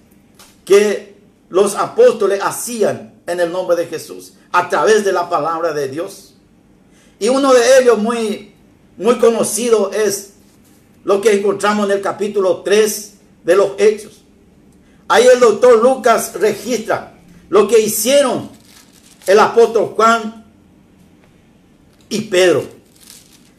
que 0.64 1.15
los 1.48 1.74
apóstoles 1.76 2.40
hacían 2.42 3.14
en 3.26 3.40
el 3.40 3.52
nombre 3.52 3.76
de 3.76 3.86
Jesús 3.86 4.34
a 4.52 4.68
través 4.68 5.04
de 5.04 5.12
la 5.12 5.28
palabra 5.28 5.72
de 5.72 5.88
Dios. 5.88 6.34
Y 7.18 7.28
uno 7.28 7.52
de 7.52 7.78
ellos 7.80 7.98
muy, 7.98 8.52
muy 8.96 9.18
conocido 9.18 9.90
es 9.92 10.34
lo 11.04 11.20
que 11.20 11.34
encontramos 11.34 11.86
en 11.86 11.96
el 11.96 12.02
capítulo 12.02 12.62
3 12.62 13.14
de 13.44 13.56
los 13.56 13.70
Hechos. 13.78 14.22
Ahí 15.08 15.26
el 15.26 15.38
doctor 15.38 15.80
Lucas 15.80 16.32
registra 16.34 17.14
lo 17.48 17.68
que 17.68 17.78
hicieron 17.78 18.50
el 19.26 19.38
apóstol 19.38 19.92
Juan 19.94 20.44
y 22.08 22.22
Pedro. 22.22 22.64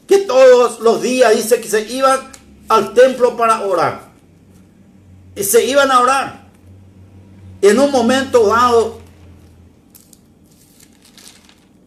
Que 0.08 0.20
todos 0.20 0.80
los 0.80 1.02
días 1.02 1.36
dice 1.36 1.60
que 1.62 1.70
se 1.70 1.82
iban 1.92 2.32
al 2.68 2.94
templo 2.94 3.36
para 3.38 3.62
orar. 3.62 4.12
Y 5.36 5.44
se 5.44 5.66
iban 5.66 5.92
a 5.92 6.02
orar 6.02 6.47
en 7.70 7.80
un 7.80 7.92
momento 7.92 8.48
dado 8.48 9.00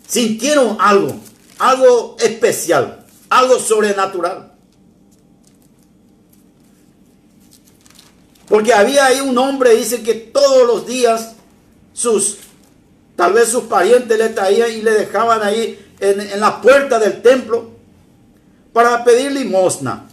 sintieron 0.06 0.76
algo, 0.80 1.14
algo 1.58 2.16
especial, 2.18 3.06
algo 3.28 3.58
sobrenatural. 3.58 4.52
Porque 8.48 8.74
había 8.74 9.06
ahí 9.06 9.20
un 9.20 9.38
hombre, 9.38 9.76
dice 9.76 10.02
que 10.02 10.14
todos 10.14 10.66
los 10.66 10.86
días 10.86 11.34
sus, 11.92 12.38
tal 13.14 13.32
vez 13.32 13.48
sus 13.48 13.64
parientes 13.64 14.18
le 14.18 14.30
traían 14.30 14.72
y 14.72 14.82
le 14.82 14.90
dejaban 14.90 15.42
ahí 15.42 15.78
en, 16.00 16.20
en 16.20 16.40
la 16.40 16.60
puerta 16.60 16.98
del 16.98 17.22
templo 17.22 17.70
para 18.72 19.04
pedir 19.04 19.30
limosna. 19.30 20.08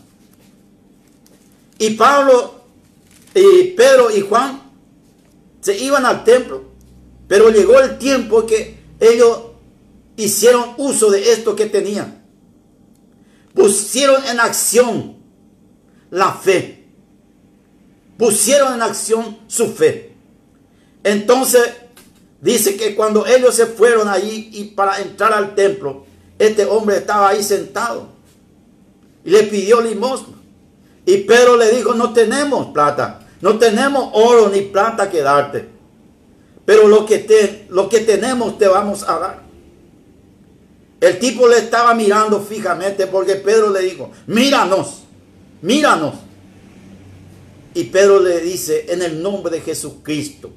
Y 1.80 1.92
Pablo 1.92 2.62
y 3.34 3.72
Pedro 3.72 4.16
y 4.16 4.22
Juan 4.22 4.67
se 5.68 5.78
iban 5.84 6.06
al 6.06 6.24
templo, 6.24 6.64
pero 7.28 7.50
llegó 7.50 7.78
el 7.82 7.98
tiempo 7.98 8.46
que 8.46 8.80
ellos 9.02 9.38
hicieron 10.16 10.76
uso 10.78 11.12
de 11.12 11.34
esto 11.34 11.58
que 11.58 11.66
tenían. 11.66 12.24
Pusieron 13.54 14.24
en 14.28 14.40
acción 14.40 15.18
la 16.10 16.32
fe. 16.32 16.88
Pusieron 18.18 18.76
en 18.76 18.82
acción 18.82 19.40
su 19.48 19.68
fe. 19.74 20.16
Entonces 21.04 21.70
dice 22.40 22.78
que 22.78 22.96
cuando 22.96 23.26
ellos 23.28 23.54
se 23.54 23.66
fueron 23.66 24.08
allí 24.08 24.50
y 24.54 24.64
para 24.70 25.02
entrar 25.02 25.34
al 25.34 25.54
templo, 25.54 26.06
este 26.40 26.64
hombre 26.64 26.96
estaba 26.96 27.28
ahí 27.28 27.44
sentado 27.44 28.08
y 29.26 29.32
le 29.32 29.44
pidió 29.44 29.82
limosna. 29.82 30.38
Y 31.06 31.18
Pedro 31.18 31.58
le 31.58 31.76
dijo, 31.76 31.94
no 31.94 32.14
tenemos 32.14 32.68
plata, 32.68 33.27
no 33.42 33.60
tenemos 33.60 34.10
oro 34.14 34.50
ni 34.50 34.62
plata 34.62 35.10
que 35.10 35.22
darte. 35.22 35.70
Pero 36.66 36.88
lo 36.88 37.06
que, 37.06 37.20
te, 37.20 37.68
lo 37.70 37.88
que 37.88 38.02
tenemos 38.02 38.58
te 38.58 38.68
vamos 38.68 39.04
a 39.08 39.20
dar. 39.20 39.42
El 41.00 41.20
tipo 41.20 41.48
le 41.48 41.60
estaba 41.60 41.94
mirando 41.94 42.42
fijamente 42.42 43.08
porque 43.08 43.36
Pedro 43.36 43.70
le 43.70 43.82
dijo, 43.82 44.12
míranos, 44.26 45.04
míranos. 45.62 46.16
Y 47.74 47.86
Pedro 47.86 48.20
le 48.20 48.40
dice, 48.42 48.88
en 48.90 49.04
el 49.04 49.22
nombre 49.22 49.56
de 49.56 49.62
Jesucristo, 49.62 50.52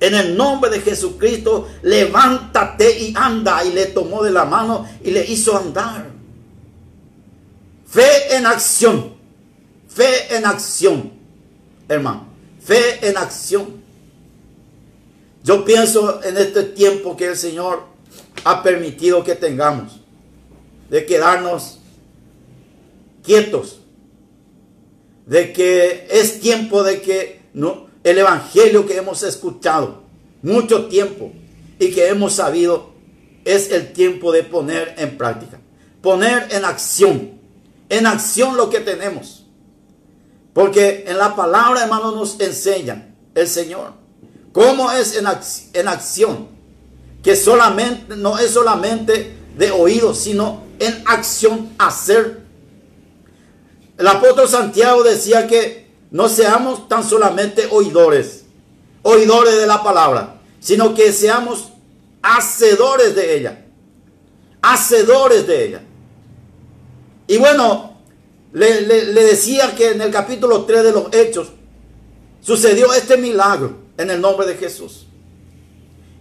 en 0.00 0.14
el 0.14 0.36
nombre 0.36 0.70
de 0.70 0.80
Jesucristo, 0.80 1.66
levántate 1.82 2.98
y 2.98 3.14
anda. 3.16 3.64
Y 3.64 3.72
le 3.72 3.86
tomó 3.86 4.22
de 4.22 4.30
la 4.30 4.44
mano 4.44 4.86
y 5.02 5.10
le 5.10 5.24
hizo 5.24 5.56
andar. 5.56 6.10
Fe 7.86 8.36
en 8.36 8.44
acción, 8.44 9.14
fe 9.88 10.36
en 10.36 10.44
acción 10.44 11.13
hermano. 11.94 12.26
Fe 12.60 13.08
en 13.08 13.16
acción. 13.16 13.82
Yo 15.42 15.64
pienso 15.64 16.22
en 16.22 16.36
este 16.36 16.62
tiempo 16.62 17.16
que 17.16 17.26
el 17.26 17.36
Señor 17.36 17.84
ha 18.44 18.62
permitido 18.62 19.22
que 19.24 19.34
tengamos 19.34 20.00
de 20.88 21.04
quedarnos 21.04 21.78
quietos, 23.22 23.80
de 25.26 25.52
que 25.52 26.06
es 26.10 26.40
tiempo 26.40 26.82
de 26.82 27.00
que 27.00 27.40
no, 27.52 27.86
el 28.02 28.18
evangelio 28.18 28.86
que 28.86 28.96
hemos 28.96 29.22
escuchado 29.22 30.02
mucho 30.42 30.86
tiempo 30.86 31.32
y 31.78 31.90
que 31.90 32.08
hemos 32.08 32.34
sabido 32.34 32.90
es 33.44 33.70
el 33.70 33.92
tiempo 33.92 34.32
de 34.32 34.42
poner 34.42 34.94
en 34.98 35.16
práctica, 35.16 35.58
poner 36.02 36.48
en 36.50 36.64
acción, 36.64 37.32
en 37.88 38.06
acción 38.06 38.56
lo 38.56 38.70
que 38.70 38.80
tenemos. 38.80 39.43
Porque 40.54 41.04
en 41.06 41.18
la 41.18 41.34
palabra, 41.34 41.82
hermano, 41.82 42.12
nos 42.12 42.40
enseña 42.40 43.14
el 43.34 43.48
Señor 43.48 43.92
cómo 44.52 44.92
es 44.92 45.16
en, 45.16 45.26
en 45.72 45.88
acción, 45.88 46.48
que 47.22 47.34
solamente 47.34 48.16
no 48.16 48.38
es 48.38 48.52
solamente 48.52 49.36
de 49.58 49.70
oído, 49.72 50.14
sino 50.14 50.62
en 50.78 51.02
acción 51.06 51.74
hacer. 51.76 52.44
El 53.98 54.06
apóstol 54.06 54.48
Santiago 54.48 55.02
decía 55.02 55.48
que 55.48 55.90
no 56.12 56.28
seamos 56.28 56.88
tan 56.88 57.02
solamente 57.02 57.66
oidores, 57.72 58.44
oidores 59.02 59.56
de 59.56 59.66
la 59.66 59.82
palabra, 59.82 60.40
sino 60.60 60.94
que 60.94 61.12
seamos 61.12 61.72
hacedores 62.22 63.16
de 63.16 63.36
ella. 63.36 63.66
Hacedores 64.62 65.46
de 65.48 65.66
ella. 65.66 65.82
Y 67.26 67.38
bueno, 67.38 67.93
le, 68.54 69.12
decía 69.12 69.74
que 69.74 69.90
en 69.90 70.00
el 70.00 70.12
capítulo 70.12 70.64
3 70.64 70.84
de 70.84 70.92
los 70.92 71.12
Hechos 71.12 71.48
sucedió 72.40 72.92
este 72.92 73.16
milagro 73.16 73.76
en 73.98 74.10
el 74.10 74.20
nombre 74.20 74.46
de 74.46 74.54
Jesús. 74.54 75.06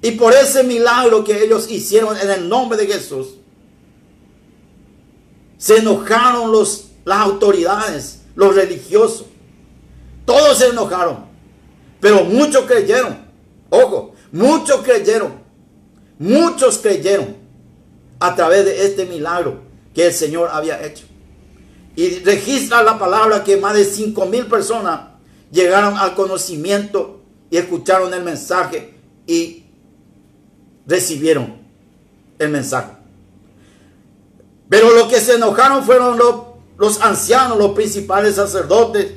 Y 0.01 0.11
por 0.11 0.33
ese 0.33 0.63
milagro 0.63 1.23
que 1.23 1.43
ellos 1.43 1.69
hicieron 1.69 2.17
en 2.17 2.31
el 2.31 2.49
nombre 2.49 2.77
de 2.77 2.87
Jesús, 2.87 3.35
se 5.57 5.77
enojaron 5.77 6.51
los, 6.51 6.87
las 7.05 7.19
autoridades, 7.19 8.21
los 8.35 8.55
religiosos. 8.55 9.27
Todos 10.25 10.57
se 10.57 10.69
enojaron. 10.69 11.25
Pero 12.01 12.25
muchos 12.25 12.65
creyeron. 12.65 13.17
Ojo, 13.69 14.15
muchos 14.31 14.81
creyeron. 14.81 15.33
Muchos 16.17 16.79
creyeron 16.79 17.35
a 18.19 18.35
través 18.35 18.65
de 18.65 18.85
este 18.85 19.05
milagro 19.05 19.61
que 19.93 20.07
el 20.07 20.13
Señor 20.13 20.49
había 20.51 20.83
hecho. 20.83 21.05
Y 21.95 22.19
registra 22.19 22.81
la 22.83 22.97
palabra 22.97 23.43
que 23.43 23.57
más 23.57 23.75
de 23.75 23.85
cinco 23.85 24.25
mil 24.25 24.47
personas 24.47 25.01
llegaron 25.51 25.97
al 25.97 26.15
conocimiento 26.15 27.21
y 27.49 27.57
escucharon 27.57 28.13
el 28.13 28.23
mensaje 28.23 28.95
y 29.27 29.65
recibieron 30.87 31.55
el 32.39 32.49
mensaje. 32.49 32.93
Pero 34.69 34.91
los 34.91 35.07
que 35.07 35.19
se 35.19 35.35
enojaron 35.35 35.83
fueron 35.83 36.17
los, 36.17 36.35
los 36.77 37.01
ancianos, 37.01 37.57
los 37.57 37.73
principales 37.73 38.35
sacerdotes 38.35 39.11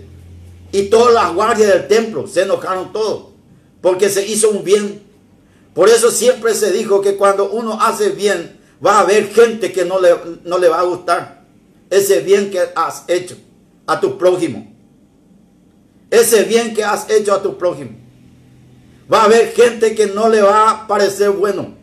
y 0.70 0.84
todas 0.84 1.14
las 1.14 1.32
guardias 1.32 1.68
del 1.68 1.88
templo. 1.88 2.26
Se 2.26 2.42
enojaron 2.42 2.92
todos 2.92 3.28
porque 3.80 4.10
se 4.10 4.26
hizo 4.26 4.50
un 4.50 4.62
bien 4.62 5.06
por 5.76 5.90
eso 5.90 6.10
siempre 6.10 6.54
se 6.54 6.72
dijo 6.72 7.02
que 7.02 7.16
cuando 7.16 7.50
uno 7.50 7.78
hace 7.78 8.08
bien, 8.08 8.58
va 8.84 8.96
a 8.96 9.00
haber 9.00 9.28
gente 9.28 9.72
que 9.72 9.84
no 9.84 10.00
le, 10.00 10.08
no 10.42 10.56
le 10.56 10.70
va 10.70 10.80
a 10.80 10.84
gustar 10.84 11.35
ese 11.90 12.20
bien 12.20 12.50
que 12.50 12.60
has 12.74 13.04
hecho 13.08 13.36
a 13.86 14.00
tu 14.00 14.18
prójimo. 14.18 14.74
Ese 16.10 16.44
bien 16.44 16.74
que 16.74 16.84
has 16.84 17.08
hecho 17.10 17.34
a 17.34 17.42
tu 17.42 17.58
prójimo. 17.58 17.90
Va 19.12 19.22
a 19.22 19.24
haber 19.24 19.52
gente 19.52 19.94
que 19.94 20.06
no 20.06 20.28
le 20.28 20.42
va 20.42 20.70
a 20.70 20.86
parecer 20.86 21.30
bueno, 21.30 21.74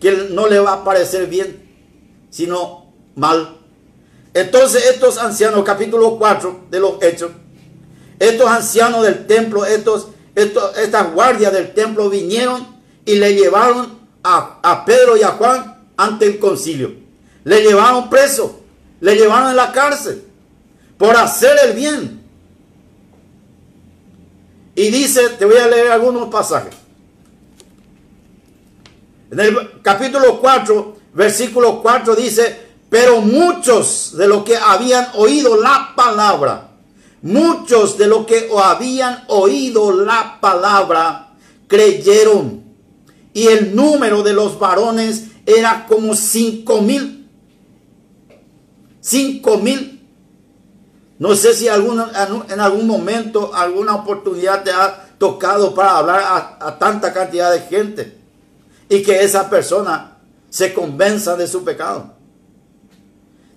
que 0.00 0.28
no 0.30 0.46
le 0.46 0.58
va 0.58 0.74
a 0.74 0.84
parecer 0.84 1.26
bien, 1.26 1.62
sino 2.30 2.92
mal. 3.14 3.56
Entonces 4.34 4.86
estos 4.86 5.18
ancianos, 5.18 5.64
capítulo 5.64 6.18
4 6.18 6.66
de 6.70 6.80
los 6.80 7.02
hechos, 7.02 7.32
estos 8.18 8.48
ancianos 8.48 9.04
del 9.04 9.26
templo, 9.26 9.64
estos, 9.64 10.08
estos, 10.34 10.76
estas 10.76 11.12
guardias 11.14 11.52
del 11.52 11.72
templo 11.72 12.10
vinieron 12.10 12.66
y 13.04 13.14
le 13.14 13.34
llevaron 13.34 13.98
a, 14.22 14.84
Pedro 14.84 15.16
y 15.16 15.22
a 15.22 15.28
Juan 15.28 15.88
ante 15.96 16.26
el 16.26 16.38
concilio. 16.38 16.92
Le 17.44 17.62
llevaron 17.62 18.10
preso, 18.10 18.60
le 19.00 19.14
llevaron 19.14 19.48
a 19.48 19.54
la 19.54 19.72
cárcel 19.72 20.24
por 20.96 21.16
hacer 21.16 21.56
el 21.64 21.72
bien. 21.74 22.22
Y 24.74 24.90
dice, 24.90 25.30
te 25.30 25.44
voy 25.44 25.56
a 25.56 25.66
leer 25.66 25.90
algunos 25.90 26.28
pasajes. 26.28 26.74
En 29.30 29.40
el 29.40 29.82
capítulo 29.82 30.40
4, 30.40 30.96
versículo 31.14 31.82
4 31.82 32.14
dice, 32.14 32.68
pero 32.88 33.20
muchos 33.20 34.16
de 34.16 34.26
los 34.26 34.44
que 34.44 34.56
habían 34.56 35.08
oído 35.14 35.60
la 35.60 35.92
palabra, 35.94 36.70
muchos 37.22 37.98
de 37.98 38.06
los 38.06 38.24
que 38.24 38.48
habían 38.56 39.24
oído 39.28 39.92
la 39.92 40.38
palabra, 40.40 41.28
creyeron 41.66 42.68
y 43.38 43.46
el 43.46 43.76
número 43.76 44.22
de 44.22 44.32
los 44.32 44.58
varones 44.58 45.24
era 45.46 45.86
como 45.86 46.14
cinco 46.14 46.80
mil. 46.80 47.17
Cinco 49.08 49.56
mil. 49.56 50.06
No 51.18 51.34
sé 51.34 51.54
si 51.54 51.66
en 51.66 52.60
algún 52.60 52.86
momento, 52.86 53.54
alguna 53.54 53.94
oportunidad 53.94 54.62
te 54.62 54.70
ha 54.70 55.08
tocado 55.16 55.74
para 55.74 55.96
hablar 55.96 56.20
a, 56.20 56.58
a 56.60 56.78
tanta 56.78 57.14
cantidad 57.14 57.50
de 57.50 57.60
gente 57.60 58.18
y 58.86 59.02
que 59.02 59.22
esa 59.22 59.48
persona 59.48 60.18
se 60.50 60.74
convenza 60.74 61.36
de 61.36 61.46
su 61.46 61.64
pecado. 61.64 62.12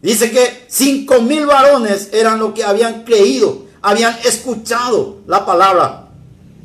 Dice 0.01 0.31
que 0.31 0.65
cinco 0.69 1.21
mil 1.21 1.45
varones 1.45 2.09
eran 2.13 2.39
los 2.39 2.53
que 2.53 2.63
habían 2.63 3.03
creído, 3.03 3.65
habían 3.81 4.17
escuchado 4.23 5.17
la 5.27 5.45
palabra 5.45 6.07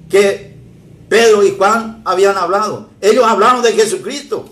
que 0.08 0.56
Pedro 1.08 1.42
y 1.42 1.56
Juan 1.56 2.02
habían 2.04 2.36
hablado. 2.36 2.90
Ellos 3.00 3.24
hablaron 3.26 3.62
de 3.62 3.72
Jesucristo. 3.72 4.48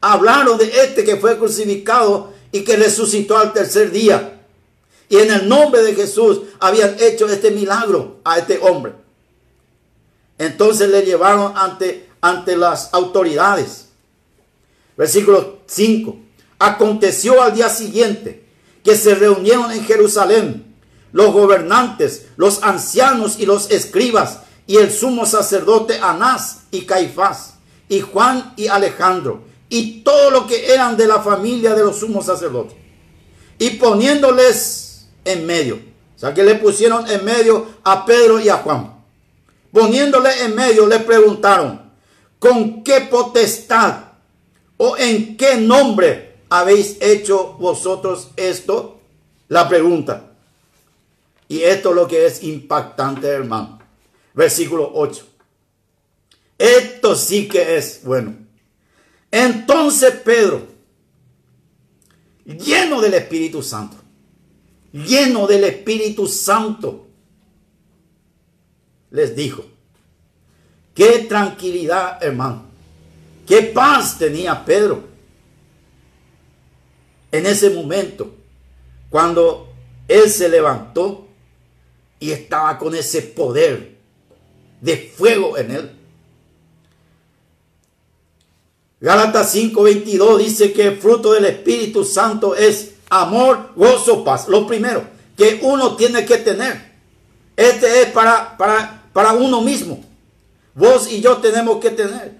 Hablaron 0.00 0.58
de 0.58 0.64
este 0.84 1.04
que 1.04 1.16
fue 1.16 1.38
crucificado 1.38 2.36
y 2.52 2.62
que 2.62 2.76
resucitó 2.76 3.36
al 3.38 3.52
tercer 3.52 3.90
día. 3.90 4.40
Y 5.08 5.16
en 5.16 5.30
el 5.32 5.48
nombre 5.48 5.82
de 5.82 5.94
Jesús 5.94 6.40
habían 6.60 6.96
hecho 7.00 7.28
este 7.28 7.50
milagro 7.50 8.18
a 8.24 8.38
este 8.38 8.58
hombre. 8.60 8.92
Entonces 10.36 10.88
le 10.90 11.02
llevaron 11.02 11.56
ante, 11.56 12.08
ante 12.20 12.56
las 12.56 12.92
autoridades. 12.92 13.86
Versículo 14.96 15.58
5. 15.66 16.16
Aconteció 16.58 17.42
al 17.42 17.54
día 17.54 17.68
siguiente 17.68 18.44
que 18.84 18.96
se 18.96 19.14
reunieron 19.14 19.70
en 19.72 19.84
Jerusalén 19.84 20.74
los 21.12 21.32
gobernantes, 21.32 22.26
los 22.36 22.62
ancianos 22.62 23.38
y 23.38 23.46
los 23.46 23.70
escribas 23.70 24.40
y 24.66 24.76
el 24.76 24.92
sumo 24.92 25.24
sacerdote 25.24 25.98
Anás 25.98 26.60
y 26.70 26.82
Caifás, 26.82 27.54
y 27.88 28.00
Juan 28.00 28.52
y 28.56 28.68
Alejandro, 28.68 29.42
y 29.68 30.00
todo 30.00 30.30
lo 30.30 30.46
que 30.46 30.72
eran 30.72 30.96
de 30.96 31.06
la 31.06 31.20
familia 31.20 31.74
de 31.74 31.84
los 31.84 31.98
sumos 31.98 32.26
sacerdotes, 32.26 32.76
y 33.58 33.70
poniéndoles 33.70 35.08
en 35.24 35.46
medio. 35.46 35.76
O 36.16 36.18
sea 36.18 36.34
que 36.34 36.42
le 36.42 36.56
pusieron 36.56 37.08
en 37.10 37.24
medio 37.24 37.66
a 37.84 38.04
Pedro 38.04 38.40
y 38.40 38.48
a 38.48 38.56
Juan. 38.56 38.94
Poniéndole 39.72 40.30
en 40.44 40.54
medio, 40.54 40.86
le 40.86 40.98
preguntaron, 41.00 41.92
¿con 42.38 42.82
qué 42.82 43.02
potestad 43.02 44.12
o 44.76 44.96
en 44.96 45.36
qué 45.36 45.56
nombre 45.56 46.38
habéis 46.48 46.96
hecho 47.00 47.54
vosotros 47.58 48.30
esto? 48.36 49.00
La 49.48 49.68
pregunta. 49.68 50.32
Y 51.48 51.62
esto 51.62 51.90
es 51.90 51.94
lo 51.94 52.08
que 52.08 52.26
es 52.26 52.42
impactante, 52.42 53.28
hermano 53.28 53.78
versículo 54.38 54.92
8. 54.94 55.26
Esto 56.58 57.16
sí 57.16 57.48
que 57.48 57.76
es 57.76 58.02
bueno. 58.04 58.36
Entonces 59.30 60.14
Pedro, 60.24 60.66
lleno 62.44 63.00
del 63.00 63.14
Espíritu 63.14 63.62
Santo, 63.62 63.96
lleno 64.92 65.46
del 65.46 65.64
Espíritu 65.64 66.26
Santo, 66.26 67.06
les 69.10 69.34
dijo, 69.34 69.64
qué 70.94 71.20
tranquilidad, 71.28 72.22
hermano, 72.22 72.64
qué 73.46 73.62
paz 73.62 74.18
tenía 74.18 74.64
Pedro 74.64 75.08
en 77.30 77.46
ese 77.46 77.70
momento, 77.70 78.34
cuando 79.10 79.68
él 80.06 80.30
se 80.30 80.48
levantó 80.48 81.28
y 82.18 82.30
estaba 82.32 82.78
con 82.78 82.94
ese 82.94 83.22
poder 83.22 83.96
de 84.80 84.96
fuego 85.14 85.58
en 85.58 85.70
él. 85.70 85.97
Gálatas 89.00 89.54
5:22 89.54 90.38
dice 90.38 90.72
que 90.72 90.88
el 90.88 90.98
fruto 90.98 91.32
del 91.32 91.44
Espíritu 91.44 92.04
Santo 92.04 92.54
es 92.54 92.94
amor, 93.08 93.70
gozo, 93.76 94.24
paz. 94.24 94.48
Lo 94.48 94.66
primero 94.66 95.04
que 95.36 95.60
uno 95.62 95.96
tiene 95.96 96.24
que 96.26 96.38
tener. 96.38 96.88
Este 97.56 98.02
es 98.02 98.08
para, 98.10 98.56
para, 98.56 99.04
para 99.12 99.32
uno 99.32 99.60
mismo. 99.60 100.02
Vos 100.74 101.10
y 101.10 101.20
yo 101.20 101.38
tenemos 101.38 101.78
que 101.78 101.90
tener 101.90 102.36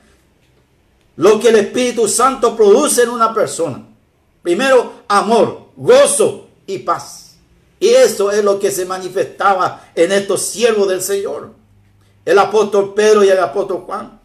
lo 1.17 1.41
que 1.41 1.49
el 1.49 1.57
Espíritu 1.57 2.09
Santo 2.09 2.57
produce 2.57 3.03
en 3.03 3.11
una 3.11 3.35
persona. 3.35 3.85
Primero, 4.43 5.03
amor, 5.09 5.71
gozo 5.77 6.49
y 6.67 6.79
paz. 6.79 7.37
Y 7.81 7.89
eso 7.89 8.31
es 8.31 8.43
lo 8.45 8.59
que 8.59 8.71
se 8.71 8.85
manifestaba 8.85 9.91
en 9.95 10.13
estos 10.13 10.43
siervos 10.43 10.89
del 10.89 11.03
Señor 11.03 11.59
el 12.29 12.39
apóstol 12.39 12.93
Pedro 12.93 13.25
y 13.25 13.31
el 13.31 13.39
apóstol 13.39 13.85
Juan. 13.87 14.18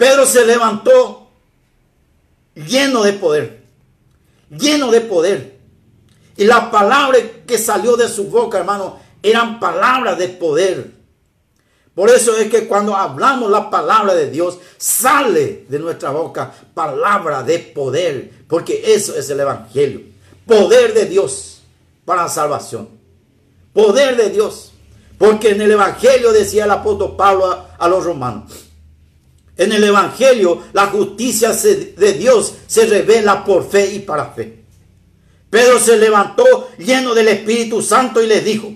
Pedro 0.00 0.24
se 0.24 0.46
levantó 0.46 1.28
lleno 2.54 3.02
de 3.02 3.12
poder, 3.12 3.64
lleno 4.48 4.90
de 4.90 5.02
poder. 5.02 5.58
Y 6.38 6.46
la 6.46 6.70
palabra 6.70 7.18
que 7.46 7.58
salió 7.58 7.98
de 7.98 8.08
su 8.08 8.30
boca, 8.30 8.56
hermano, 8.56 8.98
eran 9.22 9.60
palabras 9.60 10.16
de 10.16 10.28
poder. 10.28 10.90
Por 11.94 12.08
eso 12.08 12.34
es 12.34 12.50
que 12.50 12.66
cuando 12.66 12.96
hablamos 12.96 13.50
la 13.50 13.68
palabra 13.68 14.14
de 14.14 14.30
Dios, 14.30 14.58
sale 14.78 15.66
de 15.68 15.78
nuestra 15.78 16.12
boca 16.12 16.50
palabra 16.72 17.42
de 17.42 17.58
poder, 17.58 18.30
porque 18.48 18.94
eso 18.94 19.14
es 19.14 19.28
el 19.28 19.40
Evangelio. 19.40 20.00
Poder 20.46 20.94
de 20.94 21.04
Dios 21.04 21.60
para 22.06 22.26
salvación. 22.30 22.88
Poder 23.74 24.16
de 24.16 24.30
Dios. 24.30 24.72
Porque 25.18 25.50
en 25.50 25.60
el 25.60 25.72
Evangelio 25.72 26.32
decía 26.32 26.64
el 26.64 26.70
apóstol 26.70 27.16
Pablo 27.16 27.66
a, 27.78 27.86
los 27.86 28.02
romanos. 28.02 28.69
En 29.60 29.72
el 29.72 29.84
Evangelio 29.84 30.62
la 30.72 30.86
justicia 30.86 31.52
de 31.52 32.14
Dios 32.14 32.54
se 32.66 32.86
revela 32.86 33.44
por 33.44 33.68
fe 33.68 33.92
y 33.92 33.98
para 33.98 34.30
fe. 34.32 34.64
Pedro 35.50 35.78
se 35.78 35.98
levantó 35.98 36.70
lleno 36.78 37.12
del 37.12 37.28
Espíritu 37.28 37.82
Santo 37.82 38.22
y 38.22 38.26
les 38.26 38.42
dijo, 38.42 38.72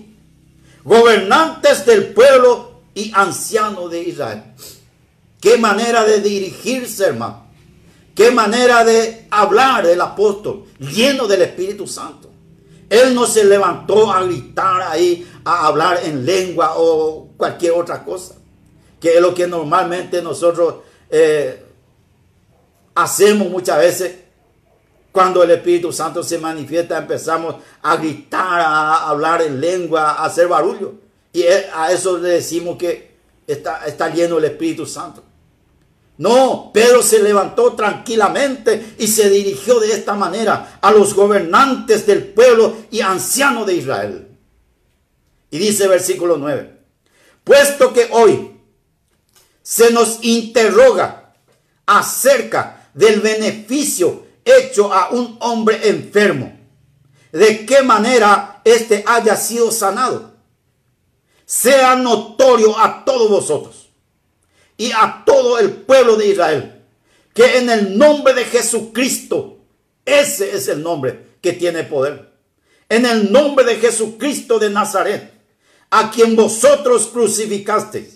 gobernantes 0.83 1.87
del 1.87 2.13
pueblo 2.13 2.81
y 2.93 3.11
ancianos 3.15 3.89
de 3.89 4.03
Israel. 4.03 4.43
Qué 5.41 5.57
manera 5.57 6.03
de 6.03 6.21
dirigirse, 6.21 7.05
hermano. 7.05 7.47
Qué 8.13 8.29
manera 8.29 8.83
de 8.85 9.25
hablar 9.31 9.87
el 9.87 9.99
apóstol, 9.99 10.65
lleno 10.77 11.25
del 11.25 11.41
Espíritu 11.41 11.87
Santo. 11.87 12.29
Él 12.91 13.15
no 13.15 13.25
se 13.25 13.43
levantó 13.43 14.11
a 14.11 14.23
gritar 14.23 14.83
ahí, 14.83 15.27
a 15.43 15.65
hablar 15.65 16.01
en 16.03 16.27
lengua 16.27 16.75
o 16.77 17.29
cualquier 17.37 17.71
otra 17.71 18.03
cosa, 18.03 18.35
que 19.05 19.13
es 19.13 19.21
lo 19.21 19.35
que 19.35 19.45
normalmente 19.45 20.19
nosotros 20.19 20.77
eh, 21.11 21.63
hacemos 22.95 23.51
muchas 23.51 23.77
veces 23.77 24.15
cuando 25.11 25.43
el 25.43 25.51
Espíritu 25.51 25.93
Santo 25.93 26.23
se 26.23 26.39
manifiesta, 26.39 26.97
empezamos 26.97 27.57
a 27.83 27.97
gritar, 27.97 28.61
a 28.61 29.07
hablar 29.07 29.43
en 29.43 29.61
lengua, 29.61 30.13
a 30.13 30.25
hacer 30.25 30.47
barullo. 30.47 30.95
Y 31.31 31.43
a 31.43 31.91
eso 31.91 32.17
le 32.17 32.29
decimos 32.29 32.79
que 32.79 33.11
está, 33.45 33.85
está 33.85 34.09
lleno 34.09 34.39
el 34.39 34.45
Espíritu 34.45 34.87
Santo. 34.87 35.21
No, 36.17 36.71
Pedro 36.73 37.03
se 37.03 37.21
levantó 37.21 37.73
tranquilamente 37.73 38.95
y 38.97 39.05
se 39.05 39.29
dirigió 39.29 39.79
de 39.79 39.91
esta 39.91 40.15
manera 40.15 40.79
a 40.81 40.91
los 40.91 41.13
gobernantes 41.13 42.07
del 42.07 42.25
pueblo 42.25 42.75
y 42.89 43.01
ancianos 43.01 43.67
de 43.67 43.75
Israel. 43.75 44.27
Y 45.51 45.59
dice 45.59 45.87
versículo 45.87 46.37
9, 46.37 46.75
puesto 47.43 47.93
que 47.93 48.09
hoy 48.11 48.54
se 49.65 49.91
nos 49.91 50.19
interroga 50.21 51.33
acerca 51.87 52.87
del 52.93 53.19
beneficio 53.19 54.23
hecho 54.45 54.93
a 54.93 55.09
un 55.09 55.37
hombre 55.39 55.89
enfermo, 55.89 56.55
de 57.31 57.65
qué 57.65 57.81
manera 57.81 58.61
éste 58.63 59.03
haya 59.07 59.35
sido 59.35 59.71
sanado. 59.71 60.35
Sea 61.47 61.95
notorio 61.95 62.77
a 62.77 63.03
todos 63.05 63.27
vosotros 63.27 63.89
y 64.77 64.91
a 64.91 65.23
todo 65.25 65.57
el 65.57 65.71
pueblo 65.71 66.15
de 66.15 66.27
Israel 66.27 66.83
que 67.33 67.57
en 67.57 67.69
el 67.71 67.97
nombre 67.97 68.35
de 68.35 68.45
Jesucristo, 68.45 69.57
ese 70.05 70.55
es 70.55 70.67
el 70.67 70.83
nombre 70.83 71.37
que 71.41 71.53
tiene 71.53 71.83
poder, 71.83 72.33
en 72.87 73.07
el 73.07 73.31
nombre 73.31 73.65
de 73.65 73.77
Jesucristo 73.77 74.59
de 74.59 74.69
Nazaret, 74.69 75.33
a 75.89 76.11
quien 76.11 76.35
vosotros 76.35 77.07
crucificasteis 77.07 78.14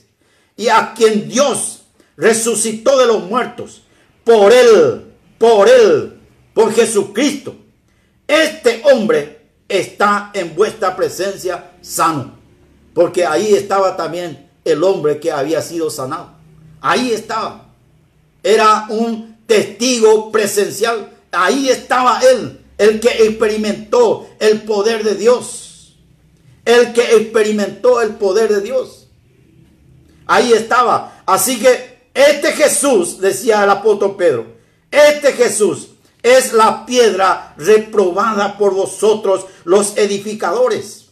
y 0.59 0.67
a 0.67 0.93
quien 0.93 1.27
Dios 1.29 1.83
resucitó 2.17 2.99
de 2.99 3.07
los 3.07 3.23
muertos, 3.23 3.81
por 4.25 4.51
él, 4.51 5.05
por 5.37 5.69
él 5.69 6.19
por 6.59 6.73
Jesucristo. 6.73 7.55
Este 8.27 8.81
hombre 8.91 9.47
está 9.69 10.31
en 10.33 10.53
vuestra 10.53 10.93
presencia 10.93 11.71
sano. 11.79 12.37
Porque 12.93 13.25
ahí 13.25 13.53
estaba 13.53 13.95
también 13.95 14.49
el 14.65 14.83
hombre 14.83 15.21
que 15.21 15.31
había 15.31 15.61
sido 15.61 15.89
sanado. 15.89 16.33
Ahí 16.81 17.13
estaba. 17.13 17.69
Era 18.43 18.87
un 18.89 19.37
testigo 19.47 20.33
presencial. 20.33 21.09
Ahí 21.31 21.69
estaba 21.69 22.19
él, 22.19 22.59
el 22.77 22.99
que 22.99 23.07
experimentó 23.07 24.27
el 24.39 24.63
poder 24.63 25.05
de 25.05 25.15
Dios. 25.15 25.95
El 26.65 26.91
que 26.91 27.15
experimentó 27.15 28.01
el 28.01 28.15
poder 28.15 28.53
de 28.53 28.59
Dios. 28.59 28.98
Ahí 30.29 30.53
estaba. 30.53 31.23
Así 31.25 31.59
que 31.59 32.11
este 32.13 32.51
Jesús, 32.51 33.19
decía 33.19 33.63
el 33.63 33.69
apóstol 33.71 34.15
Pedro, 34.15 34.45
este 34.91 35.33
Jesús 35.33 35.89
es 36.21 36.53
la 36.53 36.85
piedra 36.85 37.55
reprobada 37.57 38.55
por 38.55 38.75
vosotros 38.75 39.47
los 39.63 39.97
edificadores, 39.97 41.07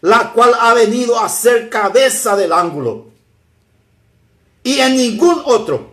la 0.00 0.32
cual 0.32 0.54
ha 0.58 0.72
venido 0.72 1.20
a 1.20 1.28
ser 1.28 1.68
cabeza 1.68 2.34
del 2.34 2.50
ángulo. 2.50 3.08
Y 4.62 4.78
en 4.78 4.96
ningún 4.96 5.42
otro, 5.44 5.90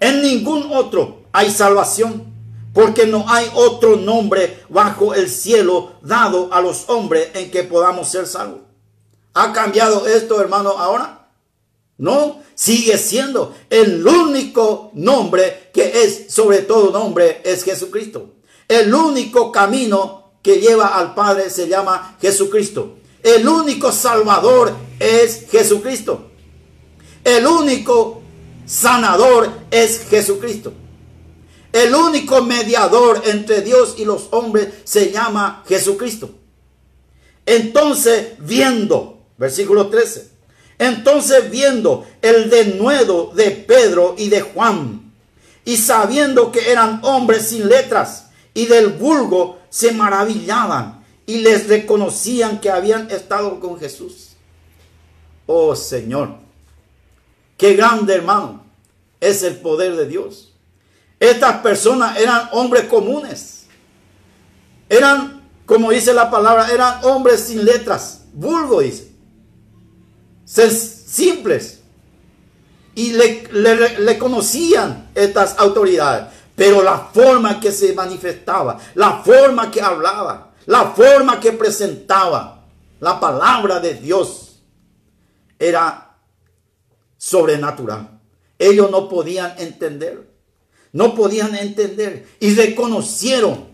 en 0.00 0.20
ningún 0.20 0.72
otro 0.72 1.22
hay 1.30 1.52
salvación, 1.52 2.34
porque 2.74 3.06
no 3.06 3.24
hay 3.28 3.48
otro 3.54 3.94
nombre 3.94 4.64
bajo 4.68 5.14
el 5.14 5.30
cielo 5.30 5.92
dado 6.02 6.52
a 6.52 6.60
los 6.60 6.88
hombres 6.88 7.28
en 7.34 7.52
que 7.52 7.62
podamos 7.62 8.08
ser 8.08 8.26
salvos. 8.26 8.62
¿Ha 9.34 9.52
cambiado 9.52 10.04
esto, 10.08 10.40
hermano, 10.40 10.70
ahora? 10.70 11.17
No, 11.98 12.42
sigue 12.54 12.96
siendo 12.96 13.54
el 13.68 14.06
único 14.06 14.90
nombre 14.94 15.70
que 15.74 16.04
es 16.04 16.32
sobre 16.32 16.58
todo 16.58 16.92
nombre 16.92 17.42
es 17.44 17.64
Jesucristo. 17.64 18.34
El 18.68 18.94
único 18.94 19.50
camino 19.50 20.32
que 20.42 20.60
lleva 20.60 20.98
al 20.98 21.14
Padre 21.14 21.50
se 21.50 21.68
llama 21.68 22.16
Jesucristo. 22.20 22.98
El 23.22 23.48
único 23.48 23.90
Salvador 23.90 24.74
es 25.00 25.46
Jesucristo. 25.50 26.30
El 27.24 27.46
único 27.46 28.22
sanador 28.64 29.50
es 29.70 30.06
Jesucristo. 30.08 30.72
El 31.72 31.94
único 31.94 32.42
mediador 32.42 33.22
entre 33.26 33.60
Dios 33.62 33.96
y 33.98 34.04
los 34.04 34.28
hombres 34.30 34.68
se 34.84 35.10
llama 35.10 35.64
Jesucristo. 35.66 36.30
Entonces, 37.44 38.34
viendo, 38.38 39.26
versículo 39.36 39.88
13, 39.88 40.37
entonces 40.78 41.50
viendo 41.50 42.06
el 42.22 42.50
denuedo 42.50 43.32
de 43.34 43.50
Pedro 43.50 44.14
y 44.16 44.28
de 44.28 44.40
Juan, 44.40 45.12
y 45.64 45.76
sabiendo 45.76 46.52
que 46.52 46.70
eran 46.70 47.00
hombres 47.02 47.48
sin 47.48 47.68
letras 47.68 48.26
y 48.54 48.66
del 48.66 48.88
vulgo, 48.88 49.58
se 49.68 49.92
maravillaban 49.92 51.04
y 51.26 51.38
les 51.38 51.68
reconocían 51.68 52.60
que 52.60 52.70
habían 52.70 53.10
estado 53.10 53.60
con 53.60 53.78
Jesús. 53.78 54.30
Oh 55.46 55.74
Señor, 55.74 56.36
qué 57.56 57.74
grande 57.74 58.14
hermano 58.14 58.64
es 59.20 59.42
el 59.42 59.56
poder 59.56 59.96
de 59.96 60.06
Dios. 60.06 60.52
Estas 61.20 61.56
personas 61.58 62.18
eran 62.18 62.48
hombres 62.52 62.84
comunes. 62.84 63.66
Eran, 64.88 65.42
como 65.66 65.90
dice 65.90 66.14
la 66.14 66.30
palabra, 66.30 66.70
eran 66.70 67.04
hombres 67.04 67.40
sin 67.40 67.64
letras. 67.64 68.22
Vulgo 68.32 68.80
dice 68.80 69.08
simples. 70.48 71.80
Y 72.94 73.12
le, 73.12 74.18
conocían 74.18 75.10
estas 75.14 75.58
autoridades. 75.58 76.34
Pero 76.56 76.82
la 76.82 76.98
forma 76.98 77.60
que 77.60 77.70
se 77.70 77.92
manifestaba, 77.92 78.78
la 78.94 79.22
forma 79.22 79.70
que 79.70 79.80
hablaba, 79.80 80.52
la 80.66 80.86
forma 80.86 81.38
que 81.38 81.52
presentaba 81.52 82.64
la 82.98 83.20
palabra 83.20 83.78
de 83.78 83.94
Dios 83.94 84.60
era 85.58 86.16
sobrenatural. 87.16 88.20
Ellos 88.58 88.90
no 88.90 89.08
podían 89.08 89.54
entender. 89.58 90.28
No 90.92 91.14
podían 91.14 91.54
entender. 91.54 92.26
Y 92.40 92.54
reconocieron. 92.54 93.68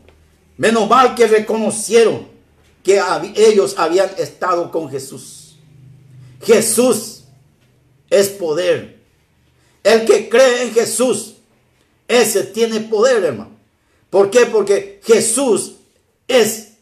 Menos 0.58 0.88
mal 0.88 1.14
que 1.14 1.26
reconocieron 1.26 2.28
que 2.82 3.00
ellos 3.36 3.76
habían 3.78 4.10
estado 4.18 4.70
con 4.70 4.90
Jesús. 4.90 5.33
Jesús 6.44 7.24
es 8.10 8.28
poder. 8.28 8.98
El 9.82 10.04
que 10.04 10.28
cree 10.28 10.64
en 10.64 10.72
Jesús, 10.72 11.34
ese 12.08 12.44
tiene 12.44 12.80
poder, 12.80 13.24
hermano. 13.24 13.52
¿Por 14.10 14.30
qué? 14.30 14.46
Porque 14.46 15.00
Jesús 15.04 15.74
es, 16.28 16.74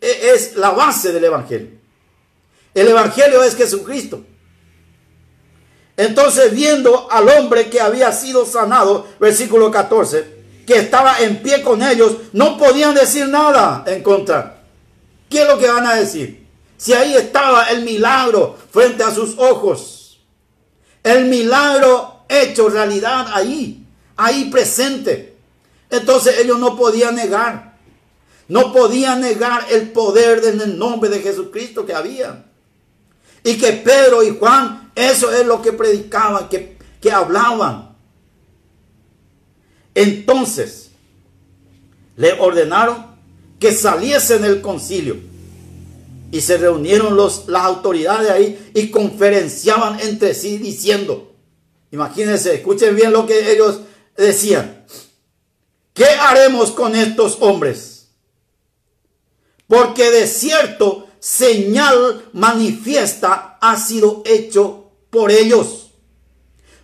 es 0.00 0.56
la 0.56 0.70
base 0.70 1.12
del 1.12 1.24
Evangelio. 1.24 1.68
El 2.74 2.88
Evangelio 2.88 3.42
es 3.42 3.56
Jesucristo. 3.56 4.22
Entonces, 5.96 6.52
viendo 6.52 7.10
al 7.10 7.28
hombre 7.28 7.70
que 7.70 7.80
había 7.80 8.12
sido 8.12 8.44
sanado, 8.44 9.06
versículo 9.18 9.70
14, 9.70 10.36
que 10.66 10.76
estaba 10.76 11.20
en 11.20 11.42
pie 11.42 11.62
con 11.62 11.82
ellos, 11.82 12.16
no 12.32 12.58
podían 12.58 12.94
decir 12.94 13.28
nada 13.28 13.84
en 13.86 14.02
contra. 14.02 14.62
¿Qué 15.30 15.42
es 15.42 15.48
lo 15.48 15.58
que 15.58 15.68
van 15.68 15.86
a 15.86 15.94
decir? 15.94 16.45
Si 16.76 16.92
ahí 16.92 17.14
estaba 17.14 17.70
el 17.70 17.84
milagro 17.84 18.56
frente 18.70 19.02
a 19.02 19.10
sus 19.10 19.38
ojos. 19.38 20.20
El 21.02 21.26
milagro 21.26 22.24
hecho 22.28 22.68
realidad 22.68 23.28
ahí, 23.32 23.86
ahí 24.16 24.50
presente. 24.50 25.36
Entonces 25.90 26.38
ellos 26.38 26.58
no 26.58 26.76
podían 26.76 27.14
negar, 27.14 27.78
no 28.48 28.72
podían 28.72 29.20
negar 29.20 29.66
el 29.70 29.92
poder 29.92 30.44
en 30.44 30.60
el 30.60 30.78
nombre 30.78 31.08
de 31.08 31.20
Jesucristo 31.20 31.86
que 31.86 31.94
había. 31.94 32.44
Y 33.44 33.56
que 33.56 33.72
Pedro 33.72 34.22
y 34.24 34.36
Juan, 34.36 34.90
eso 34.94 35.30
es 35.30 35.46
lo 35.46 35.62
que 35.62 35.72
predicaban, 35.72 36.48
que, 36.48 36.76
que 37.00 37.12
hablaban. 37.12 37.94
Entonces, 39.94 40.90
le 42.16 42.32
ordenaron 42.32 43.06
que 43.60 43.72
saliesen 43.72 44.42
del 44.42 44.60
concilio. 44.60 45.16
Y 46.30 46.40
se 46.40 46.58
reunieron 46.58 47.16
los, 47.16 47.46
las 47.48 47.64
autoridades 47.64 48.30
ahí 48.30 48.70
y 48.74 48.90
conferenciaban 48.90 50.00
entre 50.00 50.34
sí 50.34 50.58
diciendo, 50.58 51.32
imagínense, 51.90 52.54
escuchen 52.54 52.96
bien 52.96 53.12
lo 53.12 53.26
que 53.26 53.52
ellos 53.52 53.80
decían, 54.16 54.84
¿qué 55.94 56.04
haremos 56.04 56.72
con 56.72 56.96
estos 56.96 57.38
hombres? 57.40 58.08
Porque 59.66 60.10
de 60.10 60.26
cierto 60.26 61.08
señal 61.18 62.28
manifiesta 62.32 63.58
ha 63.60 63.76
sido 63.78 64.22
hecho 64.24 64.90
por 65.10 65.30
ellos, 65.30 65.92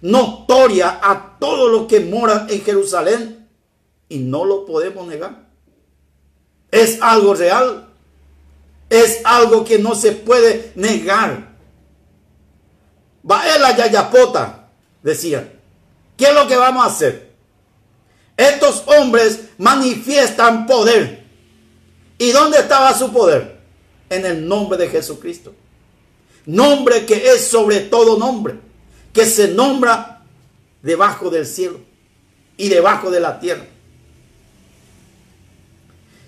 notoria 0.00 1.00
a 1.02 1.38
todos 1.38 1.70
los 1.70 1.86
que 1.86 2.00
moran 2.00 2.48
en 2.48 2.62
Jerusalén, 2.62 3.42
y 4.08 4.18
no 4.18 4.44
lo 4.44 4.66
podemos 4.66 5.06
negar. 5.06 5.48
Es 6.70 7.00
algo 7.00 7.34
real. 7.34 7.91
Es 8.92 9.22
algo 9.24 9.64
que 9.64 9.78
no 9.78 9.94
se 9.94 10.12
puede 10.12 10.70
negar. 10.74 11.48
Va 13.28 13.58
la 13.58 13.74
yayapota, 13.74 14.68
decía. 15.02 15.50
¿Qué 16.14 16.26
es 16.26 16.34
lo 16.34 16.46
que 16.46 16.56
vamos 16.56 16.84
a 16.84 16.88
hacer? 16.88 17.32
Estos 18.36 18.82
hombres 18.84 19.44
manifiestan 19.56 20.66
poder. 20.66 21.24
¿Y 22.18 22.32
dónde 22.32 22.58
estaba 22.58 22.92
su 22.92 23.10
poder? 23.10 23.62
En 24.10 24.26
el 24.26 24.46
nombre 24.46 24.76
de 24.76 24.90
Jesucristo. 24.90 25.54
Nombre 26.44 27.06
que 27.06 27.32
es 27.32 27.48
sobre 27.48 27.80
todo 27.80 28.18
nombre. 28.18 28.56
Que 29.14 29.24
se 29.24 29.48
nombra 29.48 30.22
debajo 30.82 31.30
del 31.30 31.46
cielo 31.46 31.80
y 32.58 32.68
debajo 32.68 33.10
de 33.10 33.20
la 33.20 33.40
tierra. 33.40 33.64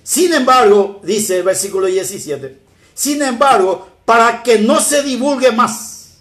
Sin 0.05 0.35
embargo, 0.35 1.01
dice 1.03 1.39
el 1.39 1.43
versículo 1.45 1.87
17, 1.87 2.61
sin 2.93 3.23
embargo, 3.23 3.89
para 4.05 4.43
que 4.43 4.59
no 4.59 4.79
se 4.79 5.03
divulgue 5.03 5.51
más 5.51 6.19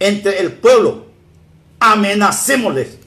entre 0.00 0.40
el 0.40 0.52
pueblo, 0.52 1.06
amenacémosles 1.78 2.98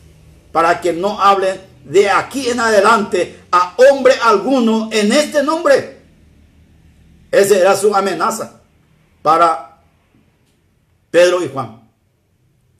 para 0.54 0.80
que 0.80 0.94
no 0.94 1.22
hablen 1.22 1.60
de 1.84 2.10
aquí 2.10 2.50
en 2.50 2.60
adelante 2.60 3.42
a 3.52 3.76
hombre 3.78 4.14
alguno 4.24 4.90
en 4.92 5.12
este 5.12 5.44
nombre. 5.44 5.98
Esa 7.30 7.58
era 7.58 7.76
su 7.76 7.94
amenaza 7.94 8.62
para 9.22 9.82
Pedro 11.12 11.44
y 11.44 11.50
Juan. 11.50 11.82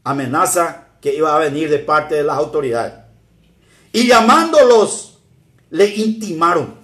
Amenaza 0.06 0.88
que 1.02 1.14
iba 1.14 1.36
a 1.36 1.40
venir 1.40 1.70
de 1.70 1.80
parte 1.80 2.16
de 2.16 2.24
las 2.24 2.38
autoridades. 2.38 2.94
Y 3.92 4.08
llamándolos, 4.08 5.20
le 5.70 5.88
intimaron 5.88 6.77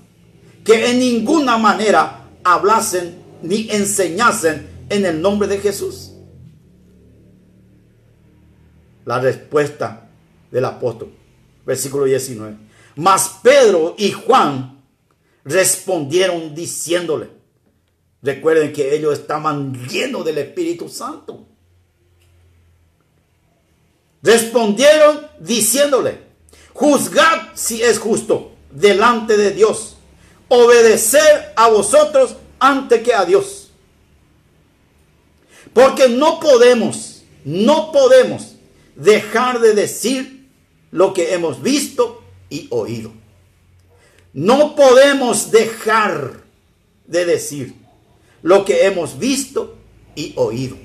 que 0.64 0.91
en 0.91 0.99
ninguna 0.99 1.57
manera 1.57 2.30
hablasen 2.43 3.22
ni 3.41 3.70
enseñasen 3.70 4.86
en 4.89 5.05
el 5.05 5.22
nombre 5.22 5.47
de 5.47 5.59
Jesús. 5.59 6.11
La 9.05 9.20
respuesta 9.20 10.09
del 10.49 10.66
apóstol, 10.66 11.11
versículo 11.66 12.05
19. 12.05 12.55
Mas 12.95 13.39
Pedro 13.41 13.95
y 13.97 14.11
Juan 14.11 14.82
respondieron 15.43 16.55
diciéndole, 16.55 17.30
recuerden 18.22 18.72
que 18.72 18.95
ellos 18.95 19.20
estaban 19.20 19.74
llenos 19.88 20.24
del 20.24 20.38
Espíritu 20.38 20.88
Santo. 20.88 21.45
Respondieron 24.22 25.28
diciéndole, 25.39 26.20
juzgad 26.72 27.49
si 27.55 27.82
es 27.82 27.99
justo 27.99 28.53
delante 28.72 29.36
de 29.36 29.51
Dios 29.51 29.93
obedecer 30.54 31.54
a 31.56 31.70
vosotros 31.70 32.36
antes 32.60 33.01
que 33.01 33.14
a 33.14 33.26
Dios. 33.26 33.72
Porque 35.74 36.08
no 36.10 36.39
podemos, 36.39 37.24
no 37.43 37.91
podemos 37.91 38.56
dejar 38.95 39.60
de 39.60 39.74
decir 39.74 40.47
lo 40.91 41.14
que 41.14 41.34
hemos 41.34 41.62
visto 41.62 42.24
y 42.49 42.68
oído. 42.70 43.12
No 44.34 44.76
podemos 44.76 45.51
dejar 45.51 46.43
de 47.08 47.26
decir 47.26 47.76
lo 48.41 48.66
que 48.66 48.86
hemos 48.86 49.18
visto 49.18 49.78
y 50.16 50.34
oído. 50.36 50.78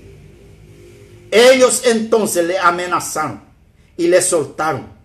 Ellos 1.30 1.82
entonces 1.84 2.46
le 2.46 2.58
amenazaron 2.58 3.42
y 3.98 4.06
le 4.06 4.22
soltaron 4.22 4.98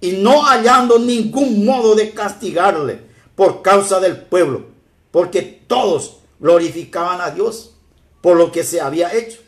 y 0.00 0.12
no 0.12 0.42
hallando 0.42 0.98
ningún 0.98 1.64
modo 1.64 1.94
de 1.94 2.12
castigarle, 2.12 3.00
por 3.36 3.62
causa 3.62 4.00
del 4.00 4.16
pueblo, 4.16 4.64
porque 5.12 5.42
todos 5.42 6.18
glorificaban 6.40 7.20
a 7.20 7.30
Dios 7.30 7.74
por 8.20 8.36
lo 8.36 8.50
que 8.50 8.64
se 8.64 8.80
había 8.80 9.14
hecho. 9.14 9.38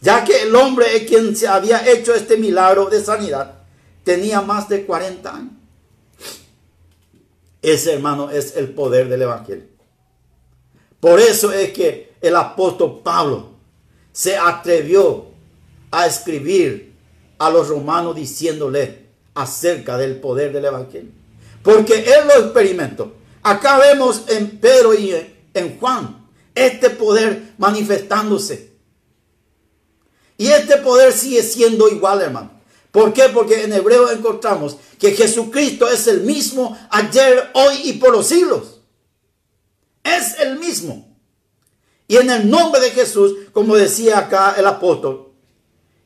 Ya 0.00 0.24
que 0.24 0.42
el 0.42 0.54
hombre 0.54 0.96
en 0.96 1.06
quien 1.06 1.36
se 1.36 1.48
había 1.48 1.88
hecho 1.90 2.12
este 2.14 2.36
milagro 2.36 2.90
de 2.90 3.02
sanidad 3.02 3.62
tenía 4.04 4.42
más 4.42 4.68
de 4.68 4.84
40 4.84 5.34
años. 5.34 5.52
Ese 7.62 7.94
hermano 7.94 8.30
es 8.30 8.56
el 8.56 8.74
poder 8.74 9.08
del 9.08 9.22
Evangelio. 9.22 9.66
Por 10.98 11.20
eso 11.20 11.52
es 11.52 11.72
que 11.72 12.12
el 12.20 12.34
apóstol 12.34 13.00
Pablo 13.04 13.50
se 14.12 14.36
atrevió 14.36 15.26
a 15.92 16.06
escribir 16.06 16.92
a 17.38 17.50
los 17.50 17.68
romanos 17.68 18.16
diciéndole 18.16 19.06
acerca 19.34 19.96
del 19.96 20.20
poder 20.20 20.52
del 20.52 20.64
Evangelio. 20.64 21.21
Porque 21.62 21.94
él 21.94 22.26
lo 22.26 22.44
experimentó. 22.44 23.14
Acá 23.42 23.78
vemos 23.78 24.24
en 24.28 24.58
Pedro 24.58 24.94
y 24.94 25.14
en 25.54 25.78
Juan 25.78 26.28
este 26.54 26.90
poder 26.90 27.54
manifestándose. 27.58 28.72
Y 30.36 30.48
este 30.48 30.76
poder 30.78 31.12
sigue 31.12 31.42
siendo 31.42 31.88
igual, 31.88 32.20
hermano. 32.20 32.50
¿Por 32.90 33.12
qué? 33.12 33.24
Porque 33.32 33.64
en 33.64 33.72
hebreo 33.72 34.10
encontramos 34.10 34.76
que 34.98 35.12
Jesucristo 35.12 35.88
es 35.88 36.06
el 36.08 36.22
mismo 36.22 36.76
ayer, 36.90 37.50
hoy 37.54 37.74
y 37.84 37.92
por 37.94 38.12
los 38.12 38.26
siglos. 38.26 38.80
Es 40.04 40.38
el 40.40 40.58
mismo. 40.58 41.08
Y 42.06 42.16
en 42.16 42.28
el 42.28 42.50
nombre 42.50 42.80
de 42.80 42.90
Jesús, 42.90 43.34
como 43.52 43.76
decía 43.76 44.18
acá 44.18 44.54
el 44.58 44.66
apóstol, 44.66 45.32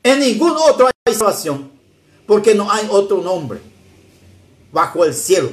en 0.02 0.20
ningún 0.20 0.52
otro 0.52 0.86
hay 0.86 1.14
salvación, 1.14 1.72
porque 2.26 2.54
no 2.54 2.70
hay 2.70 2.86
otro 2.88 3.20
nombre 3.22 3.60
bajo 4.72 5.04
el 5.04 5.14
cielo 5.14 5.50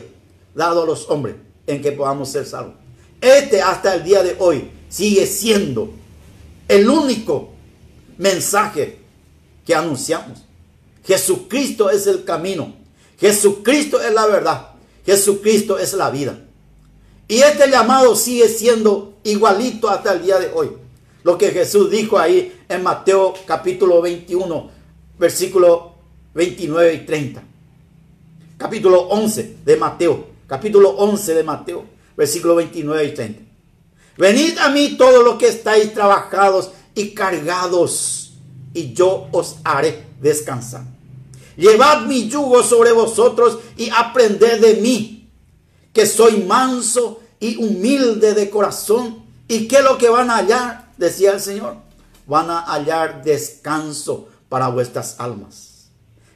dado 0.56 0.84
a 0.84 0.86
los 0.86 1.10
hombres 1.10 1.36
en 1.68 1.82
que 1.82 1.92
podamos 1.92 2.30
ser 2.30 2.46
salvos. 2.46 2.76
Este 3.22 3.62
hasta 3.62 3.96
el 3.96 4.04
día 4.04 4.24
de 4.24 4.36
hoy 4.40 4.70
sigue 4.90 5.26
siendo 5.26 5.92
el 6.68 6.90
único 6.90 7.50
mensaje 8.18 9.00
que 9.66 9.76
anunciamos. 9.76 10.44
Jesucristo 11.06 11.90
es 11.90 12.08
el 12.08 12.24
camino. 12.24 12.74
Jesucristo 13.20 14.02
es 14.02 14.14
la 14.14 14.26
verdad. 14.26 14.70
Jesucristo 15.06 15.78
es 15.78 15.94
la 15.94 16.10
vida. 16.10 16.40
Y 17.28 17.40
este 17.40 17.70
llamado 17.70 18.16
sigue 18.16 18.48
siendo 18.50 19.14
igualito 19.24 19.90
hasta 19.90 20.14
el 20.14 20.24
día 20.24 20.40
de 20.40 20.52
hoy. 20.54 20.72
Lo 21.24 21.38
que 21.38 21.52
Jesús 21.52 21.90
dijo 21.90 22.20
ahí 22.20 22.54
en 22.68 22.84
Mateo 22.84 23.34
capítulo 23.46 24.02
21, 24.02 24.70
versículo 25.18 25.94
29 26.34 26.94
y 26.94 27.06
30 27.06 27.53
capítulo 28.58 29.02
11 29.02 29.58
de 29.66 29.78
Mateo, 29.78 30.28
capítulo 30.48 30.92
11 30.92 31.34
de 31.34 31.44
Mateo, 31.44 31.86
versículo 32.16 32.56
29 32.56 33.06
y 33.06 33.14
30. 33.14 33.42
Venid 34.18 34.58
a 34.60 34.70
mí 34.70 34.96
todos 34.98 35.24
los 35.24 35.38
que 35.38 35.48
estáis 35.48 35.94
trabajados 35.94 36.72
y 36.96 37.14
cargados, 37.14 38.34
y 38.74 38.94
yo 38.94 39.28
os 39.32 39.58
haré 39.64 40.06
descansar. 40.22 40.84
Llevad 41.58 42.06
mi 42.06 42.28
yugo 42.28 42.64
sobre 42.64 42.92
vosotros 42.92 43.60
y 43.78 43.90
aprended 43.90 44.60
de 44.62 44.76
mí, 44.76 45.30
que 45.92 46.06
soy 46.06 46.38
manso 46.44 47.22
y 47.40 47.58
humilde 47.58 48.34
de 48.34 48.50
corazón. 48.50 49.24
¿Y 49.48 49.68
qué 49.68 49.78
es 49.78 49.84
lo 49.84 49.98
que 49.98 50.10
van 50.10 50.30
a 50.30 50.38
hallar? 50.38 50.92
Decía 50.98 51.32
el 51.32 51.42
Señor. 51.42 51.76
Van 52.26 52.50
a 52.50 52.62
hallar 52.62 53.24
descanso 53.24 54.30
para 54.50 54.70
vuestras 54.70 55.20
almas. 55.20 55.90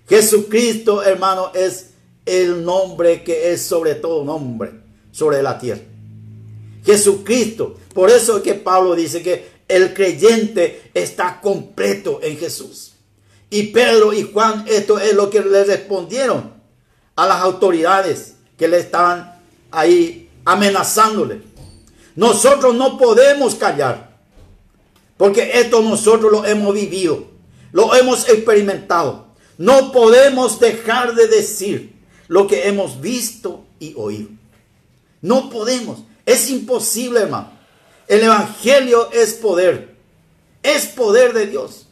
Jesucristo, 0.08 1.04
hermano, 1.04 1.52
es 1.54 1.87
el 2.28 2.64
nombre 2.64 3.24
que 3.24 3.52
es 3.52 3.62
sobre 3.62 3.96
todo 3.96 4.24
nombre, 4.24 4.72
sobre 5.12 5.42
la 5.42 5.58
tierra. 5.58 5.82
Jesucristo. 6.86 7.76
Por 7.94 8.10
eso 8.10 8.38
es 8.38 8.44
que 8.44 8.54
Pablo 8.54 8.96
dice 8.96 9.22
que 9.22 9.58
el 9.68 9.94
creyente 9.94 10.90
está 10.94 11.42
completo 11.42 12.20
en 12.22 12.38
Jesús. 12.38 12.94
Y 13.50 13.64
Pedro 13.64 14.14
y 14.14 14.24
Juan, 14.24 14.66
esto 14.68 15.00
es 15.00 15.14
lo 15.14 15.30
que 15.30 15.42
le 15.42 15.64
respondieron 15.64 16.54
a 17.16 17.28
las 17.28 17.42
autoridades 17.42 18.36
que 18.58 18.68
le 18.68 18.78
estaban 18.78 19.40
ahí 19.72 20.30
amenazándole. 20.46 21.42
Nosotros 22.16 22.76
no 22.76 22.98
podemos 22.98 23.56
callar, 23.56 24.18
porque 25.18 25.60
esto 25.60 25.82
nosotros 25.82 26.32
lo 26.32 26.46
hemos 26.46 26.74
vivido, 26.74 27.26
lo 27.72 27.94
hemos 27.96 28.28
experimentado. 28.30 29.28
No 29.58 29.92
podemos 29.92 30.60
dejar 30.60 31.16
de 31.16 31.28
decir 31.28 31.97
lo 32.28 32.48
que 32.48 32.68
hemos 32.68 33.02
visto 33.02 33.66
y 33.80 33.94
oído. 33.96 34.30
No 35.22 35.50
podemos, 35.50 36.00
es 36.26 36.50
imposible, 36.50 37.22
hermano. 37.22 37.52
El 38.08 38.22
Evangelio 38.24 39.12
es 39.12 39.34
poder, 39.34 39.96
es 40.64 40.86
poder 40.88 41.34
de 41.34 41.48
Dios. 41.48 41.88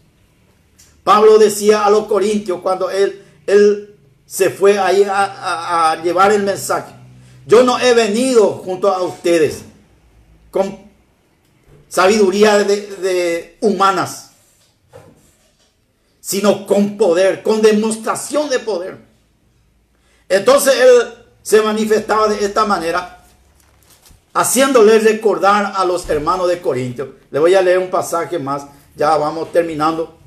Pablo 1.04 1.38
decía 1.38 1.86
a 1.86 1.90
los 1.90 2.06
corintios 2.08 2.62
cuando 2.62 2.90
él, 2.90 3.24
él 3.46 3.96
se 4.26 4.50
fue 4.50 4.80
ahí 4.80 5.06
a, 5.08 6.02
llevar 6.04 6.32
el 6.32 6.44
mensaje. 6.44 6.94
Yo 7.46 7.64
no 7.64 7.80
he 7.80 7.94
venido 7.94 8.54
junto 8.54 8.92
a 8.92 9.04
ustedes 9.04 9.62
con 10.50 10.80
sabiduría 11.88 12.64
de, 12.64 13.58
humanas, 13.62 14.32
sino 16.20 16.66
con 16.66 16.98
poder, 16.98 17.44
con 17.44 17.62
demostración 17.62 18.50
de 18.50 18.60
poder. 18.60 19.05
Entonces 20.30 20.76
él 20.76 21.14
se 21.42 21.62
manifestaba 21.62 22.28
de 22.28 22.44
esta 22.44 22.66
manera, 22.66 23.24
haciéndole 24.34 25.00
recordar 25.00 25.74
a 25.76 25.86
los 25.86 26.10
hermanos 26.10 26.48
de 26.48 26.60
Corintios. 26.60 27.10
Le 27.30 27.40
voy 27.40 27.54
a 27.54 27.62
leer 27.62 27.78
un 27.78 27.90
pasaje 27.90 28.40
más, 28.40 28.66
ya 28.96 29.16
vamos 29.18 29.52
terminando. 29.52 30.18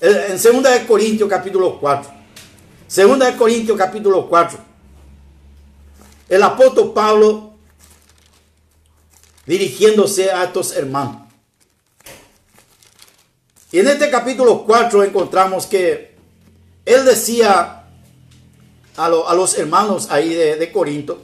En 0.00 0.32
2 0.32 0.62
de 0.62 0.86
Corintios 0.86 1.28
capítulo 1.28 1.78
4. 1.78 2.10
Segunda 2.86 3.26
de 3.26 3.36
Corintios 3.36 3.78
capítulo 3.78 4.28
4. 4.28 4.58
El 6.28 6.42
apóstol 6.42 6.92
Pablo 6.92 7.54
dirigiéndose 9.46 10.30
a 10.30 10.44
estos 10.44 10.72
hermanos. 10.76 11.22
Y 13.70 13.78
en 13.78 13.88
este 13.88 14.10
capítulo 14.10 14.64
4 14.64 15.04
encontramos 15.04 15.66
que 15.66 16.16
él 16.84 17.04
decía 17.04 17.85
a, 18.96 19.08
los 19.08 19.58
hermanos 19.58 20.08
ahí 20.10 20.34
de, 20.34 20.72
Corinto 20.72 21.22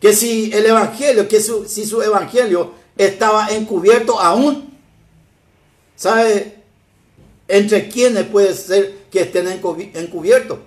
que 0.00 0.14
si 0.14 0.50
el 0.52 0.64
evangelio, 0.64 1.28
que 1.28 1.40
si 1.40 1.86
su 1.86 2.00
evangelio 2.00 2.72
estaba 2.96 3.50
encubierto 3.50 4.18
aún, 4.18 4.78
¿sabe? 5.94 6.56
¿Entre 7.46 7.88
quiénes 7.88 8.24
puede 8.24 8.54
ser 8.54 9.00
que 9.10 9.20
estén 9.20 9.46
encubiertos 9.48 10.58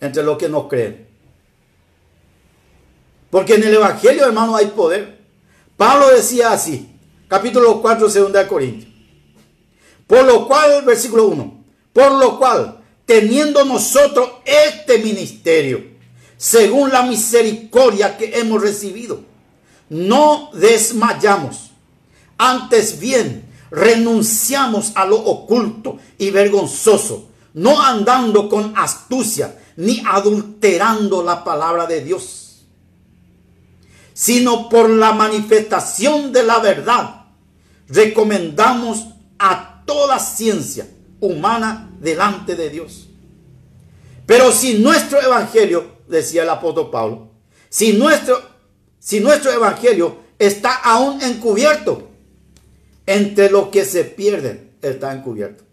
entre 0.00 0.22
los 0.22 0.36
que 0.36 0.48
no 0.48 0.68
creen. 0.68 1.06
Porque 3.30 3.54
en 3.54 3.64
el 3.64 3.74
Evangelio, 3.74 4.24
hermano, 4.26 4.54
hay 4.54 4.66
poder. 4.66 5.18
Pablo 5.76 6.08
decía 6.10 6.52
así, 6.52 6.94
capítulo 7.26 7.80
4, 7.80 8.08
2 8.08 8.32
de 8.32 8.46
Corintios. 8.46 8.92
Por 10.06 10.24
lo 10.24 10.46
cual, 10.46 10.84
versículo 10.84 11.26
1, 11.26 11.64
por 11.92 12.12
lo 12.12 12.38
cual, 12.38 12.83
teniendo 13.06 13.64
nosotros 13.64 14.30
este 14.44 14.98
ministerio, 14.98 15.84
según 16.36 16.90
la 16.90 17.02
misericordia 17.02 18.16
que 18.16 18.38
hemos 18.38 18.62
recibido, 18.62 19.20
no 19.88 20.50
desmayamos. 20.54 21.70
Antes 22.38 22.98
bien, 22.98 23.44
renunciamos 23.70 24.92
a 24.94 25.04
lo 25.04 25.16
oculto 25.16 25.98
y 26.18 26.30
vergonzoso 26.30 27.28
no 27.54 27.80
andando 27.80 28.48
con 28.48 28.76
astucia 28.76 29.56
ni 29.76 30.02
adulterando 30.04 31.22
la 31.22 31.42
palabra 31.42 31.86
de 31.86 32.02
Dios, 32.02 32.64
sino 34.12 34.68
por 34.68 34.90
la 34.90 35.12
manifestación 35.12 36.32
de 36.32 36.42
la 36.42 36.58
verdad, 36.58 37.26
recomendamos 37.88 39.06
a 39.38 39.82
toda 39.86 40.18
ciencia 40.18 40.86
humana 41.26 41.90
delante 42.00 42.56
de 42.56 42.70
Dios. 42.70 43.08
Pero 44.26 44.52
si 44.52 44.74
nuestro 44.74 45.20
evangelio, 45.20 45.98
decía 46.08 46.42
el 46.42 46.50
apóstol 46.50 46.90
Pablo, 46.90 47.30
si 47.68 47.92
nuestro, 47.92 48.40
si 48.98 49.20
nuestro 49.20 49.50
evangelio 49.52 50.16
está 50.38 50.74
aún 50.74 51.20
encubierto, 51.22 52.10
entre 53.06 53.50
los 53.50 53.68
que 53.68 53.84
se 53.84 54.04
pierden 54.04 54.72
está 54.80 55.12
encubierto 55.12 55.64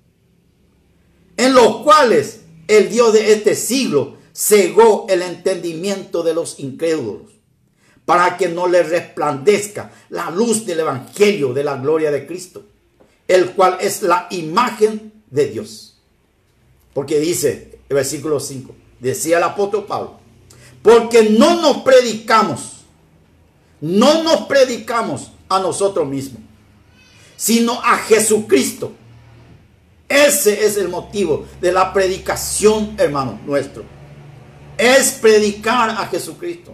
en 1.41 1.55
los 1.55 1.77
cuales 1.77 2.41
el 2.67 2.89
Dios 2.89 3.13
de 3.13 3.33
este 3.33 3.55
siglo 3.55 4.17
cegó 4.31 5.07
el 5.09 5.23
entendimiento 5.23 6.21
de 6.21 6.35
los 6.35 6.59
incrédulos, 6.59 7.31
para 8.05 8.37
que 8.37 8.47
no 8.47 8.67
les 8.67 8.87
resplandezca 8.89 9.91
la 10.09 10.29
luz 10.29 10.67
del 10.67 10.81
Evangelio 10.81 11.51
de 11.51 11.63
la 11.63 11.77
gloria 11.77 12.11
de 12.11 12.27
Cristo, 12.27 12.63
el 13.27 13.53
cual 13.53 13.77
es 13.81 14.03
la 14.03 14.27
imagen 14.29 15.20
de 15.32 15.47
Dios. 15.47 15.95
Porque 16.93 17.19
dice 17.19 17.79
el 17.89 17.95
versículo 17.95 18.39
5, 18.39 18.75
decía 18.99 19.38
el 19.38 19.43
apóstol 19.43 19.86
Pablo, 19.86 20.19
porque 20.84 21.32
no 21.32 21.59
nos 21.59 21.77
predicamos, 21.77 22.82
no 23.79 24.21
nos 24.23 24.41
predicamos 24.41 25.32
a 25.49 25.59
nosotros 25.59 26.07
mismos, 26.07 26.41
sino 27.36 27.73
a 27.84 27.97
Jesucristo 27.97 28.93
ese 30.11 30.65
es 30.65 30.75
el 30.75 30.89
motivo 30.89 31.45
de 31.61 31.71
la 31.71 31.93
predicación, 31.93 32.95
hermano 32.97 33.39
nuestro. 33.45 33.84
Es 34.77 35.13
predicar 35.13 35.89
a 35.89 36.05
Jesucristo. 36.07 36.73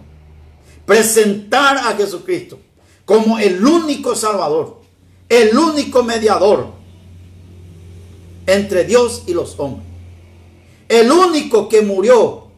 Presentar 0.84 1.76
a 1.76 1.94
Jesucristo 1.96 2.58
como 3.04 3.38
el 3.38 3.64
único 3.64 4.16
Salvador, 4.16 4.80
el 5.28 5.56
único 5.56 6.02
mediador 6.02 6.72
entre 8.48 8.84
Dios 8.84 9.22
y 9.26 9.34
los 9.34 9.54
hombres. 9.60 9.86
El 10.88 11.12
único 11.12 11.68
que 11.68 11.82
murió 11.82 12.48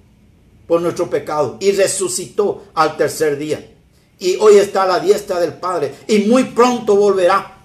por 0.66 0.80
nuestro 0.80 1.11
pecado 1.11 1.57
y 1.61 1.72
resucitó 1.72 2.64
al 2.74 2.97
tercer 2.97 3.36
día. 3.36 3.74
Y 4.18 4.36
hoy 4.36 4.57
está 4.57 4.84
a 4.84 4.86
la 4.86 5.01
diestra 5.01 5.41
del 5.41 5.55
Padre 5.55 5.95
y 6.07 6.20
muy 6.20 6.45
pronto 6.45 6.95
volverá 6.95 7.59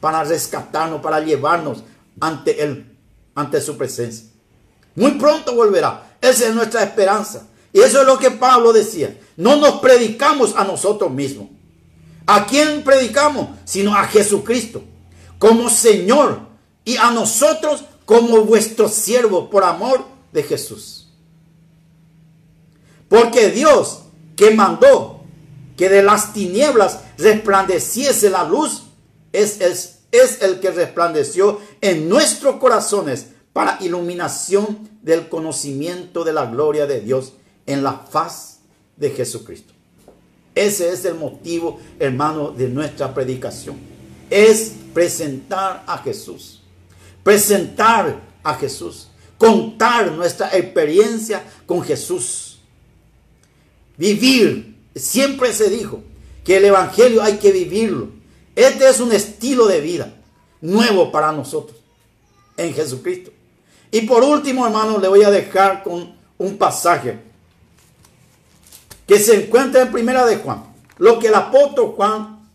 para 0.00 0.22
rescatarnos, 0.22 1.00
para 1.00 1.20
llevarnos 1.20 1.82
ante 2.20 2.62
Él, 2.62 2.94
ante 3.34 3.60
su 3.60 3.76
presencia. 3.76 4.26
Muy 4.94 5.12
pronto 5.12 5.54
volverá. 5.54 6.18
Esa 6.20 6.48
es 6.48 6.54
nuestra 6.54 6.82
esperanza. 6.82 7.46
Y 7.72 7.80
eso 7.80 8.02
es 8.02 8.06
lo 8.06 8.18
que 8.18 8.30
Pablo 8.30 8.72
decía. 8.72 9.18
No 9.36 9.56
nos 9.56 9.80
predicamos 9.80 10.54
a 10.56 10.64
nosotros 10.64 11.10
mismos. 11.10 11.48
¿A 12.26 12.44
quién 12.46 12.82
predicamos? 12.82 13.48
Sino 13.64 13.94
a 13.96 14.04
Jesucristo 14.04 14.82
como 15.38 15.68
Señor 15.70 16.45
y 16.86 16.96
a 16.96 17.10
nosotros 17.10 17.84
como 18.06 18.44
vuestro 18.44 18.88
siervo 18.88 19.50
por 19.50 19.64
amor 19.64 20.06
de 20.32 20.42
Jesús. 20.42 21.08
Porque 23.10 23.50
Dios 23.50 24.04
que 24.36 24.52
mandó 24.52 25.20
que 25.76 25.90
de 25.90 26.02
las 26.02 26.32
tinieblas 26.32 27.00
resplandeciese 27.18 28.30
la 28.30 28.44
luz 28.44 28.84
es, 29.32 29.60
es 29.60 29.96
es 30.22 30.42
el 30.42 30.60
que 30.60 30.70
resplandeció 30.70 31.60
en 31.80 32.08
nuestros 32.08 32.56
corazones 32.56 33.26
para 33.52 33.78
iluminación 33.80 34.88
del 35.02 35.28
conocimiento 35.28 36.24
de 36.24 36.32
la 36.32 36.46
gloria 36.46 36.86
de 36.86 37.00
Dios 37.00 37.32
en 37.66 37.82
la 37.82 37.92
faz 37.92 38.58
de 38.96 39.10
Jesucristo. 39.10 39.72
Ese 40.54 40.90
es 40.90 41.04
el 41.04 41.16
motivo, 41.16 41.80
hermano, 41.98 42.50
de 42.50 42.68
nuestra 42.68 43.12
predicación. 43.12 43.76
Es 44.30 44.72
presentar 44.94 45.84
a 45.86 45.98
Jesús. 45.98 46.55
Presentar 47.26 48.20
a 48.44 48.54
Jesús. 48.54 49.08
Contar 49.36 50.12
nuestra 50.12 50.56
experiencia 50.56 51.42
con 51.66 51.82
Jesús. 51.82 52.60
Vivir. 53.96 54.76
Siempre 54.94 55.52
se 55.52 55.68
dijo 55.68 56.04
que 56.44 56.58
el 56.58 56.66
Evangelio 56.66 57.20
hay 57.20 57.38
que 57.38 57.50
vivirlo. 57.50 58.10
Este 58.54 58.88
es 58.88 59.00
un 59.00 59.10
estilo 59.10 59.66
de 59.66 59.80
vida 59.80 60.14
nuevo 60.60 61.10
para 61.10 61.32
nosotros 61.32 61.76
en 62.56 62.72
Jesucristo. 62.72 63.32
Y 63.90 64.02
por 64.02 64.22
último, 64.22 64.64
hermano, 64.64 64.98
le 64.98 65.08
voy 65.08 65.24
a 65.24 65.30
dejar 65.32 65.82
con 65.82 66.14
un 66.38 66.56
pasaje 66.56 67.18
que 69.04 69.18
se 69.18 69.46
encuentra 69.46 69.82
en 69.82 69.90
Primera 69.90 70.24
de 70.26 70.36
Juan. 70.36 70.62
Lo 70.98 71.18
que 71.18 71.26
el 71.26 71.34
apóstol 71.34 71.92
Juan 71.96 72.48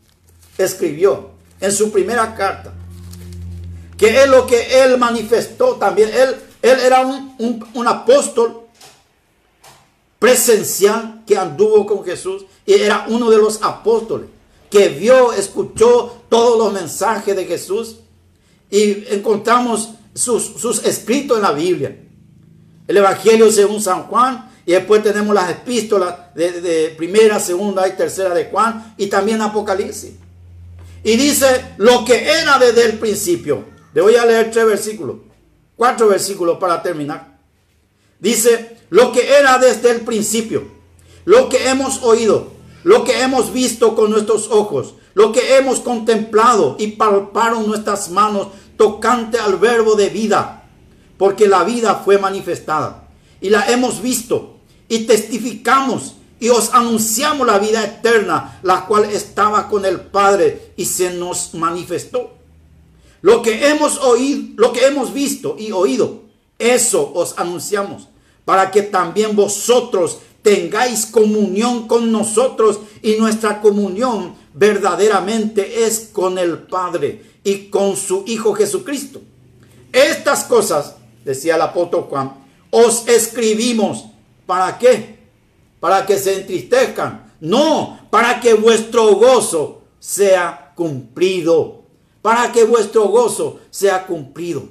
escribió 0.57 1.32
en 1.59 1.74
su 1.74 1.91
primera 1.91 2.34
carta. 2.36 2.76
Que 4.02 4.24
es 4.24 4.28
lo 4.28 4.45
que 4.45 4.84
él 4.84 4.97
manifestó 4.97 5.76
también. 5.76 6.10
Él, 6.14 6.36
él 6.62 6.80
era 6.82 7.06
un, 7.06 7.66
un 7.74 7.88
apóstol 7.88 8.64
presencial 10.20 11.24
que 11.26 11.38
anduvo 11.38 11.86
con 11.86 12.04
Jesús 12.04 12.45
y 12.66 12.74
era 12.74 13.06
uno 13.08 13.30
de 13.30 13.38
los 13.38 13.64
apóstoles 13.64 14.28
que 14.72 14.88
vio, 14.88 15.34
escuchó 15.34 16.24
todos 16.30 16.58
los 16.58 16.74
mensajes 16.74 17.36
de 17.36 17.45
Jesús. 17.45 17.97
Y 18.72 19.14
encontramos 19.14 19.89
sus, 20.16 20.82
escritos 20.86 21.38
en 21.38 21.43
la 21.43 21.52
Biblia. 21.52 21.97
El 22.88 22.97
Evangelio 22.97 23.52
según 23.52 23.82
San 23.82 24.04
Juan 24.04 24.49
y 24.66 24.72
después 24.72 25.04
tenemos 25.04 25.36
las 25.36 25.52
epístolas 25.52 26.34
de, 26.34 26.93
primera, 26.97 27.39
segunda 27.39 27.86
y 27.88 27.91
tercera 27.91 28.34
de 28.34 28.45
Juan 28.45 28.95
y 28.97 29.08
también 29.08 29.41
Apocalipsis. 29.41 30.14
Y 31.04 31.18
dice 31.18 31.74
lo 31.78 32.06
que 32.06 32.24
era 32.24 32.58
desde 32.58 32.86
el 32.86 32.97
principio. 32.97 33.66
Le 33.94 34.02
voy 34.02 34.16
a 34.16 34.26
leer 34.26 34.52
tres 34.52 34.66
versículos, 34.66 35.18
cuatro 35.76 36.08
versículos 36.08 36.58
para 36.58 36.82
terminar. 36.82 37.39
Dice 38.20 38.78
lo 38.89 39.12
que 39.12 39.36
era 39.36 39.58
desde 39.58 39.92
el 39.92 40.02
principio, 40.02 40.64
lo 41.26 41.50
que 41.50 41.70
hemos 41.70 42.04
oído, 42.04 42.52
lo 42.84 43.04
que 43.04 43.22
hemos 43.22 43.52
visto 43.52 43.96
con 43.96 44.12
nuestros 44.12 44.50
ojos, 44.50 44.96
lo 45.14 45.32
que 45.32 45.58
hemos 45.58 45.80
contemplado 45.80 46.76
y 46.80 46.88
palparon 46.88 47.68
nuestras 47.68 48.10
manos 48.10 48.48
tocante 48.78 49.39
al 49.39 49.58
verbo 49.58 49.96
de 49.96 50.10
vida, 50.10 50.70
porque 51.18 51.48
la 51.48 51.64
vida 51.64 51.96
fue 52.06 52.18
manifestada 52.18 53.10
y 53.42 53.50
la 53.50 53.70
hemos 53.72 54.02
visto 54.02 54.58
y 54.88 55.06
testificamos 55.06 56.16
y 56.39 56.50
os 56.50 56.74
anunciamos 56.74 57.46
la 57.46 57.60
vida 57.60 57.84
eterna, 57.84 58.60
la 58.64 58.86
cual 58.88 59.06
estaba 59.06 59.70
con 59.70 59.86
el 59.86 60.00
Padre 60.00 60.74
y 60.76 60.86
se 60.86 61.14
nos 61.14 61.54
manifestó. 61.54 62.41
Lo 63.22 63.41
que 63.41 63.69
hemos 63.69 63.97
oído, 63.99 64.53
lo 64.57 64.74
que 64.74 64.86
hemos 64.86 65.13
visto 65.13 65.55
y 65.57 65.72
oído, 65.72 66.22
eso 66.57 67.11
os 67.13 67.38
anunciamos, 67.38 68.07
para 68.45 68.72
que 68.72 68.82
también 68.82 69.36
vosotros 69.36 70.19
tengáis 70.41 71.05
comunión 71.05 71.88
con 71.88 72.11
nosotros 72.11 72.80
y 73.01 73.15
nuestra 73.15 73.61
comunión 73.61 74.36
verdaderamente 74.53 75.86
es 75.86 76.09
con 76.11 76.38
el 76.38 76.59
Padre 76.59 77.24
y 77.43 77.69
con 77.69 77.95
su 77.95 78.24
Hijo 78.28 78.53
Jesucristo. 78.53 79.22
Estas 79.91 80.45
cosas, 80.45 80.95
decía 81.26 81.55
el 81.55 81.61
apóstol 81.61 82.07
Juan, 82.09 82.34
os 82.69 83.07
escribimos. 83.07 84.05
¿Para 84.45 84.78
qué? 84.78 85.19
Para 85.80 86.05
que 86.05 86.17
se 86.17 86.41
entristezcan. 86.41 87.34
No, 87.41 87.99
para 88.09 88.39
que 88.39 88.53
vuestro 88.53 89.15
gozo 89.15 89.82
sea 89.99 90.74
cumplido. 90.76 91.80
Para 92.22 92.51
que 92.51 92.63
vuestro 92.63 93.05
gozo 93.07 93.59
sea 93.69 94.05
cumplido. 94.05 94.63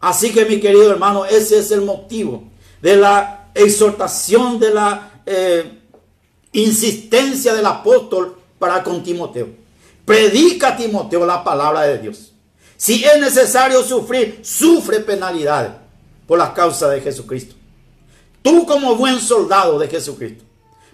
Así 0.00 0.32
que 0.32 0.44
mi 0.44 0.58
querido 0.58 0.90
hermano, 0.90 1.24
ese 1.24 1.58
es 1.58 1.70
el 1.70 1.82
motivo 1.82 2.44
de 2.80 2.96
la 2.96 3.50
exhortación, 3.54 4.58
de 4.58 4.74
la 4.74 5.22
eh, 5.26 5.78
insistencia 6.52 7.54
del 7.54 7.66
apóstol 7.66 8.36
para 8.58 8.82
con 8.82 9.02
Timoteo. 9.02 9.48
Predica 10.04 10.76
Timoteo 10.76 11.24
la 11.24 11.44
palabra 11.44 11.82
de 11.82 11.98
Dios. 11.98 12.32
Si 12.76 13.04
es 13.04 13.20
necesario 13.20 13.82
sufrir, 13.84 14.40
sufre 14.42 15.00
penalidades 15.00 15.72
por 16.26 16.38
la 16.38 16.52
causa 16.52 16.88
de 16.88 17.00
Jesucristo. 17.00 17.54
Tú 18.42 18.66
como 18.66 18.96
buen 18.96 19.20
soldado 19.20 19.78
de 19.78 19.86
Jesucristo, 19.86 20.44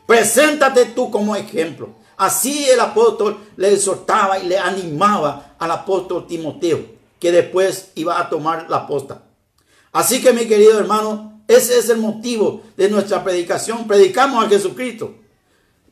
preséntate 0.07 0.85
tú 0.87 1.11
como 1.11 1.35
ejemplo. 1.35 1.95
Así 2.19 2.69
el 2.69 2.81
apóstol 2.81 3.39
le 3.57 3.73
exhortaba 3.73 4.41
y 4.41 4.49
le 4.49 4.59
animaba 4.59 5.55
al 5.57 5.71
apóstol 5.71 6.27
Timoteo, 6.27 6.85
que 7.21 7.31
después 7.31 7.93
iba 7.95 8.19
a 8.19 8.29
tomar 8.29 8.67
la 8.69 8.89
posta. 8.89 9.23
Así 9.93 10.21
que 10.21 10.33
mi 10.33 10.47
querido 10.47 10.81
hermano, 10.81 11.43
ese 11.47 11.79
es 11.79 11.89
el 11.89 11.99
motivo 11.99 12.63
de 12.77 12.91
nuestra 12.91 13.23
predicación. 13.23 13.87
Predicamos 13.87 14.45
a 14.45 14.49
Jesucristo. 14.49 15.15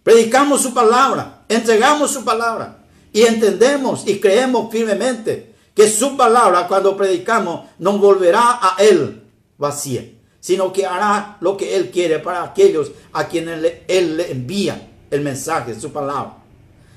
Predicamos 0.02 0.62
su 0.62 0.74
palabra, 0.74 1.44
entregamos 1.48 2.10
su 2.10 2.24
palabra 2.24 2.78
y 3.12 3.22
entendemos 3.22 4.06
y 4.06 4.18
creemos 4.18 4.70
firmemente 4.72 5.54
que 5.74 5.88
su 5.88 6.16
palabra 6.16 6.66
cuando 6.66 6.96
predicamos 6.96 7.68
no 7.78 7.98
volverá 7.98 8.58
a 8.60 8.76
Él 8.80 9.22
vacía, 9.58 10.04
sino 10.40 10.72
que 10.72 10.86
hará 10.86 11.36
lo 11.40 11.56
que 11.56 11.76
Él 11.76 11.90
quiere 11.90 12.18
para 12.18 12.42
aquellos 12.42 12.90
a 13.12 13.28
quienes 13.28 13.82
Él 13.86 14.16
le 14.16 14.32
envía 14.32 14.92
el 15.10 15.20
mensaje, 15.20 15.78
su 15.78 15.90
palabra. 15.92 16.38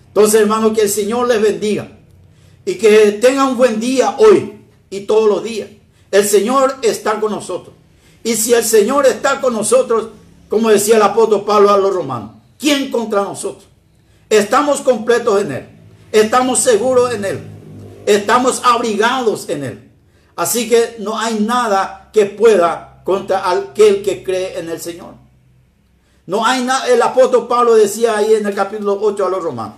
Entonces, 0.08 0.42
hermano, 0.42 0.74
que 0.74 0.82
el 0.82 0.90
Señor 0.90 1.28
les 1.28 1.42
bendiga 1.42 1.92
y 2.66 2.76
que 2.76 3.14
tengan 3.22 3.50
un 3.50 3.58
buen 3.58 3.80
día 3.80 4.16
hoy 4.18 4.62
y 4.90 5.02
todos 5.02 5.30
los 5.30 5.44
días. 5.44 5.70
El 6.12 6.26
Señor 6.26 6.76
está 6.82 7.20
con 7.20 7.32
nosotros. 7.32 7.76
Y 8.24 8.36
si 8.36 8.54
el 8.54 8.64
Señor 8.64 9.06
está 9.06 9.40
con 9.40 9.54
nosotros, 9.54 10.10
como 10.50 10.70
decía 10.70 10.98
el 10.98 11.04
apóstol 11.04 11.46
Pablo 11.46 11.70
a 11.70 11.78
los 11.78 11.94
romanos, 11.94 12.32
¿Quién 12.60 12.92
contra 12.92 13.24
nosotros? 13.24 13.64
Estamos 14.30 14.82
completos 14.82 15.42
en 15.42 15.52
Él. 15.54 15.70
Estamos 16.12 16.60
seguros 16.60 17.14
en 17.14 17.24
Él. 17.24 17.40
Estamos 18.06 18.62
abrigados 18.66 19.48
en 19.50 19.64
Él. 19.64 19.92
Así 20.36 20.70
que 20.70 20.98
no 21.00 21.18
hay 21.18 21.40
nada 21.40 22.10
que 22.12 22.26
pueda 22.26 23.02
contra 23.06 23.50
aquel 23.50 24.04
que 24.04 24.24
cree 24.24 24.60
en 24.60 24.70
el 24.70 24.82
Señor. 24.82 25.14
No 26.30 26.46
hay 26.46 26.64
nada, 26.64 26.88
el 26.88 27.02
apóstol 27.02 27.48
Pablo 27.48 27.74
decía 27.74 28.16
ahí 28.16 28.36
en 28.36 28.46
el 28.46 28.54
capítulo 28.54 29.00
8 29.02 29.26
a 29.26 29.30
los 29.30 29.44
romanos, 29.44 29.78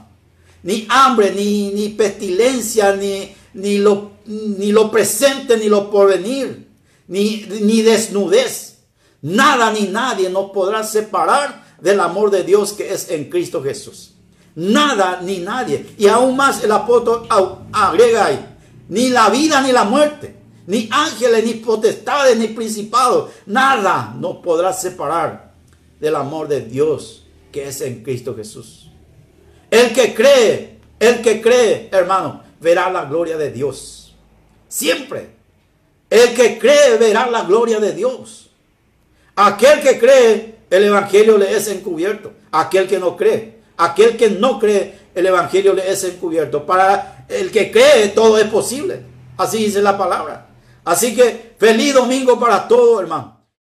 ni 0.64 0.86
hambre, 0.89 1.32
ni, 1.32 1.72
ni 1.72 1.88
pestilencia, 1.88 2.93
ni, 2.93 3.34
ni, 3.54 3.78
lo, 3.78 4.12
ni 4.26 4.74
lo 4.74 4.91
presente, 4.91 5.56
ni 5.56 5.70
lo 5.70 5.89
porvenir, 5.89 6.68
ni, 7.08 7.45
ni 7.62 7.82
desnudez. 7.84 8.80
Nada 9.22 9.72
ni 9.72 9.84
nadie 9.84 10.30
nos 10.30 10.52
podrá 10.52 10.84
separar 10.84 11.78
del 11.80 12.02
amor 12.02 12.30
de 12.30 12.43
Dios 12.43 12.74
que 12.74 12.93
es 12.93 13.10
en 13.12 13.30
Cristo 13.30 13.64
Jesús. 13.64 14.16
Nada 14.54 15.22
ni 15.22 15.38
nadie. 15.38 15.95
Y 15.97 16.08
aún 16.10 16.36
más 16.36 16.66
el 16.66 16.74
apóstol 16.74 17.30
agrega 17.72 18.26
ahí, 18.26 18.45
ni 18.89 19.08
la 19.08 19.30
vida 19.30 19.62
ni 19.62 19.72
la 19.72 19.86
muerte, 19.86 20.36
ni 20.68 20.89
ángeles, 20.91 21.45
ni 21.45 21.54
potestades, 21.54 22.38
ni 22.38 22.47
principados, 22.47 23.30
nada 23.45 24.14
nos 24.20 24.39
podrá 24.39 24.74
separar 24.74 25.51
del 26.02 26.16
amor 26.16 26.49
de 26.49 26.62
Dios 26.62 27.24
que 27.52 27.68
es 27.68 27.80
en 27.82 28.04
Cristo 28.04 28.36
Jesús. 28.36 28.89
El 29.70 29.93
que 29.93 30.14
cree, 30.14 30.80
el 30.99 31.22
que 31.22 31.41
cree, 31.41 31.89
hermano, 31.91 32.43
verá 32.60 32.89
la 32.89 33.06
gloria 33.06 33.38
de 33.38 33.52
Dios. 33.52 34.16
Siempre. 34.68 35.30
El 36.10 36.34
que 36.34 36.60
cree 36.60 36.97
verá 36.97 37.30
la 37.30 37.43
gloria 37.43 37.80
de 37.80 37.93
Dios. 37.93 38.49
Aquel 39.36 39.82
que 39.82 39.97
cree 39.97 40.56
el 40.70 40.84
Evangelio 40.86 41.38
le 41.38 41.56
es 41.56 41.68
encubierto. 41.68 42.34
Aquel 42.52 42.88
que 42.88 42.99
no 42.99 43.16
cree, 43.16 43.60
aquel 43.78 44.18
que 44.18 44.30
no 44.30 44.60
cree, 44.60 44.99
el 45.16 45.26
Evangelio 45.26 45.74
le 45.74 45.89
es 45.89 46.04
encubierto. 46.04 46.66
Para 46.66 47.26
el 47.30 47.52
que 47.52 47.72
cree, 47.72 48.10
todo 48.10 48.38
es 48.38 48.47
posible. 48.47 49.02
Así 49.38 49.66
dice 49.66 49.82
la 49.82 49.97
palabra. 49.97 50.47
Así 50.84 51.16
que 51.16 51.54
feliz 51.58 51.93
domingo 51.93 52.39
para 52.39 52.68
todos, 52.68 53.02
hermano. 53.02 53.41